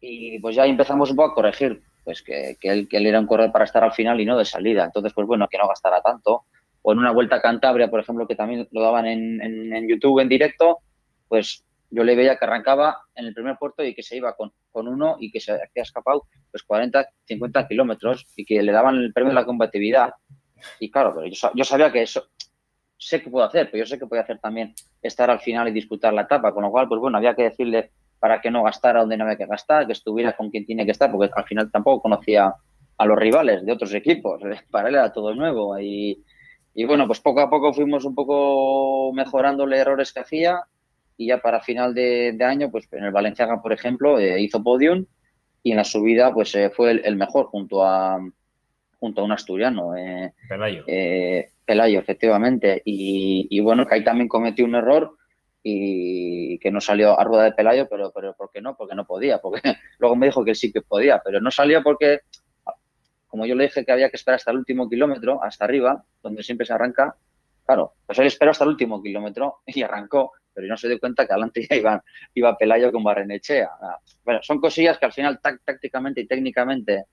Y 0.01 0.39
pues 0.39 0.55
ya 0.55 0.65
empezamos 0.65 1.11
un 1.11 1.17
poco 1.17 1.33
a 1.33 1.35
corregir 1.35 1.83
pues 2.05 2.23
que, 2.23 2.57
que, 2.61 2.69
él, 2.69 2.89
que 2.89 2.97
era 2.99 3.19
un 3.19 3.27
corredor 3.27 3.53
para 3.53 3.65
estar 3.65 3.83
al 3.83 3.93
final 3.93 4.21
y 4.21 4.27
no 4.27 4.37
de 4.37 4.45
salida. 4.45 4.85
Entonces, 4.85 5.13
pues 5.13 5.27
bueno, 5.27 5.49
que 5.49 5.59
no 5.59 5.67
gastara 5.67 6.01
tanto. 6.03 6.45
O 6.83 6.93
en 6.93 6.99
una 6.99 7.13
vuelta 7.13 7.37
a 7.37 7.41
Cantabria, 7.41 7.89
por 7.89 8.01
ejemplo, 8.01 8.27
que 8.27 8.37
también 8.37 8.69
lo 8.71 8.83
daban 8.83 9.07
en, 9.07 9.41
en, 9.41 9.89
YouTube 9.89 10.21
en 10.21 10.29
directo, 10.29 10.81
pues 11.29 11.65
yo 11.91 12.05
le 12.05 12.15
veía 12.15 12.37
que 12.37 12.45
arrancaba 12.45 12.99
en 13.15 13.25
el 13.25 13.35
primer 13.35 13.57
puerto 13.57 13.83
y 13.83 13.95
que 13.95 14.03
se 14.03 14.17
iba 14.17 14.37
con, 14.37 14.53
con 14.71 14.87
uno 14.87 15.17
y 15.19 15.31
que 15.31 15.41
se 15.41 15.53
había 15.53 15.69
escapado 15.77 16.27
pues 16.51 16.63
40, 16.63 17.09
50 17.25 17.69
kilómetros 17.69 18.27
y 18.37 18.45
que 18.45 18.63
le 18.63 18.73
daban 18.73 18.97
el 18.97 19.13
premio 19.15 19.31
de 19.31 19.37
la 19.37 19.47
combatividad. 19.47 20.13
Y 20.79 20.91
claro, 20.91 21.15
pero 21.15 21.27
yo, 21.27 21.51
yo 21.55 21.65
sabía 21.65 21.91
que 21.91 22.03
eso, 22.03 22.29
sé 22.99 23.23
que 23.23 23.31
puedo 23.31 23.47
hacer, 23.47 23.71
pero 23.71 23.85
yo 23.85 23.87
sé 23.87 23.99
que 23.99 24.07
puedo 24.07 24.23
hacer 24.23 24.39
también 24.39 24.75
estar 25.01 25.31
al 25.31 25.41
final 25.41 25.69
y 25.69 25.73
disputar 25.73 26.13
la 26.13 26.23
etapa, 26.23 26.53
con 26.53 26.65
lo 26.65 26.71
cual, 26.71 26.89
pues 26.89 27.01
bueno, 27.01 27.19
había 27.19 27.35
que 27.35 27.45
decirle 27.45 27.93
para 28.25 28.41
que 28.41 28.51
no 28.51 28.63
gastara 28.63 29.01
donde 29.01 29.19
no 29.19 29.25
había 29.25 29.37
que 29.37 29.45
gastar, 29.45 29.87
que 29.87 29.93
estuviera 29.93 30.35
con 30.35 30.49
quien 30.49 30.65
tiene 30.65 30.87
que 30.87 30.93
estar, 30.93 31.11
porque 31.13 31.31
al 31.37 31.45
final 31.45 31.71
tampoco 31.71 32.01
conocía 32.01 32.55
a 32.97 33.05
los 33.05 33.19
rivales 33.19 33.67
de 33.67 33.73
otros 33.73 33.93
equipos, 33.93 34.41
para 34.71 34.89
él 34.89 34.95
era 34.95 35.13
todo 35.13 35.35
nuevo 35.35 35.79
y, 35.79 36.25
bueno, 36.87 37.07
pues 37.07 37.21
poco 37.21 37.41
a 37.41 37.51
poco 37.51 37.75
fuimos 37.75 38.07
un 38.07 38.15
poco 38.15 39.13
mejorándole 39.13 39.77
errores 39.77 40.11
que 40.11 40.21
hacía 40.21 40.63
y 41.19 41.27
ya 41.27 41.43
para 41.43 41.61
final 41.61 41.93
de, 41.93 42.35
año, 42.41 42.71
pues 42.71 42.91
en 42.93 43.05
el 43.05 43.13
Valenciaga, 43.13 43.61
por 43.61 43.75
ejemplo, 43.75 44.19
eh, 44.19 44.41
hizo 44.41 44.63
podium 44.63 45.05
y 45.63 45.73
en 45.73 45.77
la 45.77 45.85
subida 45.85 46.33
pues 46.33 46.55
eh, 46.55 46.71
fue 46.71 46.93
el, 46.93 47.17
mejor 47.17 47.49
junto 47.49 47.85
a 47.85 48.27
junto 49.01 49.21
a 49.21 49.25
un 49.25 49.33
asturiano. 49.33 49.95
Eh, 49.99 50.33
Pelayo. 50.49 50.87
Pelayo, 51.67 51.99
efectivamente. 51.99 52.81
Y, 52.87 53.49
y, 53.51 53.61
bueno, 53.61 53.87
que 53.87 53.97
ahí 53.97 54.03
también 54.03 54.29
cometió 54.29 54.65
un 54.65 54.77
error 54.77 55.19
y 55.67 56.59
que 56.59 56.71
no 56.71 56.79
salió 56.79 57.19
a 57.19 57.25
rueda 57.25 57.45
de 57.45 57.53
Pelayo, 57.53 57.89
pero, 57.89 58.13
pero 58.15 58.35
¿por 58.35 58.51
qué 58.53 58.61
no? 58.61 58.77
Porque 58.77 58.95
no 58.95 59.07
podía, 59.07 59.39
porque 59.39 59.63
luego 59.99 60.15
me 60.15 60.27
dijo 60.27 60.45
que 60.45 60.55
sí 60.55 60.71
que 60.71 60.83
podía, 60.83 61.23
pero 61.25 61.41
no 61.41 61.51
salió 61.51 61.83
porque, 61.83 62.21
como 63.27 63.47
yo 63.47 63.55
le 63.55 63.65
dije 63.65 63.83
que 63.83 63.91
había 63.91 64.11
que 64.11 64.17
esperar 64.17 64.37
hasta 64.37 64.51
el 64.51 64.59
último 64.59 64.91
kilómetro, 64.91 65.43
hasta 65.43 65.65
arriba, 65.65 66.05
donde 66.23 66.43
siempre 66.43 66.67
se 66.67 66.75
arranca, 66.75 67.17
claro, 67.65 67.95
pues 68.05 68.19
él 68.19 68.27
esperó 68.27 68.51
hasta 68.51 68.65
el 68.65 68.71
último 68.71 69.03
kilómetro 69.03 69.61
y 69.67 69.83
arrancó, 69.83 70.33
pero 70.53 70.67
no 70.67 70.77
se 70.77 70.87
dio 70.87 71.01
cuenta 71.01 71.27
que 71.27 71.33
adelante 71.33 71.67
ya 71.69 71.77
iba, 71.77 72.05
iba 72.35 72.59
Pelayo 72.59 72.93
con 72.93 73.03
Barrenechea. 73.03 73.71
Bueno, 74.23 74.41
son 74.43 74.61
cosillas 74.61 74.99
que 74.99 75.07
al 75.07 75.13
final 75.13 75.41
tácticamente 75.41 76.21
y 76.21 76.27
técnicamente 76.27 77.07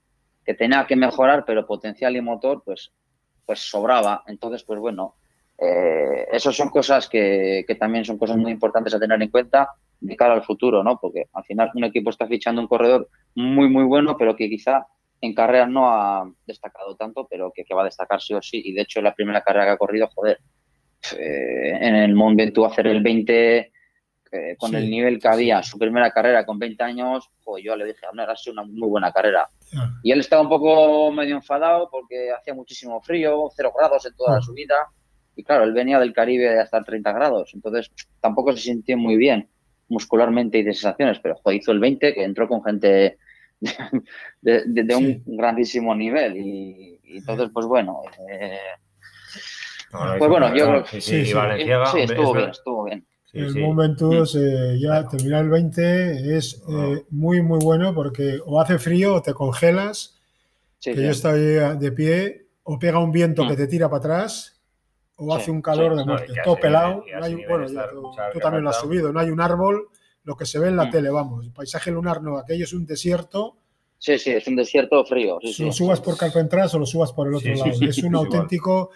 que 0.44 0.52
tenía 0.54 0.86
que 0.86 0.94
mejorar, 0.94 1.44
pero 1.46 1.66
potencial 1.66 2.14
y 2.16 2.20
motor, 2.20 2.62
pues, 2.64 2.92
pues 3.46 3.60
sobraba. 3.60 4.24
Entonces, 4.26 4.62
pues 4.62 4.78
bueno, 4.78 5.16
eh, 5.64 6.26
esas 6.32 6.56
son 6.56 6.70
cosas 6.70 7.08
que, 7.08 7.64
también 7.78 8.04
son 8.04 8.18
cosas 8.18 8.36
muy 8.36 8.50
importantes 8.50 8.94
a 8.94 8.98
tener 8.98 9.22
en 9.22 9.30
cuenta 9.30 9.68
de 10.00 10.16
cara 10.16 10.34
al 10.34 10.42
futuro, 10.42 10.82
¿no? 10.82 10.98
Porque 11.00 11.28
al 11.32 11.44
final 11.44 11.70
un 11.74 11.84
equipo 11.84 12.10
está 12.10 12.26
fichando 12.26 12.60
un 12.60 12.66
corredor 12.66 13.08
muy, 13.36 13.68
muy 13.68 13.84
bueno, 13.84 14.16
pero 14.18 14.34
que 14.34 14.48
quizá 14.48 14.84
en 15.20 15.34
carrera 15.34 15.68
no 15.68 15.88
ha 15.88 16.28
destacado 16.44 16.96
tanto, 16.96 17.28
pero 17.30 17.52
que, 17.54 17.64
va 17.74 17.82
a 17.82 17.84
destacar 17.84 18.20
sí 18.20 18.34
o 18.34 18.42
sí. 18.42 18.60
Y 18.64 18.72
de 18.72 18.82
hecho, 18.82 19.00
la 19.00 19.14
primera 19.14 19.40
carrera 19.40 19.66
que 19.66 19.70
ha 19.70 19.76
corrido, 19.76 20.08
joder, 20.12 20.40
eh, 21.16 21.78
en 21.80 21.94
el 21.94 22.14
Mont 22.14 22.36
Ventoux 22.36 22.66
hacer 22.66 22.88
el 22.88 23.00
20 23.00 23.58
eh, 23.58 24.56
con 24.58 24.74
el 24.74 24.90
nivel 24.90 25.20
que 25.20 25.28
había, 25.28 25.62
su 25.62 25.78
primera 25.78 26.10
carrera 26.10 26.44
con 26.44 26.58
20 26.58 26.82
años, 26.82 27.30
joder, 27.44 27.64
yo 27.64 27.76
le 27.76 27.84
dije, 27.84 28.04
no, 28.12 28.24
era 28.24 28.34
una 28.50 28.64
muy 28.64 28.88
buena 28.88 29.12
carrera. 29.12 29.48
Y 30.02 30.10
él 30.10 30.18
estaba 30.18 30.42
un 30.42 30.48
poco 30.48 31.12
medio 31.12 31.36
enfadado 31.36 31.88
porque 31.88 32.32
hacía 32.36 32.52
muchísimo 32.52 33.00
frío, 33.00 33.48
cero 33.54 33.72
grados 33.78 34.04
en 34.06 34.16
toda 34.16 34.34
la 34.36 34.42
subida 34.42 34.74
y 35.34 35.44
claro, 35.44 35.64
él 35.64 35.72
venía 35.72 35.98
del 35.98 36.12
Caribe 36.12 36.50
de 36.50 36.60
hasta 36.60 36.82
30 36.82 37.12
grados, 37.12 37.50
entonces 37.54 37.90
tampoco 38.20 38.52
se 38.52 38.62
sintió 38.62 38.96
muy 38.96 39.16
bien 39.16 39.48
muscularmente 39.88 40.58
y 40.58 40.62
de 40.62 40.72
sensaciones, 40.72 41.18
pero 41.20 41.36
hizo 41.52 41.72
el 41.72 41.78
20 41.78 42.14
que 42.14 42.24
entró 42.24 42.48
con 42.48 42.64
gente 42.64 43.18
de, 44.40 44.94
un 44.96 45.22
grandísimo 45.36 45.94
nivel 45.94 46.36
y, 46.36 46.98
entonces 47.04 47.50
pues 47.52 47.66
bueno, 47.66 48.00
eh, 48.28 48.58
pues 50.18 50.30
bueno, 50.30 50.54
yo 50.54 50.66
creo 50.66 50.84
que 50.84 51.00
sí, 51.00 51.26
sí, 51.26 51.34
estuvo 51.98 52.32
bien, 52.32 52.50
estuvo 52.50 52.84
bien. 52.84 53.04
el 53.34 53.60
momento 53.60 54.10
mm. 54.10 54.78
ya 54.80 55.06
terminar 55.06 55.44
el 55.44 55.50
20 55.50 56.36
es 56.36 56.62
eh, 56.68 57.04
muy 57.10 57.42
muy 57.42 57.58
bueno 57.62 57.94
porque 57.94 58.38
o 58.46 58.60
hace 58.60 58.78
frío 58.78 59.16
o 59.16 59.22
te 59.22 59.34
congelas, 59.34 60.18
que 60.80 60.96
yo 60.96 61.10
estoy 61.10 61.40
de 61.78 61.92
pie, 61.92 62.46
o 62.62 62.78
pega 62.78 62.98
un 62.98 63.12
viento 63.12 63.46
que 63.46 63.52
mm. 63.52 63.56
te 63.56 63.66
tira 63.66 63.90
para 63.90 63.98
atrás 63.98 64.61
o 65.16 65.34
hace 65.34 65.50
un 65.50 65.62
calor 65.62 65.96
de 65.96 66.04
muerte, 66.04 66.32
todo 66.44 66.56
pelado. 66.56 67.04
bueno, 67.48 67.66
tú, 68.32 68.38
también 68.40 68.64
lo 68.64 68.70
has 68.70 68.80
subido, 68.80 69.12
no 69.12 69.20
hay 69.20 69.30
un 69.30 69.40
árbol, 69.40 69.88
lo 70.24 70.36
que 70.36 70.46
se 70.46 70.58
ve 70.58 70.68
en 70.68 70.76
la 70.76 70.86
mm. 70.86 70.90
tele, 70.90 71.10
vamos. 71.10 71.44
El 71.44 71.52
paisaje 71.52 71.90
lunar 71.90 72.22
no, 72.22 72.38
aquello 72.38 72.64
es 72.64 72.72
un 72.72 72.86
desierto. 72.86 73.56
Sí, 73.98 74.18
sí, 74.18 74.30
es 74.30 74.46
un 74.48 74.56
desierto 74.56 75.04
frío. 75.04 75.38
si 75.42 75.64
lo 75.64 75.72
subas 75.72 76.00
por 76.00 76.16
Carpentras 76.16 76.74
o 76.74 76.78
lo 76.78 76.86
subas 76.86 77.12
por 77.12 77.28
el 77.28 77.34
otro 77.34 77.54
lado. 77.54 77.70
es 77.80 78.02
un 78.02 78.14
auténtico. 78.16 78.90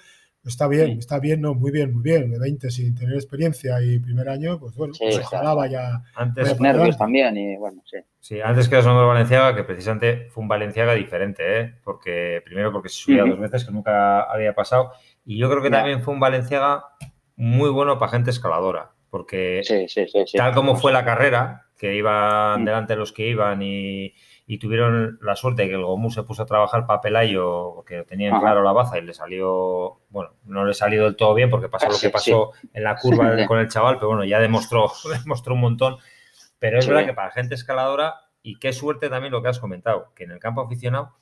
Está 0.44 0.68
bien, 0.68 0.98
está 1.00 1.18
bien, 1.18 1.40
no, 1.40 1.54
muy 1.54 1.72
bien, 1.72 1.92
muy 1.92 2.04
bien. 2.04 2.30
De 2.30 2.38
20 2.38 2.70
sin 2.70 2.94
tener 2.94 3.14
experiencia 3.14 3.82
y 3.82 3.98
primer 3.98 4.28
año, 4.28 4.60
pues 4.60 4.76
bueno, 4.76 4.94
pues 4.96 5.18
ojalá 5.18 5.54
vaya. 5.54 6.04
Antes 6.14 6.60
nervios 6.60 6.96
también 6.96 7.36
y 7.36 7.56
bueno, 7.56 7.82
sí. 7.84 7.98
Sí, 8.20 8.40
antes 8.40 8.68
que 8.68 8.76
el 8.76 8.84
nombre 8.84 9.06
Valenciaga, 9.06 9.56
que 9.56 9.64
precisamente 9.64 10.28
fue 10.30 10.42
un 10.42 10.48
Valenciaga 10.48 10.94
diferente, 10.94 11.60
¿eh? 11.60 11.74
porque 11.82 12.42
primero 12.44 12.72
porque 12.72 12.88
se 12.88 12.96
subía 12.96 13.24
dos 13.24 13.40
veces, 13.40 13.64
que 13.64 13.72
nunca 13.72 14.22
había 14.22 14.54
pasado, 14.54 14.92
y 15.26 15.38
yo 15.38 15.50
creo 15.50 15.60
que 15.60 15.70
también 15.70 16.02
fue 16.02 16.14
un 16.14 16.20
Valenciaga 16.20 16.84
muy 17.34 17.68
bueno 17.68 17.98
para 17.98 18.12
gente 18.12 18.30
escaladora, 18.30 18.92
porque 19.10 19.62
tal 20.36 20.54
como 20.54 20.76
fue 20.76 20.92
la 20.92 21.04
carrera, 21.04 21.66
que 21.76 21.96
iban 21.96 22.62
mm. 22.62 22.64
delante 22.64 22.94
los 22.94 23.12
que 23.12 23.26
iban 23.26 23.60
y, 23.60 24.14
tuvieron 24.60 25.18
la 25.20 25.34
suerte 25.34 25.62
de 25.62 25.68
que 25.68 25.74
el 25.74 25.84
Gomú 25.84 26.12
se 26.12 26.22
puso 26.22 26.44
a 26.44 26.46
trabajar 26.46 26.86
para 26.86 27.00
Pelayo, 27.00 27.72
porque 27.74 28.04
tenían 28.04 28.38
claro 28.38 28.62
la 28.62 28.70
baza 28.70 28.98
y 28.98 29.02
le 29.02 29.12
salió, 29.12 29.98
bueno, 30.10 30.30
no 30.44 30.64
le 30.64 30.72
salió 30.72 31.02
del 31.02 31.16
todo 31.16 31.34
bien 31.34 31.50
porque 31.50 31.68
pasó 31.68 31.88
lo 31.88 31.98
que 31.98 32.10
pasó 32.10 32.52
en 32.72 32.84
la 32.84 32.94
curva 32.96 33.34
con 33.48 33.58
el 33.58 33.68
chaval, 33.68 33.96
pero 33.96 34.08
bueno, 34.08 34.24
ya 34.24 34.38
demostró, 34.38 34.92
demostró 35.24 35.54
un 35.54 35.60
montón. 35.60 35.96
Pero 36.60 36.78
es 36.78 36.86
verdad 36.86 37.04
que 37.04 37.12
para 37.12 37.32
gente 37.32 37.56
escaladora, 37.56 38.14
y 38.42 38.60
qué 38.60 38.72
suerte 38.72 39.10
también 39.10 39.32
lo 39.32 39.42
que 39.42 39.48
has 39.48 39.58
comentado, 39.58 40.12
que 40.14 40.22
en 40.22 40.30
el 40.30 40.38
campo 40.38 40.62
aficionado, 40.62 41.16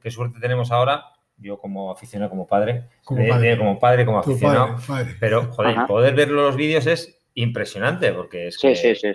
qué 0.00 0.12
suerte 0.12 0.38
tenemos 0.38 0.70
ahora 0.70 1.04
yo 1.40 1.58
como 1.58 1.90
aficionado, 1.90 2.30
como 2.30 2.46
padre, 2.46 2.88
como, 3.04 3.26
padre. 3.26 3.58
como, 3.58 3.78
padre, 3.78 4.04
como 4.04 4.18
aficionado, 4.18 4.76
pero 5.18 5.50
joder, 5.52 5.76
poder 5.86 6.14
ver 6.14 6.28
los 6.28 6.54
vídeos 6.54 6.86
es 6.86 7.20
impresionante 7.34 8.12
porque 8.12 8.48
es 8.48 8.58
que 8.58 8.74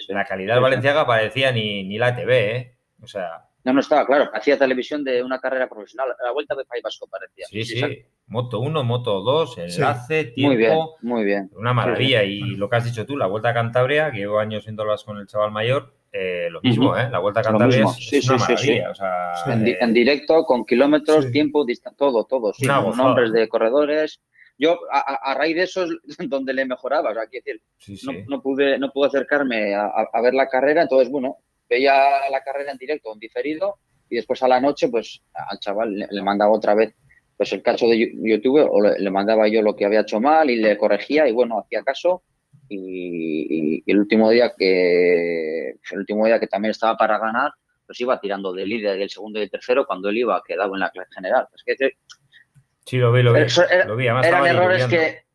la 0.09 0.25
calidad 0.25 0.59
valenciaga 0.59 1.05
parecía 1.05 1.51
ni, 1.51 1.83
ni 1.83 1.97
la 1.97 2.15
TV, 2.15 2.55
¿eh? 2.55 2.77
O 3.01 3.07
sea, 3.07 3.47
No, 3.63 3.73
no 3.73 3.81
estaba 3.81 4.05
claro. 4.05 4.29
Hacía 4.33 4.57
televisión 4.57 5.03
de 5.03 5.21
una 5.21 5.39
carrera 5.39 5.67
profesional. 5.67 6.15
La 6.23 6.31
vuelta 6.31 6.55
de 6.55 6.65
País 6.65 6.81
Vasco 6.81 7.07
parecía. 7.07 7.45
Sí, 7.47 7.63
sí. 7.63 8.05
Moto 8.27 8.59
1, 8.59 8.83
Moto 8.83 9.21
2, 9.21 9.57
enlace, 9.59 10.25
tiempo. 10.25 10.49
Muy 10.49 10.57
bien, 10.57 10.77
muy 11.01 11.23
bien. 11.23 11.51
Una 11.55 11.73
maravilla. 11.73 12.23
Y 12.23 12.39
lo 12.55 12.69
que 12.69 12.77
has 12.77 12.85
dicho 12.85 13.05
tú, 13.05 13.17
la 13.17 13.27
Vuelta 13.27 13.49
a 13.49 13.53
Cantabria, 13.53 14.11
que 14.11 14.19
llevo 14.19 14.39
años 14.39 14.65
viéndolas 14.65 15.03
con 15.03 15.17
el 15.17 15.27
chaval 15.27 15.51
mayor, 15.51 15.94
eh, 16.17 16.49
lo 16.49 16.61
mismo, 16.61 16.95
¿eh? 16.95 17.09
La 17.11 17.19
Vuelta 17.19 17.41
a 17.41 17.43
Cantabria 17.43 17.85
es, 18.11 18.29
una 18.29 18.37
maravilla. 18.37 18.91
O 18.91 18.95
sea, 18.95 19.33
en, 19.47 19.67
en, 19.67 19.93
directo, 19.93 20.45
con 20.45 20.65
kilómetros, 20.65 21.31
tiempo, 21.31 21.65
todo, 21.97 22.23
todo. 22.25 22.53
Sí, 22.53 22.67
con 22.67 22.95
nombres 22.95 23.33
de 23.33 23.49
corredores. 23.49 24.21
Yo, 24.57 24.79
a, 24.89 25.33
raíz 25.33 25.55
de 25.55 25.63
eso, 25.63 25.83
es 25.83 26.17
donde 26.29 26.53
le 26.53 26.65
mejoraba. 26.65 27.11
O 27.11 27.13
sea, 27.13 27.27
quiero 27.27 27.59
decir, 27.85 28.25
no, 28.29 28.41
pude, 28.41 28.79
no 28.79 28.91
pude 28.91 29.07
acercarme 29.07 29.75
a, 29.75 29.91
a 30.11 30.21
ver 30.21 30.33
la 30.33 30.47
carrera, 30.47 30.83
entonces, 30.83 31.09
bueno, 31.09 31.37
veía 31.69 31.93
la 32.31 32.41
carrera 32.41 32.71
en 32.71 32.77
directo, 32.77 33.11
en 33.13 33.19
diferido, 33.19 33.79
y 34.09 34.15
después 34.15 34.41
a 34.43 34.47
la 34.47 34.61
noche, 34.61 34.89
pues 34.89 35.21
al 35.33 35.59
chaval 35.59 36.07
le, 36.09 36.21
mandaba 36.21 36.51
otra 36.51 36.75
vez 36.75 36.93
pues 37.37 37.51
el 37.51 37.61
cacho 37.61 37.87
de 37.87 38.13
YouTube 38.23 38.65
o 38.71 38.81
le, 38.81 39.11
mandaba 39.11 39.47
yo 39.49 39.61
lo 39.61 39.75
que 39.75 39.83
había 39.83 40.01
hecho 40.01 40.21
mal 40.21 40.49
y 40.49 40.55
le 40.55 40.77
corregía 40.77 41.27
y 41.27 41.33
bueno, 41.33 41.59
hacía 41.59 41.83
caso. 41.83 42.23
Y, 42.67 43.83
el 43.85 43.99
último 43.99 44.29
día 44.29 44.53
que 44.57 45.69
el 45.91 45.97
último 45.97 46.25
día 46.25 46.39
que 46.39 46.47
también 46.47 46.71
estaba 46.71 46.97
para 46.97 47.19
ganar, 47.19 47.51
pues 47.85 47.99
iba 48.01 48.19
tirando 48.19 48.53
del 48.53 48.69
líder 48.69 48.97
del 48.97 49.09
segundo 49.09 49.39
y 49.39 49.41
del 49.41 49.51
tercero 49.51 49.85
cuando 49.85 50.09
él 50.09 50.17
iba 50.17 50.41
quedado 50.45 50.73
en 50.73 50.79
la 50.79 50.89
clase 50.89 51.13
general. 51.13 51.47
Es 51.53 51.63
que, 51.63 51.91
sí, 52.85 52.97
lo 52.97 53.11
vi, 53.11 53.21
lo 53.21 53.33
vi. 53.33 53.41
lo 53.87 53.95
vi. 53.95 54.07
eran 54.07 54.47
errores 54.47 54.85
que, 54.87 55.25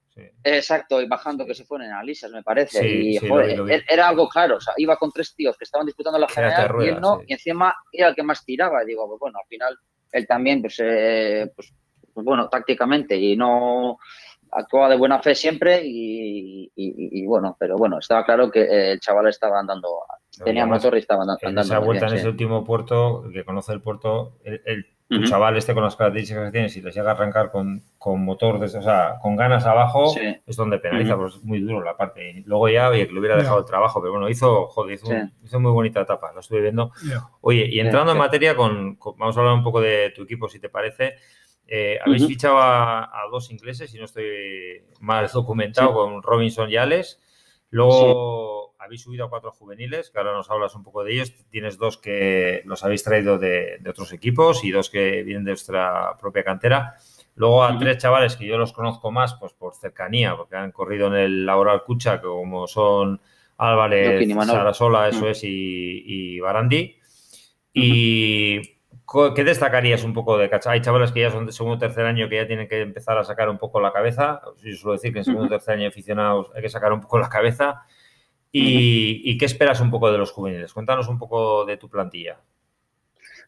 Exacto, 0.42 1.00
y 1.00 1.06
bajando 1.06 1.46
que 1.46 1.54
se 1.54 1.64
fueron 1.64 1.86
en 1.86 1.92
Alisas, 1.92 2.30
me 2.30 2.42
parece. 2.42 2.86
y 2.86 3.16
joder, 3.18 3.84
era 3.88 4.08
algo 4.08 4.28
claro, 4.28 4.56
o 4.56 4.60
sea, 4.60 4.74
iba 4.76 4.96
con 4.96 5.12
tres 5.12 5.34
tíos 5.34 5.56
que 5.56 5.64
estaban 5.64 5.86
disputando 5.86 6.18
la 6.18 6.28
general 6.28 6.74
y 6.80 6.88
él 6.88 7.00
no, 7.00 7.22
y 7.26 7.32
encima 7.32 7.74
era 7.92 8.08
el 8.08 8.14
que 8.14 8.22
más 8.22 8.44
tiraba. 8.44 8.82
Y 8.82 8.86
digo, 8.86 9.06
pues 9.08 9.20
bueno, 9.20 9.38
al 9.38 9.48
final 9.48 9.78
él 10.12 10.26
también, 10.26 10.62
pues, 10.62 10.80
eh, 10.82 11.50
pues, 11.54 11.72
pues, 12.12 12.24
bueno, 12.24 12.48
tácticamente 12.48 13.16
y 13.16 13.36
no 13.36 13.98
actuaba 14.52 14.88
de 14.88 14.96
buena 14.96 15.20
fe 15.20 15.34
siempre 15.34 15.82
y, 15.84 17.26
bueno, 17.26 17.56
pero 17.58 17.76
bueno, 17.76 17.98
estaba 17.98 18.24
claro 18.24 18.50
que 18.50 18.92
el 18.92 19.00
chaval 19.00 19.28
estaba 19.28 19.60
andando, 19.60 19.88
tenía 20.44 20.66
motor 20.66 20.94
y 20.96 20.98
estaba 20.98 21.22
andando. 21.22 21.40
En 21.42 21.58
esa 21.58 21.78
vuelta 21.78 22.08
en 22.08 22.14
ese 22.14 22.28
último 22.28 22.64
puerto, 22.64 23.24
que 23.32 23.44
conoce 23.44 23.72
el 23.72 23.80
puerto, 23.80 24.38
el 24.44 25.28
chaval 25.28 25.56
este 25.56 25.74
con 25.74 25.82
las 25.82 25.96
características 25.96 26.46
que 26.46 26.52
tiene, 26.52 26.68
si 26.68 26.80
les 26.80 26.94
llega 26.94 27.10
a 27.10 27.14
arrancar 27.14 27.50
con, 27.50 27.82
motor, 28.24 28.60
desde, 28.60 28.78
o 28.78 28.82
sea, 28.82 29.18
con 29.20 29.34
ganas 29.34 29.66
abajo, 29.66 30.14
es 30.46 30.56
donde 30.56 30.78
penaliza, 30.78 31.16
porque 31.16 31.36
es 31.36 31.44
muy 31.44 31.60
duro 31.60 31.82
la 31.82 31.96
parte. 31.96 32.30
Y 32.30 32.42
luego 32.44 32.68
ya, 32.68 32.88
oye, 32.88 33.06
que 33.06 33.12
le 33.12 33.18
hubiera 33.18 33.36
dejado 33.36 33.58
el 33.58 33.64
trabajo, 33.64 34.00
pero 34.00 34.12
bueno, 34.12 34.28
hizo, 34.28 34.68
joder, 34.68 34.94
hizo, 34.94 35.60
muy 35.60 35.72
bonita 35.72 36.00
etapa, 36.00 36.32
lo 36.32 36.40
estuve 36.40 36.60
viendo. 36.60 36.92
Oye, 37.40 37.66
y 37.68 37.80
entrando 37.80 38.12
en 38.12 38.18
materia, 38.18 38.54
con, 38.54 38.98
vamos 39.16 39.36
a 39.36 39.40
hablar 39.40 39.54
un 39.54 39.64
poco 39.64 39.80
de 39.80 40.10
tu 40.14 40.22
equipo, 40.22 40.48
si 40.48 40.60
te 40.60 40.68
parece. 40.68 41.16
Eh, 41.66 41.98
habéis 42.04 42.26
fichado 42.26 42.58
a, 42.58 43.08
dos 43.30 43.50
ingleses, 43.50 43.90
si 43.90 43.98
no 43.98 44.04
estoy 44.04 44.82
mal 45.00 45.28
documentado, 45.32 45.92
con 45.92 46.22
Robinson 46.22 46.70
y 46.70 46.76
Alex. 46.76 47.20
Luego 47.70 48.74
habéis 48.78 49.02
subido 49.02 49.26
a 49.26 49.30
cuatro 49.30 49.52
juveniles, 49.52 50.10
que 50.10 50.18
ahora 50.18 50.32
nos 50.32 50.50
hablas 50.50 50.74
un 50.74 50.82
poco 50.82 51.04
de 51.04 51.12
ellos. 51.12 51.32
Tienes 51.50 51.78
dos 51.78 51.96
que 51.98 52.62
los 52.64 52.82
habéis 52.82 53.04
traído 53.04 53.38
de, 53.38 53.80
otros 53.88 54.12
equipos 54.12 54.64
y 54.64 54.70
dos 54.70 54.90
que 54.90 55.22
vienen 55.22 55.44
de 55.44 55.52
vuestra 55.52 56.16
propia 56.18 56.42
cantera. 56.42 56.96
Luego 57.36 57.62
a 57.62 57.78
tres 57.78 57.98
chavales 57.98 58.36
que 58.36 58.46
yo 58.46 58.58
los 58.58 58.72
conozco 58.72 59.12
más 59.12 59.34
pues 59.34 59.52
por 59.52 59.74
cercanía, 59.74 60.36
porque 60.36 60.56
han 60.56 60.72
corrido 60.72 61.06
en 61.06 61.14
el 61.14 61.46
Laboral 61.46 61.84
Cucha, 61.84 62.20
como 62.20 62.66
son 62.66 63.20
Álvarez, 63.58 64.28
Sarasola, 64.46 65.08
eso 65.08 65.28
es, 65.28 65.44
y, 65.44 66.02
y 66.04 66.40
Barandi. 66.40 66.96
Y 67.72 68.79
¿qué 69.34 69.44
destacarías 69.44 70.04
un 70.04 70.12
poco 70.12 70.38
de 70.38 70.48
Cacha? 70.48 70.70
Hay 70.70 70.82
chavales 70.82 71.10
que 71.10 71.20
ya 71.20 71.30
son 71.30 71.46
de 71.46 71.52
segundo 71.52 71.76
o 71.76 71.78
tercer 71.78 72.06
año 72.06 72.28
que 72.28 72.36
ya 72.36 72.46
tienen 72.46 72.68
que 72.68 72.80
empezar 72.80 73.18
a 73.18 73.24
sacar 73.24 73.48
un 73.48 73.58
poco 73.58 73.80
la 73.80 73.92
cabeza. 73.92 74.40
Yo 74.62 74.76
suelo 74.76 74.92
decir 74.92 75.12
que 75.12 75.18
en 75.18 75.24
segundo 75.24 75.46
o 75.46 75.48
tercer 75.48 75.74
año 75.74 75.88
aficionados 75.88 76.50
hay 76.54 76.62
que 76.62 76.68
sacar 76.68 76.92
un 76.92 77.00
poco 77.00 77.18
la 77.18 77.28
cabeza. 77.28 77.82
¿Y, 78.52 79.36
qué 79.38 79.44
esperas 79.44 79.80
un 79.80 79.90
poco 79.90 80.10
de 80.10 80.18
los 80.18 80.32
juveniles? 80.32 80.72
Cuéntanos 80.72 81.08
un 81.08 81.18
poco 81.18 81.64
de 81.64 81.76
tu 81.76 81.88
plantilla. 81.88 82.40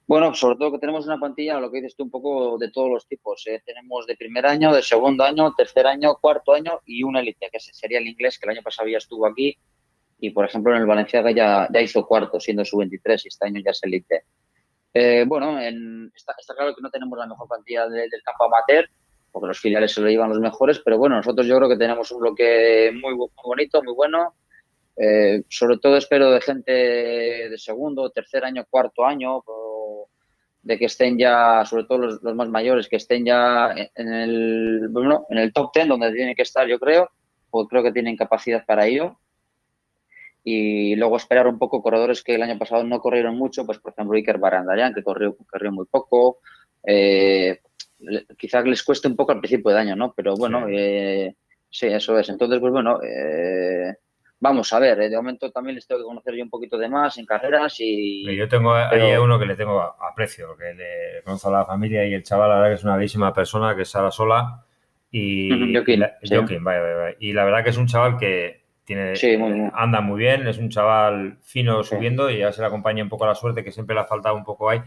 Bueno, 0.06 0.34
sobre 0.34 0.56
todo 0.56 0.72
que 0.72 0.78
tenemos 0.78 1.06
una 1.06 1.18
plantilla, 1.18 1.60
lo 1.60 1.70
que 1.70 1.78
dices 1.78 1.96
tú, 1.96 2.04
un 2.04 2.10
poco 2.10 2.58
de 2.58 2.70
todos 2.70 2.90
los 2.90 3.06
tipos. 3.06 3.44
¿eh? 3.46 3.62
Tenemos 3.64 4.06
de 4.06 4.16
primer 4.16 4.46
año, 4.46 4.72
de 4.72 4.82
segundo 4.82 5.24
año, 5.24 5.54
tercer 5.54 5.86
año, 5.86 6.16
cuarto 6.20 6.52
año 6.52 6.80
y 6.84 7.04
una 7.04 7.20
élite, 7.20 7.48
que 7.52 7.60
sería 7.60 7.98
el 7.98 8.06
inglés, 8.06 8.38
que 8.38 8.46
el 8.46 8.56
año 8.56 8.62
pasado 8.62 8.88
ya 8.88 8.98
estuvo 8.98 9.26
aquí. 9.26 9.56
Y, 10.18 10.30
por 10.30 10.44
ejemplo, 10.44 10.74
en 10.74 10.82
el 10.82 10.86
Valenciaga 10.86 11.30
ya, 11.30 11.68
ya 11.72 11.80
hizo 11.80 12.06
cuarto, 12.06 12.38
siendo 12.38 12.64
su 12.64 12.78
23, 12.78 13.24
y 13.24 13.28
este 13.28 13.46
año 13.46 13.60
ya 13.64 13.70
es 13.70 13.82
élite. 13.82 14.24
Eh, 14.94 15.24
bueno, 15.26 15.58
está, 15.58 16.34
claro 16.54 16.74
que 16.74 16.82
no 16.82 16.90
tenemos 16.90 17.18
la 17.18 17.26
mejor 17.26 17.48
plantilla 17.48 17.88
del 17.88 18.10
campo 18.24 18.44
amateur, 18.44 18.88
porque 19.30 19.48
los 19.48 19.58
filiales 19.58 19.92
se 19.92 20.00
lo 20.00 20.08
llevan 20.08 20.28
los 20.28 20.40
mejores, 20.40 20.80
pero 20.84 20.98
bueno, 20.98 21.16
nosotros 21.16 21.46
yo 21.46 21.56
creo 21.56 21.68
que 21.68 21.78
tenemos 21.78 22.10
un 22.12 22.20
bloque 22.20 22.92
muy, 22.92 23.14
muy 23.14 23.28
bonito, 23.42 23.82
muy 23.82 23.94
bueno 23.94 24.34
eh, 24.96 25.42
sobre 25.48 25.78
todo 25.78 25.96
espero 25.96 26.30
de 26.30 26.40
gente 26.40 26.72
de 26.72 27.58
segundo, 27.58 28.10
tercer 28.10 28.44
año, 28.44 28.66
cuarto 28.68 29.04
año, 29.04 29.42
de 30.62 30.78
que 30.78 30.84
estén 30.84 31.18
ya, 31.18 31.64
sobre 31.64 31.84
todo 31.84 31.98
los, 31.98 32.22
más 32.22 32.48
mayores, 32.48 32.88
que 32.88 32.96
estén 32.96 33.24
ya 33.24 33.74
en 33.94 34.12
el, 34.12 34.88
bueno, 34.90 35.26
en 35.30 35.38
el 35.38 35.52
top 35.52 35.72
ten 35.72 35.88
donde 35.88 36.12
tienen 36.12 36.34
que 36.34 36.42
estar, 36.42 36.66
yo 36.66 36.78
creo, 36.78 37.10
porque 37.50 37.70
creo 37.70 37.82
que 37.82 37.92
tienen 37.92 38.16
capacidad 38.16 38.64
para 38.64 38.86
ello. 38.86 39.18
Y 40.44 40.96
luego 40.96 41.16
esperar 41.16 41.46
un 41.46 41.58
poco 41.58 41.82
corredores 41.82 42.22
que 42.22 42.34
el 42.34 42.42
año 42.42 42.58
pasado 42.58 42.82
no 42.84 43.00
corrieron 43.00 43.36
mucho, 43.36 43.64
pues 43.64 43.78
por 43.78 43.92
ejemplo 43.92 44.16
Iker 44.16 44.38
Barandayan, 44.38 44.92
que 44.92 45.02
corrió, 45.02 45.36
corrió 45.50 45.70
muy 45.70 45.86
poco. 45.86 46.38
Eh, 46.84 47.60
quizás 48.36 48.64
les 48.64 48.82
cueste 48.82 49.08
un 49.08 49.16
poco 49.16 49.32
al 49.32 49.40
principio 49.40 49.70
de 49.70 49.78
año, 49.78 49.96
¿no? 49.96 50.12
Pero 50.16 50.34
bueno, 50.34 50.66
sí, 50.66 50.74
eh, 50.76 51.36
sí 51.70 51.86
eso 51.86 52.18
es. 52.18 52.28
Entonces, 52.28 52.58
pues 52.58 52.72
bueno, 52.72 53.00
eh, 53.02 53.94
Vamos 54.42 54.72
a 54.72 54.80
ver, 54.80 55.00
eh, 55.00 55.08
de 55.08 55.14
momento 55.14 55.52
también 55.52 55.76
les 55.76 55.86
tengo 55.86 56.00
que 56.00 56.06
conocer 56.06 56.34
yo 56.34 56.42
un 56.42 56.50
poquito 56.50 56.76
de 56.76 56.88
más 56.88 57.16
en 57.16 57.24
carreras 57.24 57.76
y... 57.78 58.24
Yo 58.36 58.48
tengo 58.48 58.74
ahí 58.74 59.16
uno 59.16 59.38
que 59.38 59.46
le 59.46 59.54
tengo 59.54 59.80
aprecio, 59.80 60.56
que 60.56 60.74
le 60.74 61.22
conozco 61.22 61.48
a 61.48 61.58
la 61.58 61.64
familia 61.64 62.04
y 62.04 62.12
el 62.12 62.24
chaval, 62.24 62.48
la 62.48 62.56
verdad 62.56 62.70
que 62.70 62.74
es 62.74 62.82
una 62.82 62.96
bellísima 62.96 63.32
persona, 63.32 63.76
que 63.76 63.82
es 63.82 63.88
Sara 63.88 64.10
Sola 64.10 64.66
y... 65.12 65.72
Joaquín, 65.72 66.00
la, 66.00 67.14
Y 67.20 67.32
la 67.32 67.44
verdad 67.44 67.62
que 67.62 67.70
es 67.70 67.76
un 67.76 67.86
chaval 67.86 68.18
que 68.18 68.61
tiene 69.14 69.70
anda 69.74 70.00
muy 70.00 70.18
bien, 70.18 70.46
es 70.46 70.58
un 70.58 70.68
chaval 70.68 71.38
fino 71.42 71.82
subiendo 71.82 72.30
y 72.30 72.38
ya 72.38 72.52
se 72.52 72.60
le 72.60 72.66
acompaña 72.66 73.02
un 73.02 73.08
poco 73.08 73.26
la 73.26 73.34
suerte, 73.34 73.64
que 73.64 73.72
siempre 73.72 73.94
le 73.94 74.00
ha 74.00 74.04
faltado 74.04 74.34
un 74.34 74.44
poco 74.44 74.70
ahí, 74.70 74.80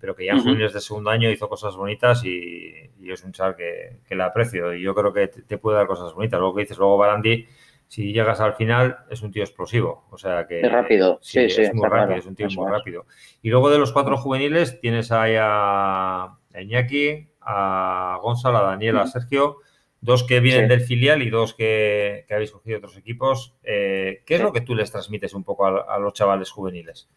pero 0.00 0.14
que 0.14 0.26
ya 0.26 0.32
en 0.32 0.42
juniors 0.42 0.72
de 0.72 0.80
segundo 0.80 1.10
año 1.10 1.30
hizo 1.30 1.48
cosas 1.48 1.76
bonitas 1.76 2.24
y, 2.24 2.72
es 3.06 3.24
un 3.24 3.32
chaval 3.32 3.56
que, 3.56 3.98
que, 4.06 4.14
le 4.14 4.22
aprecio 4.22 4.72
y 4.72 4.82
yo 4.82 4.94
creo 4.94 5.12
que 5.12 5.26
te, 5.26 5.42
te, 5.42 5.58
puede 5.58 5.78
dar 5.78 5.88
cosas 5.88 6.14
bonitas. 6.14 6.38
Luego 6.38 6.54
que 6.54 6.60
dices, 6.62 6.78
luego 6.78 6.96
Barandi 6.96 7.44
si 7.90 8.12
llegas 8.12 8.38
al 8.38 8.54
final, 8.54 8.98
es 9.10 9.20
un 9.20 9.32
tío 9.32 9.42
explosivo. 9.42 10.04
O 10.10 10.16
sea 10.16 10.46
que. 10.46 10.60
Es 10.60 10.70
rápido, 10.70 11.18
sí, 11.20 11.50
sí. 11.50 11.62
Es 11.62 11.74
muy 11.74 11.88
rápido, 11.88 12.18
es 12.20 12.26
un 12.26 12.36
tío 12.36 12.46
muy 12.54 12.70
rápido. 12.70 13.04
Y 13.42 13.50
luego 13.50 13.68
de 13.68 13.78
los 13.78 13.92
cuatro 13.92 14.16
juveniles 14.16 14.80
tienes 14.80 15.10
ahí 15.10 15.34
a 15.36 16.38
Iñaki, 16.54 17.30
a 17.40 18.16
Gonzalo, 18.22 18.58
a 18.58 18.62
Daniel, 18.62 18.96
a 18.98 19.08
Sergio, 19.08 19.56
dos 20.00 20.24
que 20.24 20.40
vienen 20.40 20.68
del 20.68 20.80
filial 20.80 21.22
y 21.22 21.30
dos 21.30 21.54
que, 21.54 22.26
habéis 22.30 22.50
cogido 22.50 22.78
otros 22.78 22.96
equipos. 22.96 23.54
Eh, 23.62 24.22
¿Qué 24.26 24.36
es 24.36 24.40
lo 24.40 24.52
que 24.52 24.62
tú 24.62 24.74
les 24.74 24.90
transmites 24.90 25.34
un 25.34 25.44
poco 25.44 25.66
a, 25.66 25.98
los 25.98 26.14
chavales 26.14 26.50
juveniles? 26.50 27.08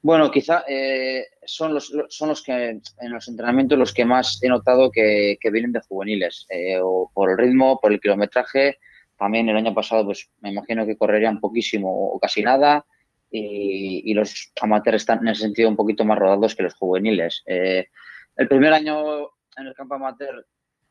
Bueno, 0.00 0.30
quizá 0.30 0.64
eh, 0.68 1.26
son, 1.44 1.74
los, 1.74 1.92
son 2.08 2.28
los 2.28 2.42
que 2.42 2.68
en 2.70 3.12
los 3.12 3.28
entrenamientos 3.28 3.78
los 3.78 3.92
que 3.92 4.04
más 4.04 4.38
he 4.42 4.48
notado 4.48 4.90
que, 4.90 5.38
vienen 5.52 5.72
de 5.72 5.80
juveniles, 5.80 6.46
eh, 6.48 6.78
o 6.80 7.10
por 7.12 7.30
el 7.30 7.38
ritmo, 7.38 7.78
por 7.80 7.92
el 7.92 8.00
kilometraje 8.00 8.78
también 9.16 9.48
el 9.48 9.56
año 9.56 9.74
pasado, 9.74 10.04
pues 10.04 10.30
me 10.40 10.50
imagino 10.50 10.86
que 10.86 10.96
correrían 10.96 11.40
poquísimo 11.40 11.88
o 11.90 12.18
casi 12.18 12.42
nada. 12.42 12.84
Y, 13.30 14.14
los 14.14 14.52
amateurs 14.60 15.02
están 15.02 15.18
en 15.20 15.28
ese 15.28 15.42
sentido 15.42 15.68
un 15.68 15.76
poquito 15.76 16.04
más 16.04 16.18
rodados 16.18 16.54
que 16.54 16.62
los 16.62 16.74
juveniles. 16.74 17.42
Eh, 17.46 17.86
el 18.36 18.48
primer 18.48 18.72
año 18.72 19.30
en 19.56 19.66
el 19.66 19.74
campo 19.74 19.94
amateur 19.94 20.46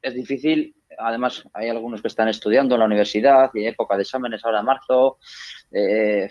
es 0.05 0.13
difícil. 0.13 0.75
Además, 0.97 1.43
hay 1.53 1.69
algunos 1.69 2.01
que 2.01 2.07
están 2.07 2.29
estudiando 2.29 2.75
en 2.75 2.79
la 2.79 2.85
universidad 2.85 3.49
y 3.53 3.65
época 3.65 3.95
de 3.95 4.03
exámenes 4.03 4.45
ahora 4.45 4.59
en 4.59 4.65
marzo. 4.65 5.17
Eh, 5.71 6.29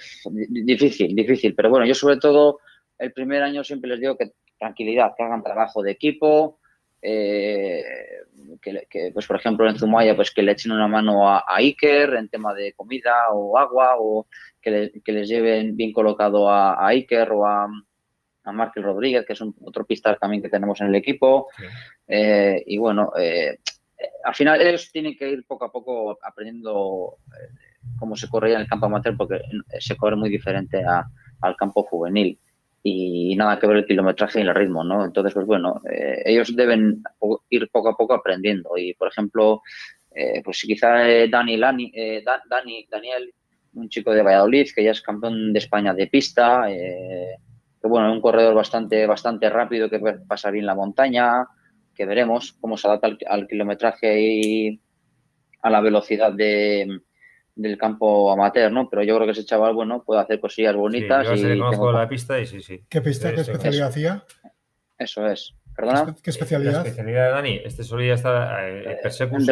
difícil, 0.49 1.15
difícil. 1.15 1.55
Pero 1.55 1.71
bueno, 1.71 1.85
yo 1.85 1.95
sobre 1.95 2.19
todo 2.19 2.61
el 2.99 3.13
primer 3.13 3.43
año 3.43 3.65
siempre 3.65 3.91
les 3.91 4.01
digo 4.01 4.17
que 4.17 4.33
tranquilidad, 4.59 5.13
que 5.17 5.25
hagan 5.25 5.43
trabajo 5.43 5.83
de 5.83 5.91
equipo, 5.91 6.61
eh, 7.03 7.83
que, 8.63 9.11
pues 9.13 9.27
por 9.27 9.37
ejemplo 9.37 9.69
en 9.69 9.77
Zumaya 9.77 10.17
pues 10.17 10.31
que 10.31 10.43
le 10.43 10.53
echen 10.53 10.73
una 10.73 10.89
mano 10.89 11.29
a, 11.29 11.45
Iker 11.57 12.15
en 12.15 12.31
tema 12.31 12.55
de 12.55 12.73
comida 12.73 13.29
o 13.33 13.59
agua 13.59 13.97
o 13.99 14.27
que, 14.63 14.91
les 15.05 15.29
lleven 15.29 15.77
bien 15.77 15.93
colocado 15.93 16.49
a, 16.49 16.87
Iker 16.89 17.33
o 17.33 17.47
a, 17.47 17.69
a 18.45 18.53
Markel 18.53 18.83
Rodríguez 18.83 19.25
que 19.27 19.33
es 19.33 19.41
un, 19.41 19.55
otro 19.65 19.85
pista 19.85 20.17
también 20.17 20.43
que 20.43 20.49
tenemos 20.49 20.81
en 20.81 20.89
el 20.89 20.95
equipo. 20.95 21.49
Eh, 22.07 22.63
y 22.67 22.79
bueno 22.79 23.13
eh, 23.19 23.59
al 24.25 24.35
final 24.35 24.61
ellos 24.61 24.91
tienen 24.93 25.17
que 25.17 25.31
ir 25.31 25.45
poco 25.47 25.65
a 25.65 25.73
poco 25.73 26.19
aprendiendo 26.23 27.19
cómo 27.99 28.17
se 28.17 28.29
corría 28.29 28.57
en 28.57 28.63
el 28.63 28.69
campo 28.69 28.87
amateur 28.87 29.17
porque 29.17 29.41
se 29.79 29.97
corre 29.97 30.17
muy 30.17 30.31
diferente 30.31 30.83
al 31.41 31.57
campo 31.57 31.83
juvenil. 31.85 32.39
Y 32.83 33.35
nada 33.37 33.59
que 33.59 33.67
ver 33.67 33.79
el 33.79 33.87
kilometraje 33.87 34.41
y 34.41 34.43
el 34.43 34.55
ritmo, 34.55 34.85
¿no? 34.85 35.07
Entonces, 35.07 35.33
pues 35.33 35.47
bueno, 35.47 35.81
eh, 35.91 36.23
ellos 36.27 36.55
deben 36.55 37.03
ir 37.49 37.71
poco 37.71 37.89
a 37.89 37.97
poco 37.97 38.13
aprendiendo. 38.13 38.77
Y, 38.77 38.93
por 38.93 39.09
ejemplo, 39.09 39.63
eh, 40.15 40.43
pues 40.45 40.61
quizá 40.61 41.09
eh, 41.09 41.29
Dani, 41.29 41.57
Lani, 41.57 41.91
Dani, 42.47 42.87
Daniel, 42.91 43.33
un 43.73 43.89
chico 43.89 44.13
de 44.13 44.23
Valladolid 44.23 44.69
que 44.75 44.85
ya 44.85 44.91
es 44.91 45.01
campeón 45.01 45.55
de 45.55 45.59
España 45.61 45.95
de 45.95 46.09
pista, 46.09 46.67
que 47.85 47.89
bueno, 47.89 48.09
es 48.09 48.15
un 48.15 48.23
corredor 48.23 48.55
bastante, 48.55 49.07
bastante 49.07 49.51
rápido 49.51 49.91
que 49.91 50.01
pasa 50.27 50.51
bien 50.51 50.65
la 50.65 50.75
montaña, 50.75 51.47
que 51.95 52.07
veremos 52.07 52.57
cómo 52.59 52.79
se 52.79 52.89
adapta 52.89 53.11
al 53.29 53.47
kilometraje 53.47 54.23
y 54.23 54.81
a 55.61 55.69
la 55.69 55.83
velocidad 55.83 56.33
de, 56.33 57.01
del 57.55 57.77
campo 57.77 58.33
amateur, 58.33 58.73
¿no? 58.73 58.89
Pero 58.89 59.03
yo 59.03 59.15
creo 59.17 59.27
que 59.27 59.33
ese 59.33 59.45
chaval, 59.45 59.75
bueno, 59.75 60.03
puede 60.03 60.23
hacer 60.23 60.41
cosillas 60.41 60.75
bonitas. 60.75 61.29
Sí, 61.29 61.43
yo 61.43 61.53
y 61.53 61.59
conozco 61.59 61.93
la 61.93 62.09
pista 62.09 62.41
y 62.41 62.47
sí, 62.47 62.63
sí. 62.63 62.87
¿Qué 62.89 63.03
pista, 63.03 63.35
qué 63.35 63.43
especialidad 63.43 63.89
hacía? 63.89 64.25
Eso 64.97 65.27
es. 65.27 65.55
¿Perdona? 65.77 66.15
¿Qué 66.23 66.31
especialidad? 66.31 66.73
La 66.73 66.79
especialidad 66.83 67.27
de 67.27 67.31
Dani, 67.31 67.61
este 67.65 67.83
solía 67.83 68.15
estar 68.15 68.65
eh, 68.65 68.93
eh 68.93 68.99
persecución, 69.03 69.43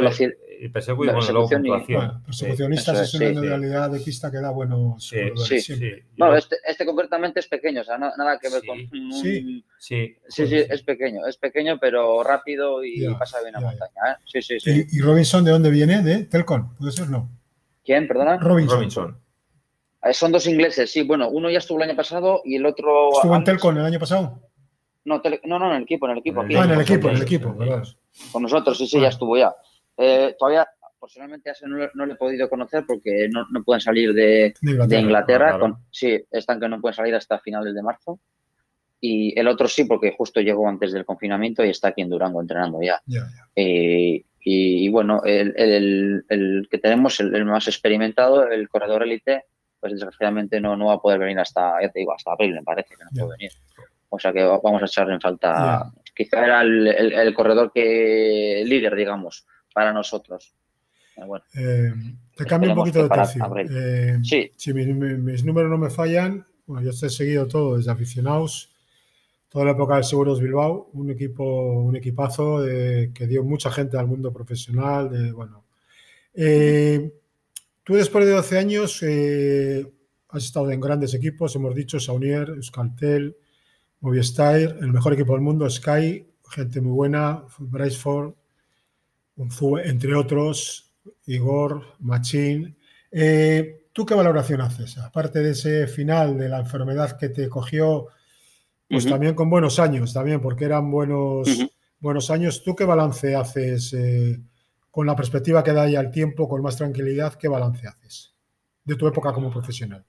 y 0.60 0.68
bueno, 0.94 1.32
luego 1.32 1.48
puntuación. 1.48 1.98
Bueno, 1.98 2.22
persecucionistas 2.24 3.00
es, 3.00 3.14
una 3.14 3.40
modalidad 3.40 3.90
de 3.90 3.98
pista 3.98 4.30
que 4.30 4.38
da 4.38 4.50
buenos 4.50 5.04
sí, 5.04 5.18
sí, 5.34 5.60
sí. 5.60 5.90
No, 6.16 6.36
este, 6.36 6.56
este, 6.64 6.86
concretamente 6.86 7.40
es 7.40 7.48
pequeño, 7.48 7.80
o 7.80 7.84
sea, 7.84 7.98
nada 7.98 8.38
que 8.40 8.48
ver 8.48 8.62
con 8.64 8.78
Sí, 9.20 9.64
sí, 9.78 10.16
sí, 10.28 10.46
sí, 10.46 10.56
es 10.56 10.82
pequeño, 10.82 11.26
es 11.26 11.36
pequeño, 11.36 11.78
pero 11.80 12.22
rápido 12.22 12.84
y 12.84 13.04
pasa 13.18 13.40
bien 13.40 13.54
la 13.54 13.60
montaña. 13.60 14.12
¿eh? 14.12 14.16
Sí, 14.24 14.42
sí, 14.42 14.60
sí. 14.60 14.86
¿Y, 14.92 15.00
Robinson 15.00 15.44
de 15.44 15.50
dónde 15.50 15.70
viene? 15.70 16.02
¿De 16.02 16.24
Telcon? 16.24 16.76
¿Puede 16.76 16.92
ser? 16.92 17.10
No. 17.10 17.28
¿Quién, 17.84 18.06
perdona? 18.06 18.38
Robinson. 18.38 19.18
Eh, 20.04 20.14
son 20.14 20.30
dos 20.30 20.46
ingleses, 20.46 20.90
sí. 20.90 21.02
Bueno, 21.02 21.28
uno 21.30 21.50
ya 21.50 21.58
estuvo 21.58 21.82
el 21.82 21.88
año 21.88 21.96
pasado 21.96 22.42
y 22.44 22.56
el 22.56 22.66
otro. 22.66 23.10
¿Estuvo 23.12 23.34
en 23.34 23.44
Telcon 23.44 23.78
el 23.78 23.84
año 23.84 23.98
pasado? 23.98 24.51
No, 25.04 25.20
no, 25.44 25.58
no, 25.58 25.70
en 25.70 25.76
el 25.76 25.82
equipo, 25.82 26.06
en 26.06 26.12
el 26.12 26.18
equipo. 26.18 26.40
Aquí, 26.42 26.54
ah, 26.54 26.64
en 26.64 26.70
el 26.70 26.80
equipo, 26.80 27.08
en 27.08 27.16
el 27.16 27.22
equipo, 27.22 27.56
Con 28.30 28.42
nosotros, 28.42 28.78
sí, 28.78 28.86
sí, 28.86 29.00
ya 29.00 29.08
estuvo 29.08 29.36
ya. 29.36 29.54
Eh, 29.96 30.34
todavía, 30.38 30.66
personalmente, 31.00 31.50
a 31.50 31.52
ese 31.52 31.66
no, 31.66 31.76
no, 31.94 32.06
le 32.06 32.12
he 32.12 32.16
podido 32.16 32.48
conocer 32.48 32.84
porque 32.86 33.28
no, 33.30 33.46
no 33.50 33.62
pueden 33.64 33.80
salir 33.80 34.12
de, 34.12 34.54
de 34.60 35.00
Inglaterra. 35.00 35.58
con, 35.58 35.78
sí, 35.90 36.22
están 36.30 36.60
que 36.60 36.68
no 36.68 36.80
pueden 36.80 36.94
salir 36.94 37.14
hasta 37.14 37.38
finales 37.40 37.74
de 37.74 37.82
marzo. 37.82 38.20
Y 39.00 39.38
el 39.38 39.48
otro 39.48 39.66
sí, 39.66 39.84
porque 39.84 40.14
justo 40.16 40.40
llegó 40.40 40.68
antes 40.68 40.92
del 40.92 41.04
confinamiento 41.04 41.64
y 41.64 41.70
está 41.70 41.88
aquí 41.88 42.02
en 42.02 42.10
Durango 42.10 42.40
entrenando 42.40 42.80
ya. 42.80 43.02
eh, 43.56 44.24
y, 44.44 44.88
bueno, 44.88 45.22
el, 45.24 45.54
el, 45.56 46.24
el, 46.28 46.68
que 46.68 46.78
tenemos, 46.78 47.20
el, 47.20 47.44
más 47.44 47.68
experimentado, 47.68 48.48
el 48.48 48.68
corredor 48.68 49.04
élite, 49.04 49.44
pues 49.78 49.92
desgraciadamente 49.92 50.60
no, 50.60 50.76
no 50.76 50.86
va 50.86 50.94
a 50.94 51.00
poder 51.00 51.20
venir 51.20 51.38
hasta, 51.38 51.80
ya 51.80 51.88
te 51.90 52.00
digo, 52.00 52.12
hasta 52.12 52.32
abril, 52.32 52.54
me 52.54 52.62
parece 52.62 52.94
que 52.96 53.04
no 53.04 53.10
puede 53.10 53.36
venir. 53.38 53.52
O 54.14 54.18
sea 54.18 54.30
que 54.30 54.44
vamos 54.44 54.82
a 54.82 54.84
echarle 54.84 55.14
en 55.14 55.20
falta. 55.22 55.90
Quizá 56.14 56.44
era 56.44 56.60
el, 56.60 57.32
corredor 57.32 57.72
que 57.72 58.62
líder, 58.66 58.94
digamos, 58.94 59.46
para 59.72 59.90
nosotros. 59.90 60.54
Bueno, 61.16 61.42
eh, 61.54 61.94
te 62.36 62.44
cambio 62.44 62.70
un 62.70 62.76
poquito 62.76 63.02
de 63.02 63.08
tercio. 63.08 63.56
Eh, 63.56 64.18
sí. 64.22 64.50
Si 64.54 64.74
mis, 64.74 64.86
números 65.44 65.70
no 65.70 65.78
me 65.78 65.88
fallan, 65.88 66.46
bueno, 66.66 66.82
yo 66.82 66.90
he 66.90 67.08
seguido 67.10 67.48
todo 67.48 67.78
desde 67.78 67.90
aficionados, 67.90 68.74
toda 69.48 69.64
la 69.64 69.70
época 69.70 69.94
del 69.94 70.04
Seguros 70.04 70.42
Bilbao, 70.42 70.90
un 70.92 71.10
equipo, 71.10 71.80
un 71.80 71.96
equipazo 71.96 72.62
que 72.66 73.26
dio 73.26 73.42
mucha 73.44 73.70
gente 73.70 73.96
al 73.96 74.08
mundo 74.08 74.30
profesional. 74.30 75.10
De, 75.10 75.32
bueno, 75.32 75.64
eh, 76.34 77.14
tú 77.82 77.94
después 77.94 78.26
de 78.26 78.32
12 78.32 78.58
años 78.58 79.02
has 80.28 80.44
estado 80.44 80.70
en 80.70 80.80
grandes 80.82 81.14
equipos, 81.14 81.56
hemos 81.56 81.74
dicho 81.74 81.98
Saunier, 81.98 82.50
Euskaltel, 82.50 83.36
Movistar, 84.02 84.56
el 84.56 84.92
mejor 84.92 85.14
equipo 85.14 85.32
del 85.32 85.42
mundo, 85.42 85.70
Sky, 85.70 86.26
gente 86.50 86.80
muy 86.80 86.92
buena, 86.92 87.44
Braceford, 87.58 88.34
entre 89.84 90.14
otros, 90.14 90.92
Igor, 91.26 91.82
Machín. 92.00 92.76
Eh, 93.10 93.86
¿Tú 93.92 94.04
qué 94.04 94.14
valoración 94.14 94.60
haces? 94.60 94.98
Aparte 94.98 95.40
de 95.40 95.50
ese 95.50 95.86
final 95.86 96.36
de 96.36 96.48
la 96.48 96.58
enfermedad 96.58 97.16
que 97.16 97.28
te 97.28 97.48
cogió, 97.48 98.08
pues 98.88 99.06
también 99.06 99.34
con 99.34 99.48
buenos 99.48 99.78
años, 99.78 100.12
también, 100.12 100.40
porque 100.40 100.64
eran 100.64 100.90
buenos, 100.90 101.48
buenos 101.98 102.30
años. 102.30 102.62
¿Tú 102.62 102.74
qué 102.74 102.84
balance 102.84 103.34
haces 103.34 103.92
eh, 103.94 104.40
con 104.90 105.06
la 105.06 105.16
perspectiva 105.16 105.62
que 105.62 105.72
da 105.72 105.88
ya 105.88 106.00
el 106.00 106.10
tiempo, 106.10 106.48
con 106.48 106.60
más 106.60 106.76
tranquilidad? 106.76 107.34
¿Qué 107.34 107.48
balance 107.48 107.86
haces 107.86 108.34
de 108.84 108.96
tu 108.96 109.06
época 109.06 109.32
como 109.32 109.50
profesional? 109.50 110.04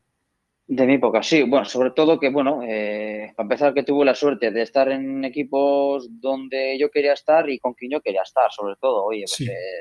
De 0.65 0.87
mi 0.87 0.93
época, 0.93 1.21
sí. 1.21 1.43
Bueno, 1.43 1.65
sobre 1.65 1.91
todo 1.91 2.17
que, 2.19 2.29
bueno, 2.29 2.61
eh, 2.63 3.33
para 3.35 3.45
empezar 3.45 3.73
que 3.73 3.83
tuve 3.83 4.05
la 4.05 4.15
suerte 4.15 4.49
de 4.49 4.61
estar 4.61 4.89
en 4.89 5.25
equipos 5.25 6.07
donde 6.21 6.77
yo 6.79 6.89
quería 6.89 7.13
estar 7.13 7.49
y 7.49 7.59
con 7.59 7.73
quien 7.73 7.91
yo 7.91 8.01
quería 8.01 8.21
estar, 8.21 8.49
sobre 8.51 8.75
todo. 8.77 9.03
Oye, 9.03 9.25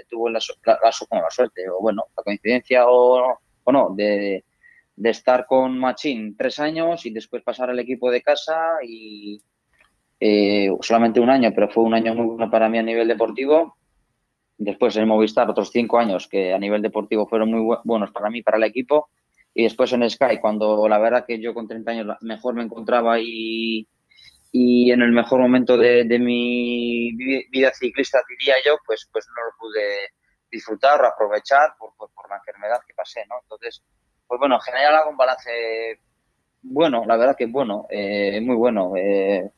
tuve 0.08 0.32
la, 0.32 0.40
la, 0.82 1.30
suerte, 1.30 1.68
o 1.70 1.80
bueno, 1.80 2.06
la 2.16 2.22
coincidencia 2.24 2.88
o, 2.88 3.38
o 3.64 3.72
no, 3.72 3.94
de, 3.94 4.44
estar 5.04 5.46
con 5.46 5.78
Machín 5.78 6.36
tres 6.36 6.58
años 6.58 7.06
y 7.06 7.10
después 7.10 7.42
pasar 7.44 7.70
al 7.70 7.78
equipo 7.78 8.10
de 8.10 8.22
casa 8.22 8.78
y 8.84 9.40
eh, 10.18 10.68
solamente 10.80 11.20
un 11.20 11.30
año, 11.30 11.52
pero 11.54 11.68
fue 11.68 11.84
un 11.84 11.94
año 11.94 12.14
muy 12.14 12.26
bueno 12.26 12.50
para 12.50 12.68
mí 12.68 12.78
a 12.78 12.82
nivel 12.82 13.06
deportivo. 13.06 13.76
Después 14.58 14.96
en 14.96 15.08
Movistar 15.08 15.48
otros 15.48 15.70
cinco 15.70 15.98
años 15.98 16.28
que 16.28 16.52
a 16.52 16.58
nivel 16.58 16.82
deportivo 16.82 17.26
fueron 17.28 17.50
muy 17.50 17.76
buenos 17.84 18.10
para 18.10 18.30
mí, 18.30 18.42
para 18.42 18.58
el 18.58 18.64
equipo 18.64 19.08
y 19.55 19.64
después 19.64 19.92
en 19.92 20.09
Sky, 20.09 20.38
cuando 20.40 20.88
la 20.88 20.98
verdad 20.98 21.24
que 21.26 21.40
yo 21.40 21.55
con 21.55 21.68
30 21.68 21.90
años 21.90 22.16
mejor 22.20 22.55
me 22.55 22.62
encontraba 22.62 23.18
y, 23.20 23.86
y 24.50 24.90
en 24.90 25.03
el 25.03 25.12
mejor 25.12 25.40
momento 25.40 25.76
de, 25.76 26.05
mi 26.18 27.12
vida 27.50 27.72
ciclista, 27.72 28.20
diría 28.28 28.55
yo, 28.64 28.76
pues, 28.86 29.09
pues 29.12 29.26
no 29.28 29.44
lo 29.44 29.50
pude 29.59 30.09
disfrutar 30.50 31.03
o 31.03 31.07
aprovechar 31.07 31.74
por, 31.78 31.94
por, 31.96 32.09
la 32.28 32.36
enfermedad 32.36 32.80
que 32.86 32.94
pasé, 32.94 33.24
¿no? 33.28 33.36
Entonces, 33.42 33.82
pues 34.26 34.38
bueno, 34.38 34.57
en 34.57 34.61
general 34.61 34.96
hago 34.96 35.11
un 35.11 35.16
balance 35.16 36.00
bueno, 36.62 37.05
la 37.07 37.16
verdad 37.16 37.36
que 37.36 37.46
bueno, 37.46 37.86
eh, 37.90 38.40
muy 38.40 38.55
bueno. 38.55 38.92
Eh, 38.96 39.50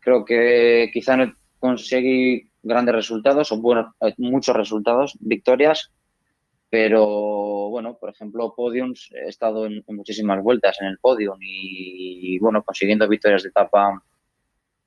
creo 0.00 0.24
que 0.24 0.90
quizá 0.92 1.16
no 1.16 1.32
conseguí 1.58 2.50
grandes 2.62 2.94
resultados 2.94 3.52
o 3.52 3.60
buenos, 3.60 3.94
muchos 4.16 4.56
resultados, 4.56 5.18
victorias, 5.20 5.92
pero 6.70 7.49
bueno, 7.70 7.96
por 7.98 8.10
ejemplo, 8.10 8.54
podiums, 8.54 9.10
he 9.12 9.28
estado 9.28 9.66
en, 9.66 9.82
muchísimas 9.88 10.42
vueltas 10.42 10.76
en 10.80 10.88
el 10.88 10.98
podium 10.98 11.38
y, 11.40 12.38
bueno, 12.38 12.62
consiguiendo 12.62 13.08
victorias 13.08 13.42
de 13.42 13.48
etapa 13.48 14.02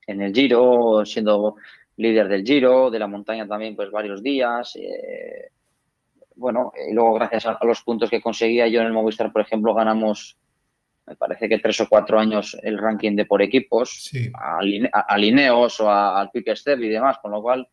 en 0.06 0.22
el 0.22 0.34
Giro, 0.34 1.06
siendo 1.06 1.56
líder 1.98 2.28
del 2.28 2.44
Giro, 2.44 2.92
de 2.92 3.00
la 3.00 3.08
montaña 3.08 3.48
también, 3.48 3.76
pues 3.76 3.90
varios 3.90 4.22
días. 4.22 4.76
Eh, 4.76 5.50
bueno, 6.36 6.72
y 6.90 6.94
luego 6.94 7.14
gracias 7.14 7.46
a, 7.46 7.58
los 7.64 7.82
puntos 7.82 8.10
que 8.10 8.22
conseguía 8.22 8.68
yo 8.68 8.82
en 8.82 8.88
el 8.88 8.94
Movistar, 8.94 9.32
por 9.32 9.42
ejemplo, 9.42 9.74
ganamos, 9.74 10.38
me 11.06 11.16
parece 11.16 11.50
que 11.50 11.60
tres 11.60 11.80
o 11.82 11.88
cuatro 11.90 12.20
años 12.20 12.58
el 12.62 12.78
ranking 12.78 13.16
de 13.16 13.26
por 13.26 13.42
equipos, 13.42 14.12
a, 14.34 14.60
a, 15.08 15.18
Lineos 15.18 15.80
o 15.80 15.90
al 15.90 16.30
Quick 16.32 16.56
Step 16.56 16.80
y 16.80 16.90
demás, 16.90 17.18
con 17.22 17.32
lo 17.32 17.42
cual 17.42 17.68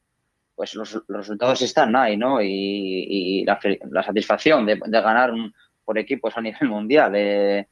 pues 0.60 0.74
los, 0.74 1.02
resultados 1.08 1.62
están 1.62 1.96
ahí, 1.96 2.18
¿no? 2.18 2.42
Y, 2.42 3.46
la, 3.46 4.02
satisfacción 4.02 4.66
de, 4.66 4.76
ganar 4.76 5.32
por 5.86 5.98
equipos 5.98 6.36
a 6.36 6.42
nivel 6.42 6.68
mundial. 6.68 7.14
Eh, 7.16 7.66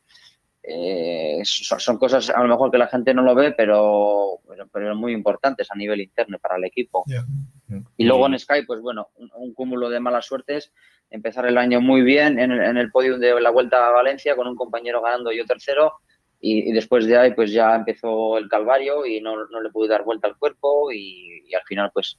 eh, 0.62 1.42
son, 1.44 1.98
cosas 1.98 2.30
a 2.30 2.42
lo 2.42 2.48
mejor 2.48 2.70
que 2.70 2.78
la 2.78 2.86
gente 2.86 3.12
no 3.12 3.20
lo 3.20 3.34
ve, 3.34 3.52
pero, 3.52 4.38
pero, 4.72 4.96
muy 4.96 5.12
importantes 5.12 5.70
a 5.70 5.76
nivel 5.76 6.00
interno 6.00 6.38
para 6.38 6.56
el 6.56 6.64
equipo. 6.64 7.04
Y 7.98 8.04
luego 8.04 8.26
en 8.26 8.38
Sky, 8.38 8.62
pues 8.66 8.80
bueno, 8.80 9.08
un, 9.34 9.52
cúmulo 9.52 9.90
de 9.90 10.00
malas 10.00 10.24
suertes. 10.24 10.72
Empezar 11.10 11.44
el 11.44 11.58
año 11.58 11.82
muy 11.82 12.00
bien 12.00 12.38
en, 12.38 12.52
el 12.52 12.90
podio 12.90 13.18
de 13.18 13.38
la 13.38 13.50
Vuelta 13.50 13.86
a 13.86 13.90
Valencia 13.90 14.34
con 14.34 14.48
un 14.48 14.56
compañero 14.56 15.02
ganando 15.02 15.30
yo 15.30 15.44
tercero. 15.44 15.92
Y, 16.40 16.72
después 16.72 17.04
de 17.04 17.18
ahí, 17.18 17.34
pues 17.34 17.52
ya 17.52 17.74
empezó 17.74 18.38
el 18.38 18.48
calvario 18.48 19.04
y 19.04 19.20
no, 19.20 19.36
le 19.44 19.68
pude 19.68 19.88
dar 19.88 20.04
vuelta 20.04 20.26
al 20.26 20.38
cuerpo 20.38 20.90
y 20.90 21.52
al 21.54 21.62
final, 21.64 21.90
pues 21.92 22.18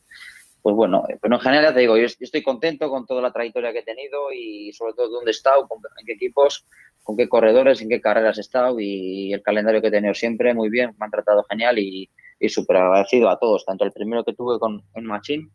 pues 0.62 0.76
bueno, 0.76 1.04
eh, 1.10 1.18
pero 1.22 1.36
en 1.36 1.42
general 1.42 1.66
ya 1.66 1.74
te 1.74 1.80
digo, 1.82 1.98
yo 1.98 2.06
estoy 2.06 2.44
contento 2.44 2.90
con 2.90 3.06
toda 3.06 3.22
la 3.22 3.32
trayectoria 3.32 3.72
que 3.72 3.80
he 3.80 3.84
tenido 3.84 4.32
y 4.34 4.72
sobre 4.74 4.94
todo 4.94 5.10
dónde 5.10 5.32
he 5.32 5.34
estado, 5.34 5.68
en 6.00 6.06
qué 6.06 6.14
equipos, 6.14 6.66
con 7.04 7.16
qué 7.18 7.30
corredores, 7.30 7.82
en 7.82 7.90
qué 7.90 8.02
carreras 8.02 8.38
he 8.38 8.42
estado 8.42 8.80
y 8.80 9.34
el 9.34 9.42
calendario 9.42 9.82
que 9.82 9.88
he 9.88 9.92
tenido 9.92 10.14
siempre 10.14 10.54
muy 10.54 10.70
bien, 10.70 10.96
me 11.00 11.06
han 11.06 11.12
tratado 11.12 11.44
genial 11.50 11.80
y, 11.80 12.10
y 12.40 12.50
súper 12.50 12.78
agradecido 12.78 13.30
a 13.30 13.40
todos, 13.40 13.66
tanto 13.66 13.84
el 13.84 13.92
primero 13.92 14.24
que 14.24 14.34
tuve 14.34 14.60
con 14.60 14.84
en 14.94 15.06
Machín 15.06 15.52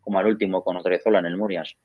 como 0.00 0.18
al 0.18 0.26
último 0.26 0.64
con 0.64 0.76
Odriozola 0.76 1.18
en 1.18 1.26
el 1.26 1.36
Murias. 1.36 1.76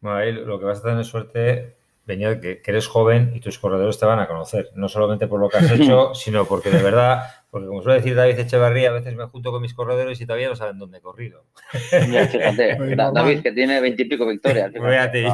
Bueno, 0.00 0.18
ahí 0.18 0.32
lo 0.32 0.58
que 0.58 0.64
vas 0.64 0.80
a 0.80 0.88
tener 0.88 1.04
suerte 1.04 1.76
que, 2.06 2.60
que, 2.62 2.70
eres 2.70 2.86
joven 2.86 3.32
y 3.34 3.40
tus 3.40 3.58
corredores 3.58 3.98
te 3.98 4.06
van 4.06 4.18
a 4.18 4.26
conocer, 4.26 4.70
no 4.74 4.88
solamente 4.88 5.26
por 5.26 5.40
lo 5.40 5.48
que 5.48 5.58
has 5.58 5.70
hecho, 5.78 6.14
sino 6.14 6.46
porque 6.46 6.70
de 6.70 6.82
verdad 6.82 7.22
porque 7.50 7.66
como 7.66 7.82
suele 7.82 7.98
decir 7.98 8.14
David 8.14 8.38
Echevarría, 8.38 8.90
a 8.90 8.92
veces 8.92 9.14
me 9.16 9.24
junto 9.26 9.50
con 9.50 9.62
mis 9.62 9.72
corredores 9.74 10.20
y 10.20 10.26
todavía 10.26 10.48
no 10.48 10.56
saben 10.56 10.78
dónde 10.78 10.98
he 10.98 11.00
corrido. 11.00 11.44
fíjate, 11.90 12.76
David 12.96 13.42
que 13.42 13.52
tiene 13.52 13.80
veintipico 13.80 14.26
victorias. 14.26 14.70
Fíjate. 14.72 15.26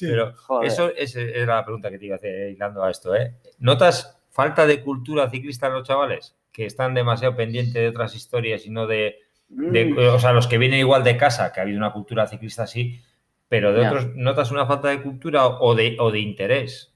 Pero 0.00 0.34
eso 0.62 0.90
es, 0.94 1.16
era 1.16 1.56
la 1.56 1.64
pregunta 1.64 1.90
que 1.90 1.98
te 1.98 2.06
iba 2.06 2.14
a 2.16 2.18
hacer 2.18 2.50
hilando 2.50 2.82
a 2.84 2.90
esto. 2.90 3.14
¿eh? 3.14 3.34
¿Notas 3.58 4.18
falta 4.30 4.66
de 4.66 4.82
cultura 4.82 5.30
ciclista 5.30 5.68
en 5.68 5.72
los 5.74 5.88
chavales, 5.88 6.36
que 6.52 6.66
están 6.66 6.92
demasiado 6.94 7.34
pendientes 7.36 7.74
de 7.74 7.88
otras 7.88 8.14
historias 8.14 8.66
y 8.66 8.70
no 8.70 8.86
de, 8.86 9.16
de- 9.48 9.84
Mm, 9.86 9.98
o 10.14 10.18
sea, 10.18 10.32
los 10.32 10.46
que 10.48 10.58
vienen 10.58 10.80
igual 10.80 11.04
de 11.04 11.16
casa, 11.16 11.52
que 11.52 11.60
ha 11.60 11.62
habido 11.62 11.78
una 11.78 11.92
cultura 11.92 12.26
ciclista 12.26 12.64
así, 12.64 13.00
pero 13.48 13.72
de 13.72 13.82
Ya. 13.82 13.88
otros, 13.88 14.14
¿notas 14.16 14.50
una 14.50 14.66
falta 14.66 14.88
de 14.88 15.00
cultura 15.00 15.46
o 15.46 15.74
de, 15.74 15.96
o 16.00 16.10
de 16.10 16.18
interés? 16.20 16.92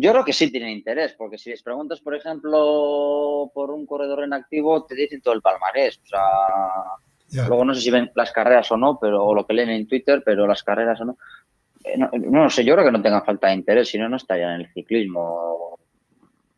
Yo 0.00 0.12
creo 0.12 0.24
que 0.24 0.32
sí 0.32 0.50
tienen 0.52 0.70
interés, 0.70 1.14
porque 1.18 1.38
si 1.38 1.50
les 1.50 1.62
preguntas, 1.62 2.00
por 2.00 2.14
ejemplo, 2.14 3.50
por 3.52 3.70
un 3.72 3.84
corredor 3.84 4.22
en 4.22 4.32
activo, 4.32 4.84
te 4.84 4.94
dicen 4.94 5.20
todo 5.20 5.34
el 5.34 5.42
palmarés. 5.42 5.98
O 6.04 6.06
sea, 6.06 6.20
Ya. 7.30 7.48
luego 7.48 7.64
no 7.64 7.74
sé 7.74 7.80
si 7.80 7.90
ven 7.90 8.10
las 8.14 8.30
carreras 8.32 8.70
o 8.72 8.76
no, 8.76 8.98
pero 9.00 9.24
o 9.24 9.34
lo 9.34 9.44
que 9.46 9.54
leen 9.54 9.70
en 9.70 9.86
Twitter, 9.88 10.22
pero 10.24 10.46
las 10.46 10.62
carreras 10.62 11.00
o 11.00 11.04
no. 11.04 11.18
Eh, 11.84 11.98
No, 11.98 12.10
no 12.12 12.44
lo 12.44 12.50
sé, 12.50 12.64
yo 12.64 12.74
creo 12.74 12.86
que 12.86 12.92
no 12.92 13.02
tengan 13.02 13.24
falta 13.24 13.48
de 13.48 13.54
interés, 13.54 13.88
si 13.88 13.98
no, 13.98 14.08
no 14.08 14.16
estarían 14.16 14.52
en 14.54 14.60
el 14.62 14.72
ciclismo. 14.72 15.78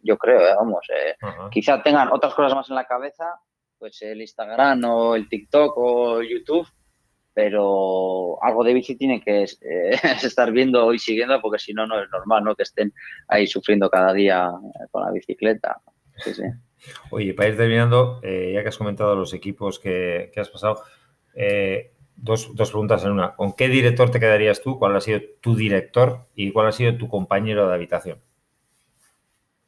Yo 0.02 0.16
creo, 0.16 0.40
eh, 0.40 0.54
vamos. 0.56 0.86
eh, 0.94 1.16
quizá 1.50 1.82
tengan 1.82 2.08
otras 2.12 2.34
cosas 2.34 2.54
más 2.54 2.68
en 2.68 2.76
la 2.76 2.84
cabeza, 2.86 3.40
pues 3.78 4.00
el 4.02 4.20
Instagram 4.20 4.84
o 4.84 5.14
el 5.16 5.28
TikTok 5.28 5.76
o 5.78 6.20
el 6.20 6.28
YouTube, 6.28 6.66
pero 7.32 8.42
algo 8.42 8.64
de 8.64 8.74
bici 8.74 8.96
tienen 8.96 9.20
que 9.20 9.44
eh, 9.44 9.46
estar 10.22 10.50
viendo 10.52 10.92
y 10.92 10.98
siguiendo 10.98 11.40
porque 11.40 11.58
si 11.58 11.72
no, 11.72 11.86
no 11.86 12.02
es 12.02 12.10
normal, 12.10 12.44
¿no? 12.44 12.54
Que 12.54 12.64
estén 12.64 12.92
ahí 13.28 13.46
sufriendo 13.46 13.88
cada 13.88 14.12
día 14.12 14.50
eh, 14.50 14.86
con 14.90 15.04
la 15.04 15.12
bicicleta. 15.12 15.80
Sí, 16.16 16.34
sí. 16.34 16.42
Oye, 17.10 17.34
para 17.34 17.48
ir 17.48 17.56
terminando, 17.56 18.20
eh, 18.22 18.52
ya 18.54 18.62
que 18.62 18.68
has 18.68 18.78
comentado 18.78 19.14
los 19.14 19.34
equipos 19.34 19.78
que, 19.78 20.30
que 20.32 20.40
has 20.40 20.48
pasado, 20.48 20.82
eh, 21.34 21.92
dos, 22.16 22.54
dos 22.54 22.70
preguntas 22.70 23.04
en 23.04 23.12
una. 23.12 23.34
¿Con 23.36 23.52
qué 23.52 23.68
director 23.68 24.10
te 24.10 24.20
quedarías 24.20 24.62
tú? 24.62 24.78
¿Cuál 24.78 24.96
ha 24.96 25.00
sido 25.00 25.20
tu 25.40 25.54
director 25.56 26.26
y 26.34 26.52
cuál 26.52 26.68
ha 26.68 26.72
sido 26.72 26.96
tu 26.96 27.08
compañero 27.08 27.68
de 27.68 27.74
habitación? 27.74 28.18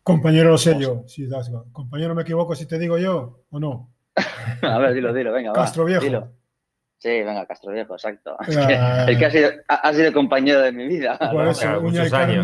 Compañero 0.03 0.51
lo 0.51 0.59
sé 0.59 0.77
yo, 0.81 1.05
sí. 1.07 1.29
Compañero, 1.71 2.15
¿me 2.15 2.23
equivoco 2.23 2.57
si 2.57 2.67
te 2.67 2.79
digo 2.79 2.99
yo 2.99 3.45
o 3.51 3.61
no? 3.61 3.95
A 4.63 4.79
ver, 4.79 4.95
dilo, 4.95 5.13
dilo, 5.13 5.33
venga, 5.33 5.51
va. 5.51 5.55
Castro 5.55 5.85
Viejo. 5.85 6.03
dilo. 6.03 6.33
Sí, 7.03 7.09
venga, 7.09 7.45
Castro 7.47 7.73
Viejo, 7.73 7.95
exacto. 7.95 8.37
Es 8.47 8.57
que- 8.57 8.79
el 9.13 9.19
que 9.19 9.27
ha 9.27 9.31
sido, 9.31 9.51
ha, 9.67 9.75
ha 9.75 9.93
sido 9.93 10.13
compañero 10.13 10.61
de 10.61 10.71
mi 10.71 10.87
vida. 10.87 11.19
Por 11.19 11.49
eso, 11.49 11.61
claro, 11.63 11.81
uña 11.81 12.07
y 12.07 12.11
carne, 12.11 12.39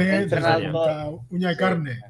uña 1.31 1.53
y 1.53 1.55
Sí. 1.55 1.59
carne. 1.61 2.01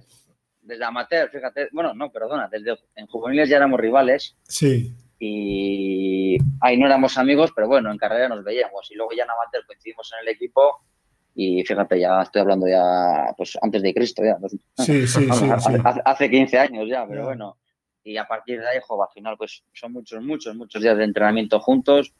Desde 0.62 0.84
amateur, 0.84 1.28
fíjate, 1.30 1.68
bueno, 1.72 1.92
no, 1.92 2.10
perdona, 2.10 2.48
desde 2.50 2.74
en 2.94 3.06
juveniles 3.06 3.48
ya 3.50 3.56
éramos 3.56 3.78
rivales 3.80 4.36
Sí, 4.44 4.94
y 5.18 6.38
ahí 6.60 6.78
no 6.78 6.86
éramos 6.86 7.18
amigos, 7.18 7.52
pero 7.54 7.68
bueno, 7.68 7.90
en 7.90 7.98
carrera 7.98 8.28
nos 8.30 8.42
veíamos 8.44 8.90
y 8.90 8.94
luego 8.94 9.12
ya 9.16 9.24
en 9.24 9.30
amateur 9.30 9.66
coincidimos 9.66 10.10
en 10.14 10.26
el 10.26 10.34
equipo 10.34 10.86
y 11.34 11.62
fíjate, 11.64 12.00
ya 12.00 12.22
estoy 12.22 12.40
hablando 12.42 12.66
ya, 12.66 13.32
pues 13.36 13.58
antes 13.62 13.82
de 13.82 13.92
Cristo, 13.94 14.22
ya, 14.24 14.36
sí, 14.84 15.06
sí, 15.06 15.06
sí, 15.06 15.26
Vamos, 15.26 15.64
sí. 15.64 15.72
hace, 15.84 16.00
hace 16.04 16.30
15 16.30 16.58
años 16.58 16.86
ya, 16.88 17.06
pero 17.06 17.24
bueno. 17.26 17.58
Y 18.04 18.16
a 18.16 18.26
partir 18.26 18.58
de 18.60 18.66
ahí, 18.68 18.78
jo, 18.86 19.02
al 19.02 19.10
final, 19.12 19.36
pues 19.36 19.62
son 19.74 19.92
muchos, 19.92 20.22
muchos, 20.22 20.56
muchos 20.56 20.80
días 20.82 20.96
de 20.96 21.04
entrenamiento 21.04 21.60
juntos, 21.60 22.14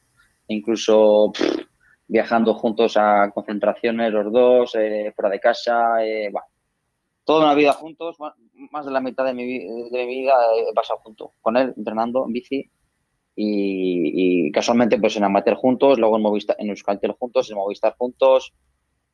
incluso 0.48 1.32
viajando 2.06 2.54
juntos 2.54 2.96
a 2.96 3.30
concentraciones 3.32 4.12
los 4.12 4.32
dos, 4.32 4.74
eh, 4.74 5.12
fuera 5.14 5.30
de 5.30 5.40
casa, 5.40 6.04
eh, 6.04 6.30
bueno, 6.32 6.46
toda 7.24 7.44
una 7.44 7.54
vida 7.54 7.74
juntos, 7.74 8.16
más 8.70 8.86
de 8.86 8.90
la 8.90 9.00
mitad 9.00 9.24
de 9.24 9.34
mi, 9.34 9.44
vida 9.44 10.34
he 10.56 10.74
pasado 10.74 11.00
junto 11.00 11.34
con 11.40 11.56
él, 11.56 11.74
entrenando 11.76 12.24
en 12.26 12.32
bici. 12.32 12.70
Y, 13.40 14.50
casualmente, 14.50 14.98
pues 14.98 15.16
en 15.16 15.22
amateur 15.22 15.54
juntos, 15.54 15.96
luego 15.98 16.16
en, 16.16 16.22
Movistar, 16.22 16.56
en 16.58 16.70
Euskaltel 16.70 17.12
juntos, 17.12 17.48
en 17.50 17.56
Movistar 17.56 17.94
juntos, 17.96 18.52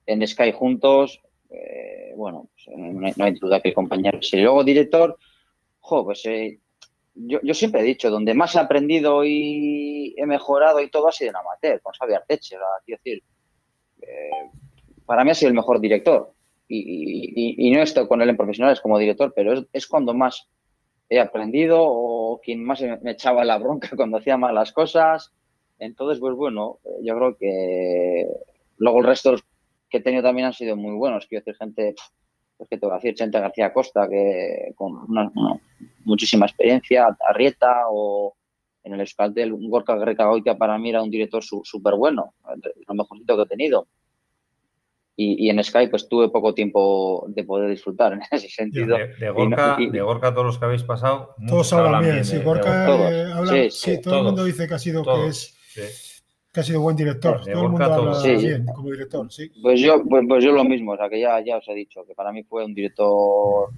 en 0.06 0.26
Sky 0.26 0.52
juntos. 0.52 1.20
eh, 1.50 2.14
bueno, 2.16 2.48
pues, 2.54 2.74
no, 2.74 3.06
hay, 3.06 3.12
no 3.16 3.24
hay 3.24 3.32
duda 3.32 3.60
que 3.60 3.68
el 3.68 3.74
compañero. 3.74 4.22
Si 4.22 4.40
luego 4.40 4.64
director, 4.64 5.18
jo, 5.80 6.04
pues 6.04 6.24
eh, 6.24 6.60
yo, 7.14 7.40
yo 7.42 7.54
siempre 7.54 7.80
he 7.80 7.84
dicho, 7.84 8.10
donde 8.10 8.34
más 8.34 8.54
he 8.56 8.60
aprendido 8.60 9.24
y 9.24 10.14
he 10.16 10.26
mejorado 10.26 10.80
y 10.80 10.90
todo 10.90 11.08
ha 11.08 11.12
sido 11.12 11.30
en 11.30 11.36
amateur, 11.36 11.80
con 11.82 11.92
Xavi 11.94 12.14
Arteche. 12.14 12.56
quiero 12.84 13.00
decir, 13.04 13.22
eh, 14.02 14.50
para 15.06 15.24
mí 15.24 15.30
ha 15.30 15.34
sido 15.34 15.48
el 15.50 15.54
mejor 15.54 15.80
director. 15.80 16.32
Y, 16.68 16.78
y- 17.58 17.68
y 17.68 17.72
no 17.72 17.82
estoy 17.82 18.08
con 18.08 18.22
él 18.22 18.30
en 18.30 18.36
profesionales 18.36 18.80
como 18.80 18.98
director, 18.98 19.32
pero 19.36 19.64
es, 19.72 19.86
cuando 19.86 20.14
más 20.14 20.48
he 21.08 21.20
aprendido 21.20 21.78
o 21.82 22.40
quien 22.42 22.64
más 22.64 22.80
me, 23.02 23.12
echaba 23.12 23.44
la 23.44 23.58
bronca 23.58 23.90
cuando 23.96 24.18
hacía 24.18 24.36
mal 24.36 24.54
las 24.54 24.72
cosas. 24.72 25.32
Entonces, 25.78 26.20
pues 26.20 26.34
bueno, 26.36 26.78
yo 27.02 27.16
creo 27.16 27.36
que 27.36 28.26
luego 28.78 29.00
el 29.00 29.06
resto 29.06 29.36
que 29.90 29.98
he 29.98 30.02
tenido 30.02 30.22
también 30.22 30.46
han 30.48 30.52
sido 30.54 30.76
muy 30.76 30.94
buenos. 30.96 31.26
Quiero 31.26 31.44
decir, 31.44 31.56
gente, 31.58 31.94
pues 32.56 32.68
que 32.68 32.78
te 32.78 32.86
voy 32.86 32.92
a 32.92 32.96
decir, 32.96 33.14
Chente 33.14 33.40
García 33.40 33.72
Costa, 33.72 34.08
que 34.08 34.72
con 34.76 34.92
una, 35.08 35.30
una- 35.34 35.58
muchísima 36.04 36.46
experiencia, 36.46 37.16
Arrieta 37.28 37.84
o 37.90 38.34
en 38.84 38.92
el 38.94 39.00
Euskaltel, 39.00 39.52
un 39.52 39.70
Gorka 39.70 39.96
Grecagoitia 39.96 40.56
para 40.58 40.78
mí 40.78 40.90
era 40.90 41.02
un 41.02 41.10
director 41.10 41.42
súper 41.42 41.94
bueno, 41.94 42.34
lo 42.86 42.94
mejorcito 42.94 43.36
que 43.36 43.42
he 43.42 43.46
tenido. 43.46 43.88
Y, 45.16 45.46
y 45.46 45.48
en 45.50 45.62
Sky 45.62 45.86
pues 45.86 46.08
tuve 46.08 46.28
poco 46.28 46.54
tiempo 46.54 47.24
de 47.28 47.44
poder 47.44 47.70
disfrutar 47.70 48.12
en 48.14 48.20
ese 48.30 48.48
sentido. 48.48 48.96
De, 48.98 49.06
de 49.14 49.30
Gorka, 49.30 49.76
y- 49.78 49.90
de 49.90 50.00
Gorka, 50.02 50.32
todos 50.34 50.46
los 50.46 50.58
que 50.58 50.64
habéis 50.64 50.82
pasado, 50.82 51.34
Todos 51.48 51.72
hablan 51.72 52.02
bien, 52.02 52.16
de- 52.16 52.24
sí. 52.24 52.36
de 52.38 52.42
Gorka 52.44 52.86
Todos. 52.86 53.12
eh, 53.12 53.26
habla- 53.32 53.52
Sí, 53.52 53.70
sí, 53.70 53.94
sí, 53.96 54.00
todo 54.02 54.18
el 54.18 54.24
mundo 54.24 54.42
todos. 54.42 54.46
dice 54.52 54.68
que 54.68 54.74
ha 54.74 54.78
sido 54.78 55.02
que 55.02 55.04
Todos. 55.10 55.28
es 55.28 55.54
Sí. 55.68 56.13
Que 56.54 56.60
ha 56.60 56.62
sido 56.62 56.80
buen 56.80 56.94
director. 56.96 57.44
De 57.44 57.52
todo 57.52 57.64
el 57.64 57.68
mundo 57.70 57.84
habla. 57.84 58.14
Sí. 58.14 58.36
bien 58.36 58.64
como 58.66 58.90
director, 58.92 59.30
sí. 59.32 59.50
Pues 59.60 59.80
yo, 59.80 60.02
pues, 60.08 60.24
pues 60.28 60.44
yo 60.44 60.52
lo 60.52 60.64
mismo, 60.64 60.92
o 60.92 60.96
sea 60.96 61.08
que 61.10 61.20
ya, 61.20 61.40
ya 61.44 61.56
os 61.58 61.68
he 61.68 61.74
dicho, 61.74 62.04
que 62.06 62.14
para 62.14 62.30
mí 62.32 62.44
fue 62.44 62.64
un 62.64 62.72
director 62.74 63.70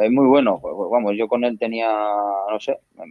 eh, 0.00 0.10
muy 0.10 0.26
bueno. 0.26 0.58
Pues, 0.60 0.74
pues, 0.76 0.90
vamos, 0.90 1.12
yo 1.16 1.28
con 1.28 1.44
él 1.44 1.56
tenía, 1.58 1.88
no 2.50 2.58
sé, 2.58 2.80
me, 2.96 3.06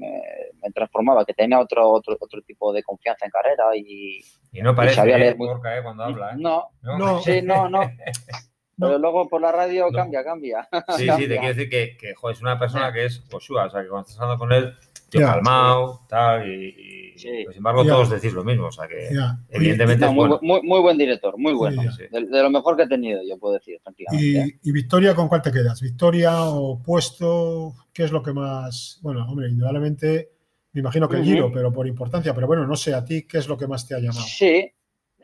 me 0.62 0.72
transformaba, 0.74 1.24
que 1.26 1.34
tenía 1.34 1.60
otro, 1.60 1.90
otro, 1.90 2.18
otro 2.20 2.42
tipo 2.42 2.74
de 2.74 2.84
confianza 2.84 3.26
en 3.26 3.32
carrera 3.32 3.64
y 3.76 4.20
Y 4.52 4.62
no 4.62 4.76
parece 4.76 4.96
sabía 4.96 5.16
eh, 5.16 5.20
leer 5.20 5.38
muy- 5.38 5.48
Gorka, 5.48 5.78
eh, 5.78 5.82
cuando 5.82 6.04
habla. 6.04 6.32
¿eh? 6.32 6.36
no, 6.38 6.66
No. 6.82 7.20
sí, 7.22 7.42
no, 7.42 7.70
no. 7.70 7.80
Pero 8.78 8.98
luego 8.98 9.30
por 9.30 9.40
la 9.40 9.52
radio 9.52 9.86
No. 9.86 9.92
cambia, 9.98 10.24
cambia. 10.24 10.68
Sí, 10.98 11.08
sí, 11.18 11.28
te 11.28 11.38
quiero 11.38 11.48
decir 11.48 11.70
que, 11.70 11.96
que 11.98 12.16
jo, 12.16 12.32
es 12.32 12.42
una 12.42 12.60
persona 12.60 12.92
que 12.92 13.06
es 13.06 13.24
Joshua, 13.32 13.66
o 13.66 13.70
sea, 13.70 13.82
que 13.84 13.88
cuando 13.88 14.08
estás 14.08 14.20
hablando 14.20 14.40
con 14.40 14.52
él, 14.52 14.74
tío 15.14 15.22
Ya. 15.22 15.34
calmado, 15.34 16.02
tal, 16.10 16.48
y, 16.50 16.66
y, 17.14 17.18
Sí. 17.18 17.30
pues, 17.44 17.54
sin 17.56 17.58
embargo 17.60 17.84
Ya. 17.84 17.92
todos 17.92 18.10
decís 18.10 18.34
lo 18.34 18.44
mismo, 18.44 18.66
o 18.68 18.72
sea 18.72 18.88
que. 18.88 18.96
Oye, 18.96 19.20
evidentemente 19.52 20.06
No, 20.06 20.12
es 20.12 20.16
muy, 20.16 20.28
bueno. 20.28 20.40
bu- 20.40 20.42
muy, 20.42 20.62
muy 20.64 20.80
buen 20.82 20.98
director, 20.98 21.38
muy 21.38 21.54
bueno. 21.54 21.84
Sí. 21.92 22.04
De, 22.12 22.26
de 22.26 22.42
lo 22.44 22.50
mejor 22.50 22.76
que 22.76 22.84
he 22.84 22.88
tenido, 22.88 23.22
yo 23.28 23.38
puedo 23.38 23.54
decir, 23.54 23.80
tranquilamente. 23.84 24.40
¿eh? 24.40 24.60
Y, 24.64 24.70
y 24.70 24.72
Victoria, 24.72 25.14
¿con 25.16 25.28
cuál 25.28 25.42
te 25.42 25.52
quedas? 25.52 25.80
¿Victoria 25.82 26.32
o 26.46 26.82
puesto? 26.84 27.74
¿Qué 27.94 28.04
es 28.04 28.12
lo 28.12 28.24
que 28.24 28.34
más? 28.34 29.00
Bueno, 29.04 29.26
hombre, 29.30 29.48
indudablemente 29.50 30.32
me 30.72 30.80
imagino 30.82 31.08
que 31.08 31.18
el 31.18 31.24
giro, 31.24 31.52
pero 31.54 31.72
por 31.72 31.86
importancia. 31.88 32.34
Pero 32.34 32.48
bueno, 32.48 32.66
no 32.66 32.76
sé, 32.76 32.94
a 32.96 33.06
ti, 33.06 33.28
¿qué 33.28 33.38
es 33.38 33.48
lo 33.48 33.56
que 33.58 33.68
más 33.68 33.88
te 33.88 33.94
ha 33.94 34.00
llamado? 34.00 34.26
Sí, 34.26 34.46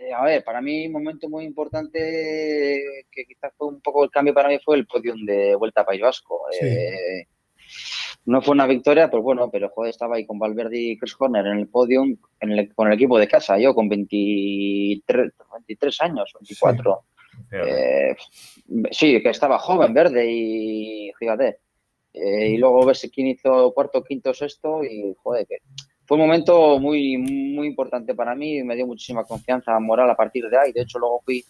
eh, 0.02 0.14
a 0.16 0.24
ver, 0.24 0.44
para 0.44 0.62
mí 0.62 0.86
un 0.86 0.94
momento 0.94 1.28
muy 1.28 1.44
importante 1.44 2.00
que 3.12 3.26
quizás 3.26 3.52
fue 3.58 3.68
un 3.68 3.82
poco 3.82 4.04
el 4.04 4.12
cambio 4.12 4.34
para 4.34 4.50
mí 4.50 4.60
fue 4.64 4.78
el 4.78 4.86
podium 4.86 5.26
de 5.26 5.56
Vuelta 5.56 5.82
a 5.82 5.86
País 5.86 6.02
Vasco. 6.02 6.42
Sí. 6.52 6.66
Eh, 6.68 7.28
no 8.30 8.42
fue 8.42 8.54
una 8.54 8.68
victoria, 8.68 9.10
pues 9.10 9.24
bueno, 9.24 9.50
pero 9.52 9.70
joder, 9.70 9.90
estaba 9.90 10.16
ahí 10.16 10.26
con 10.26 10.38
Valverde 10.40 10.78
y 10.78 10.98
Chris 10.98 11.16
Horner 11.18 11.46
en 11.48 11.58
el 11.60 11.68
podium 11.68 12.16
en 12.40 12.52
el- 12.52 12.74
con 12.74 12.88
el 12.88 12.94
equipo 12.94 13.18
de 13.18 13.28
casa, 13.28 13.58
yo 13.58 13.74
con 13.74 13.90
23, 13.90 15.32
23 15.54 16.02
años, 16.02 16.32
24. 16.40 17.04
Fíjate. 17.50 18.12
Eh, 18.12 18.16
sí, 18.92 19.22
que 19.22 19.30
estaba 19.30 19.58
joven, 19.60 19.94
verde 19.94 20.30
y 20.30 21.12
fíjate. 21.18 21.60
Eh, 22.14 22.50
y 22.50 22.58
luego 22.58 22.86
ves 22.86 23.10
quién 23.14 23.28
hizo 23.28 23.72
cuarto, 23.74 24.04
quinto, 24.04 24.34
sexto 24.34 24.84
y 24.84 25.14
joder, 25.22 25.46
que 25.48 25.58
fue 26.06 26.18
un 26.18 26.24
momento 26.26 26.80
muy, 26.80 27.18
muy 27.18 27.68
importante 27.68 28.16
para 28.16 28.36
mí 28.36 28.58
y 28.58 28.64
me 28.64 28.76
dio 28.76 28.88
muchísima 28.88 29.24
confianza 29.24 29.80
moral 29.80 30.10
a 30.10 30.16
partir 30.16 30.50
de 30.50 30.58
ahí. 30.58 30.72
De 30.72 30.82
hecho, 30.82 31.00
luego 31.00 31.22
fui 31.24 31.44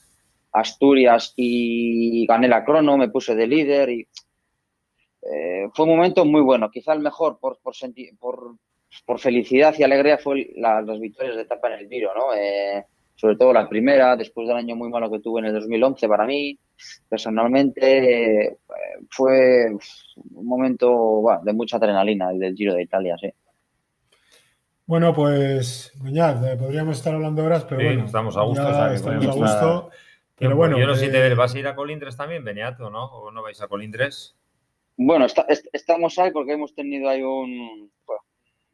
a 0.52 0.60
Asturias 0.62 1.34
y 1.38 2.26
gané 2.28 2.48
la 2.48 2.64
crono, 2.66 2.98
me 2.98 3.10
puse 3.10 3.36
de 3.36 3.48
líder 3.48 3.90
y 3.90 4.08
eh, 5.32 5.68
fue 5.74 5.86
un 5.86 5.96
momento 5.98 6.26
muy 6.26 6.42
bueno. 6.42 6.70
Quizá 6.72 6.94
el 6.94 7.00
mejor 7.00 7.40
por, 7.40 7.60
por, 7.60 7.74
senti- 7.76 8.12
por, 8.18 8.56
por 9.06 9.20
felicidad 9.20 9.74
y 9.78 9.84
alegría 9.84 10.18
fue 10.18 10.50
la- 10.56 10.82
las 10.82 11.00
victorias 11.00 11.36
de 11.36 11.44
etapa 11.44 11.68
en 11.74 11.80
el 11.80 11.90
Giro, 11.90 12.12
¿no? 12.16 12.34
Eh, 12.36 12.86
sobre 13.16 13.36
todo 13.36 13.52
la 13.52 13.68
primera, 13.68 14.16
después 14.16 14.48
del 14.48 14.56
año 14.58 14.76
muy 14.78 14.90
malo 14.90 15.12
que 15.12 15.20
tuve 15.20 15.42
en 15.42 15.48
el 15.48 15.54
2011 15.54 16.08
para 16.08 16.26
mí, 16.26 16.58
personalmente, 17.10 18.46
eh, 18.46 18.58
fue 19.12 19.68
un 20.32 20.46
momento 20.48 20.90
bueno, 20.96 21.42
de 21.44 21.52
mucha 21.54 21.78
adrenalina 21.78 22.32
el 22.32 22.40
del 22.40 22.56
Giro 22.56 22.74
de 22.74 22.84
Italia, 22.84 23.18
sí. 23.20 23.30
Bueno, 24.86 25.14
pues, 25.14 25.92
eh, 26.04 26.56
podríamos 26.58 26.98
estar 26.98 27.14
hablando 27.14 27.44
horas, 27.46 27.64
pero 27.66 27.82
Sí, 27.82 27.86
bueno. 27.88 28.06
estamos 28.06 28.38
a 28.38 28.42
gusto, 28.42 28.68
o 28.68 28.74
sea, 28.74 28.94
estamos 28.94 29.24
a 29.26 29.30
estar- 29.30 29.40
gusto. 29.42 29.90
Pero 30.36 30.56
bueno, 30.56 30.80
yo 30.80 30.88
no 30.88 30.96
sé 30.96 31.08
si 31.08 31.12
te 31.12 31.36
vas 31.36 31.54
a 31.54 31.60
ir 31.60 31.68
a 31.68 31.76
Colindres 31.76 32.16
también, 32.16 32.46
Beniat, 32.46 32.80
o 32.80 32.90
no, 32.90 33.06
o 33.06 33.30
no 33.32 33.44
vais 33.44 33.62
a 33.62 33.68
Colindres. 33.68 34.36
Bueno, 35.02 35.26
está- 35.26 35.46
est- 35.48 35.68
estamos 35.72 36.20
ahí 36.20 36.32
porque 36.32 36.52
hemos 36.54 36.76
tenido 36.76 37.08
ahí 37.10 37.22
un, 37.24 37.90
bueno, 38.06 38.22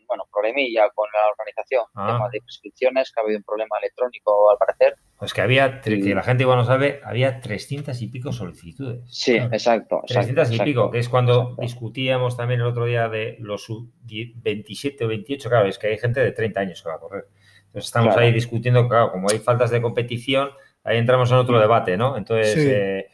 bueno, 0.07 0.23
problemilla 0.33 0.89
con 0.95 1.07
la 1.13 1.29
organización, 1.29 1.83
Ah. 1.93 2.13
tema 2.13 2.29
de 2.29 2.41
prescripciones, 2.41 3.11
que 3.11 3.19
ha 3.19 3.23
habido 3.23 3.37
un 3.37 3.43
problema 3.43 3.77
electrónico 3.79 4.49
al 4.49 4.57
parecer. 4.57 4.95
Pues 5.19 5.33
que 5.35 5.41
había, 5.41 5.81
que 5.81 5.91
la 6.15 6.23
gente 6.23 6.41
igual 6.43 6.57
no 6.57 6.65
sabe, 6.65 6.99
había 7.03 7.39
300 7.41 8.01
y 8.01 8.07
pico 8.07 8.31
solicitudes. 8.31 9.01
Sí, 9.07 9.33
Claro. 9.35 9.49
exacto. 9.53 9.95
exacto, 10.03 10.13
300 10.13 10.49
y 10.49 10.53
exacto, 10.53 10.65
pico, 10.69 10.91
que 10.91 10.97
es 10.99 11.09
cuando 11.09 11.41
exacto. 11.41 11.61
discutíamos 11.61 12.35
también 12.35 12.59
el 12.61 12.65
otro 12.67 12.85
día 12.85 13.07
de 13.07 13.37
los 13.39 13.63
sub- 13.63 13.91
die- 14.03 14.33
27 14.37 15.05
o 15.05 15.07
28, 15.07 15.47
claro, 15.49 15.67
es 15.67 15.77
que 15.77 15.87
hay 15.87 15.97
gente 15.99 16.21
de 16.21 16.31
30 16.31 16.59
años 16.61 16.81
que 16.81 16.89
va 16.89 16.95
a 16.95 16.99
correr. 16.99 17.25
Entonces 17.67 17.85
estamos 17.85 18.13
Claro. 18.13 18.25
ahí 18.25 18.33
discutiendo, 18.33 18.87
claro, 18.87 19.11
como 19.11 19.29
hay 19.29 19.37
faltas 19.37 19.69
de 19.69 19.79
competición, 19.81 20.49
ahí 20.83 20.97
entramos 20.97 21.29
en 21.31 21.37
otro 21.37 21.59
debate, 21.59 21.97
¿no? 21.97 22.17
Entonces, 22.17 22.53
Sí. 22.53 22.67
eh, 22.71 23.09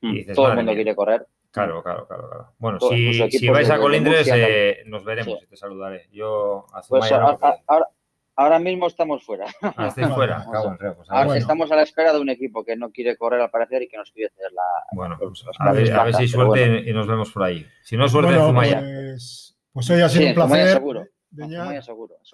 Mm, 0.00 0.10
y 0.10 0.14
dices, 0.18 0.36
Todo 0.36 0.48
el 0.48 0.56
mundo 0.56 0.72
mía. 0.72 0.76
quiere 0.76 0.94
correr. 0.94 1.26
Claro, 1.54 1.82
claro, 1.82 2.06
claro, 2.06 2.28
claro. 2.28 2.52
Bueno, 2.58 2.78
si, 2.80 3.48
vais 3.48 3.70
a 3.70 3.78
Colindres, 3.78 4.28
eh, 4.32 4.82
nos 4.86 5.04
veremos 5.04 5.38
Sí. 5.38 5.44
y 5.44 5.48
te 5.48 5.56
saludaré. 5.56 6.08
Yo 6.12 6.66
a 6.74 6.82
Pues 6.86 7.10
no, 7.10 7.16
ahora, 7.16 7.38
ahora- 7.66 7.88
ahora 8.36 8.58
mismo 8.58 8.86
estamos 8.88 9.24
fuera. 9.24 9.46
Ah, 9.62 9.86
estáis 9.88 10.08
fuera, 10.14 10.38
a- 10.38 10.42
en 10.42 10.46
pues, 10.50 11.08
a 11.10 11.12
Ahora 11.12 11.20
ver. 11.20 11.26
bueno. 11.26 11.34
Estamos 11.34 11.70
a 11.72 11.76
la 11.76 11.82
espera 11.82 12.12
de 12.12 12.20
un 12.20 12.28
equipo 12.28 12.64
que 12.64 12.76
no 12.76 12.90
quiere 12.90 13.16
correr 13.16 13.40
al 13.40 13.50
parecer 13.50 13.82
y 13.82 13.88
que 13.88 13.96
nos 13.96 14.10
quiere 14.10 14.30
hacer 14.32 14.52
la. 14.52 14.62
Bueno, 14.92 15.16
los 15.20 15.44
a 15.58 15.72
ver, 15.72 15.92
a 15.92 16.06
si 16.12 16.26
pero 16.26 16.28
suerte 16.28 16.68
bueno. 16.68 16.88
y 16.90 16.92
nos 16.92 17.06
vemos 17.06 17.30
por 17.32 17.42
ahí. 17.44 17.66
Si 17.82 17.96
no, 17.96 18.08
suerte 18.08 18.30
en 18.32 18.36
Bueno, 18.36 18.48
Zumaya. 18.48 18.80
pues, 18.80 19.56
pues 19.72 19.90
hoy 19.90 20.00
ha 20.02 20.08
sido 20.08 20.18
Sí, 20.20 20.24
un 20.24 20.28
en 20.30 20.34
placer. 20.34 20.72
seguro. 20.72 21.06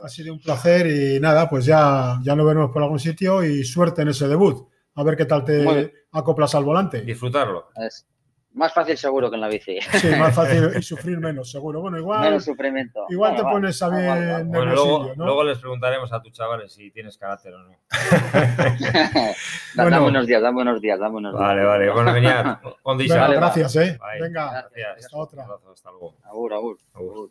Ha 0.02 0.08
sido 0.08 0.34
un 0.34 0.40
placer 0.40 0.86
y 0.86 1.20
nada, 1.20 1.48
pues 1.48 1.64
ya, 1.64 2.18
ya 2.22 2.36
nos 2.36 2.44
veremos 2.46 2.70
por 2.70 2.82
algún 2.82 2.98
sitio 2.98 3.42
y 3.42 3.64
suerte 3.64 4.02
en 4.02 4.08
ese 4.08 4.28
debut. 4.28 4.68
A 4.94 5.02
ver 5.04 5.16
qué 5.16 5.24
tal 5.24 5.42
te 5.44 5.92
acoplas 6.12 6.54
al 6.54 6.64
volante. 6.64 7.00
Disfrutarlo. 7.00 7.68
Es 7.76 8.06
más 8.52 8.72
fácil 8.74 8.96
seguro 8.96 9.30
que 9.30 9.36
en 9.36 9.40
la 9.42 9.48
bici. 9.48 9.78
Sí, 9.80 10.08
más 10.18 10.34
fácil 10.34 10.70
y 10.78 10.82
sufrir 10.82 11.18
menos, 11.18 11.50
seguro. 11.50 11.80
Bueno, 11.80 11.98
igual, 11.98 12.20
Menos 12.22 12.44
sufrimiento. 12.44 13.06
igual 13.08 13.30
Bueno, 13.32 13.42
te 13.42 13.44
va, 13.46 13.50
pones 13.52 13.82
a 13.82 13.88
va, 13.88 13.96
bien 13.98 14.08
va, 14.10 14.14
va. 14.38 14.42
Bueno, 14.44 14.64
luego, 14.74 15.12
¿no? 15.16 15.24
luego 15.24 15.44
les 15.44 15.58
preguntaremos 15.58 16.12
a 16.12 16.20
tus 16.20 16.32
chavales 16.32 16.72
si 16.72 16.90
tienes 16.90 17.16
carácter 17.16 17.54
o 17.54 17.58
no. 17.58 17.70
Da- 17.70 19.34
Bueno. 19.76 19.90
Dame 19.96 20.06
unos 20.08 20.26
días, 20.26 20.42
dame 20.42 20.62
unos 20.62 20.80
días, 20.80 20.98
dame 20.98 21.16
unos 21.16 21.32
días. 21.32 21.40
Vale, 21.48 21.64
vale. 21.64 21.90
Bueno. 21.90 22.12
Vale, 22.12 22.26
va. 23.16 23.28
gracias, 23.28 23.76
¿eh? 23.76 23.98
Bye. 24.00 24.20
Venga, 24.20 24.50
Gracias. 24.74 25.04
hasta 25.06 25.16
otra. 25.16 25.46
Hasta 25.72 25.90
luego. 25.90 26.16
Agur, 26.24 26.52
agur. 26.54 26.78
Agur. 26.94 27.30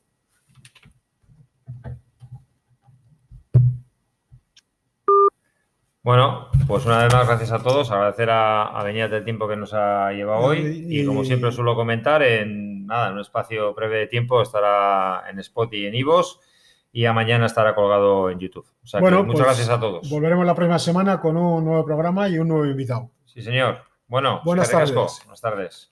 Bueno, 6.01 6.47
pues 6.67 6.85
una 6.85 7.03
vez 7.03 7.13
más, 7.13 7.27
gracias 7.27 7.51
a 7.51 7.61
todos. 7.61 7.91
Agradecer 7.91 8.29
a, 8.29 8.63
a 8.67 8.83
Beñat 8.83 9.11
el 9.11 9.23
tiempo 9.25 9.47
que 9.47 9.57
nos 9.57 9.73
ha 9.73 10.11
llevado 10.13 10.41
hoy. 10.45 10.85
Y- 10.89 11.05
como 11.05 11.23
siempre 11.23 11.51
suelo 11.51 11.75
comentar, 11.75 12.23
en 12.23 12.85
nada, 12.85 13.07
en 13.09 13.13
un 13.15 13.19
espacio 13.19 13.73
breve 13.73 13.97
de 13.99 14.07
tiempo 14.07 14.41
estará 14.41 15.23
en 15.29 15.39
Spot 15.39 15.73
y 15.73 15.85
en 15.85 15.95
Ivos. 15.95 16.39
Y 16.91 17.05
a 17.05 17.13
mañana 17.13 17.45
estará 17.45 17.75
colgado 17.75 18.31
en 18.31 18.39
YouTube. 18.39 18.65
O 18.83 18.87
sea 18.87 18.99
que 18.99 19.01
Bueno, 19.03 19.23
muchas 19.23 19.45
pues, 19.45 19.57
gracias 19.57 19.69
a 19.69 19.79
todos. 19.79 20.09
Volveremos 20.09 20.43
la 20.45 20.55
próxima 20.55 20.79
semana 20.79 21.21
con 21.21 21.37
un 21.37 21.63
nuevo 21.63 21.85
programa 21.85 22.27
y 22.29 22.39
un 22.39 22.47
nuevo 22.47 22.65
invitado. 22.65 23.11
Sí, 23.25 23.41
señor. 23.43 23.83
Bueno, 24.07 24.41
Buenas 24.43 24.71
tardes. 24.71 24.93
Buenas 24.95 25.41
tardes. 25.41 25.91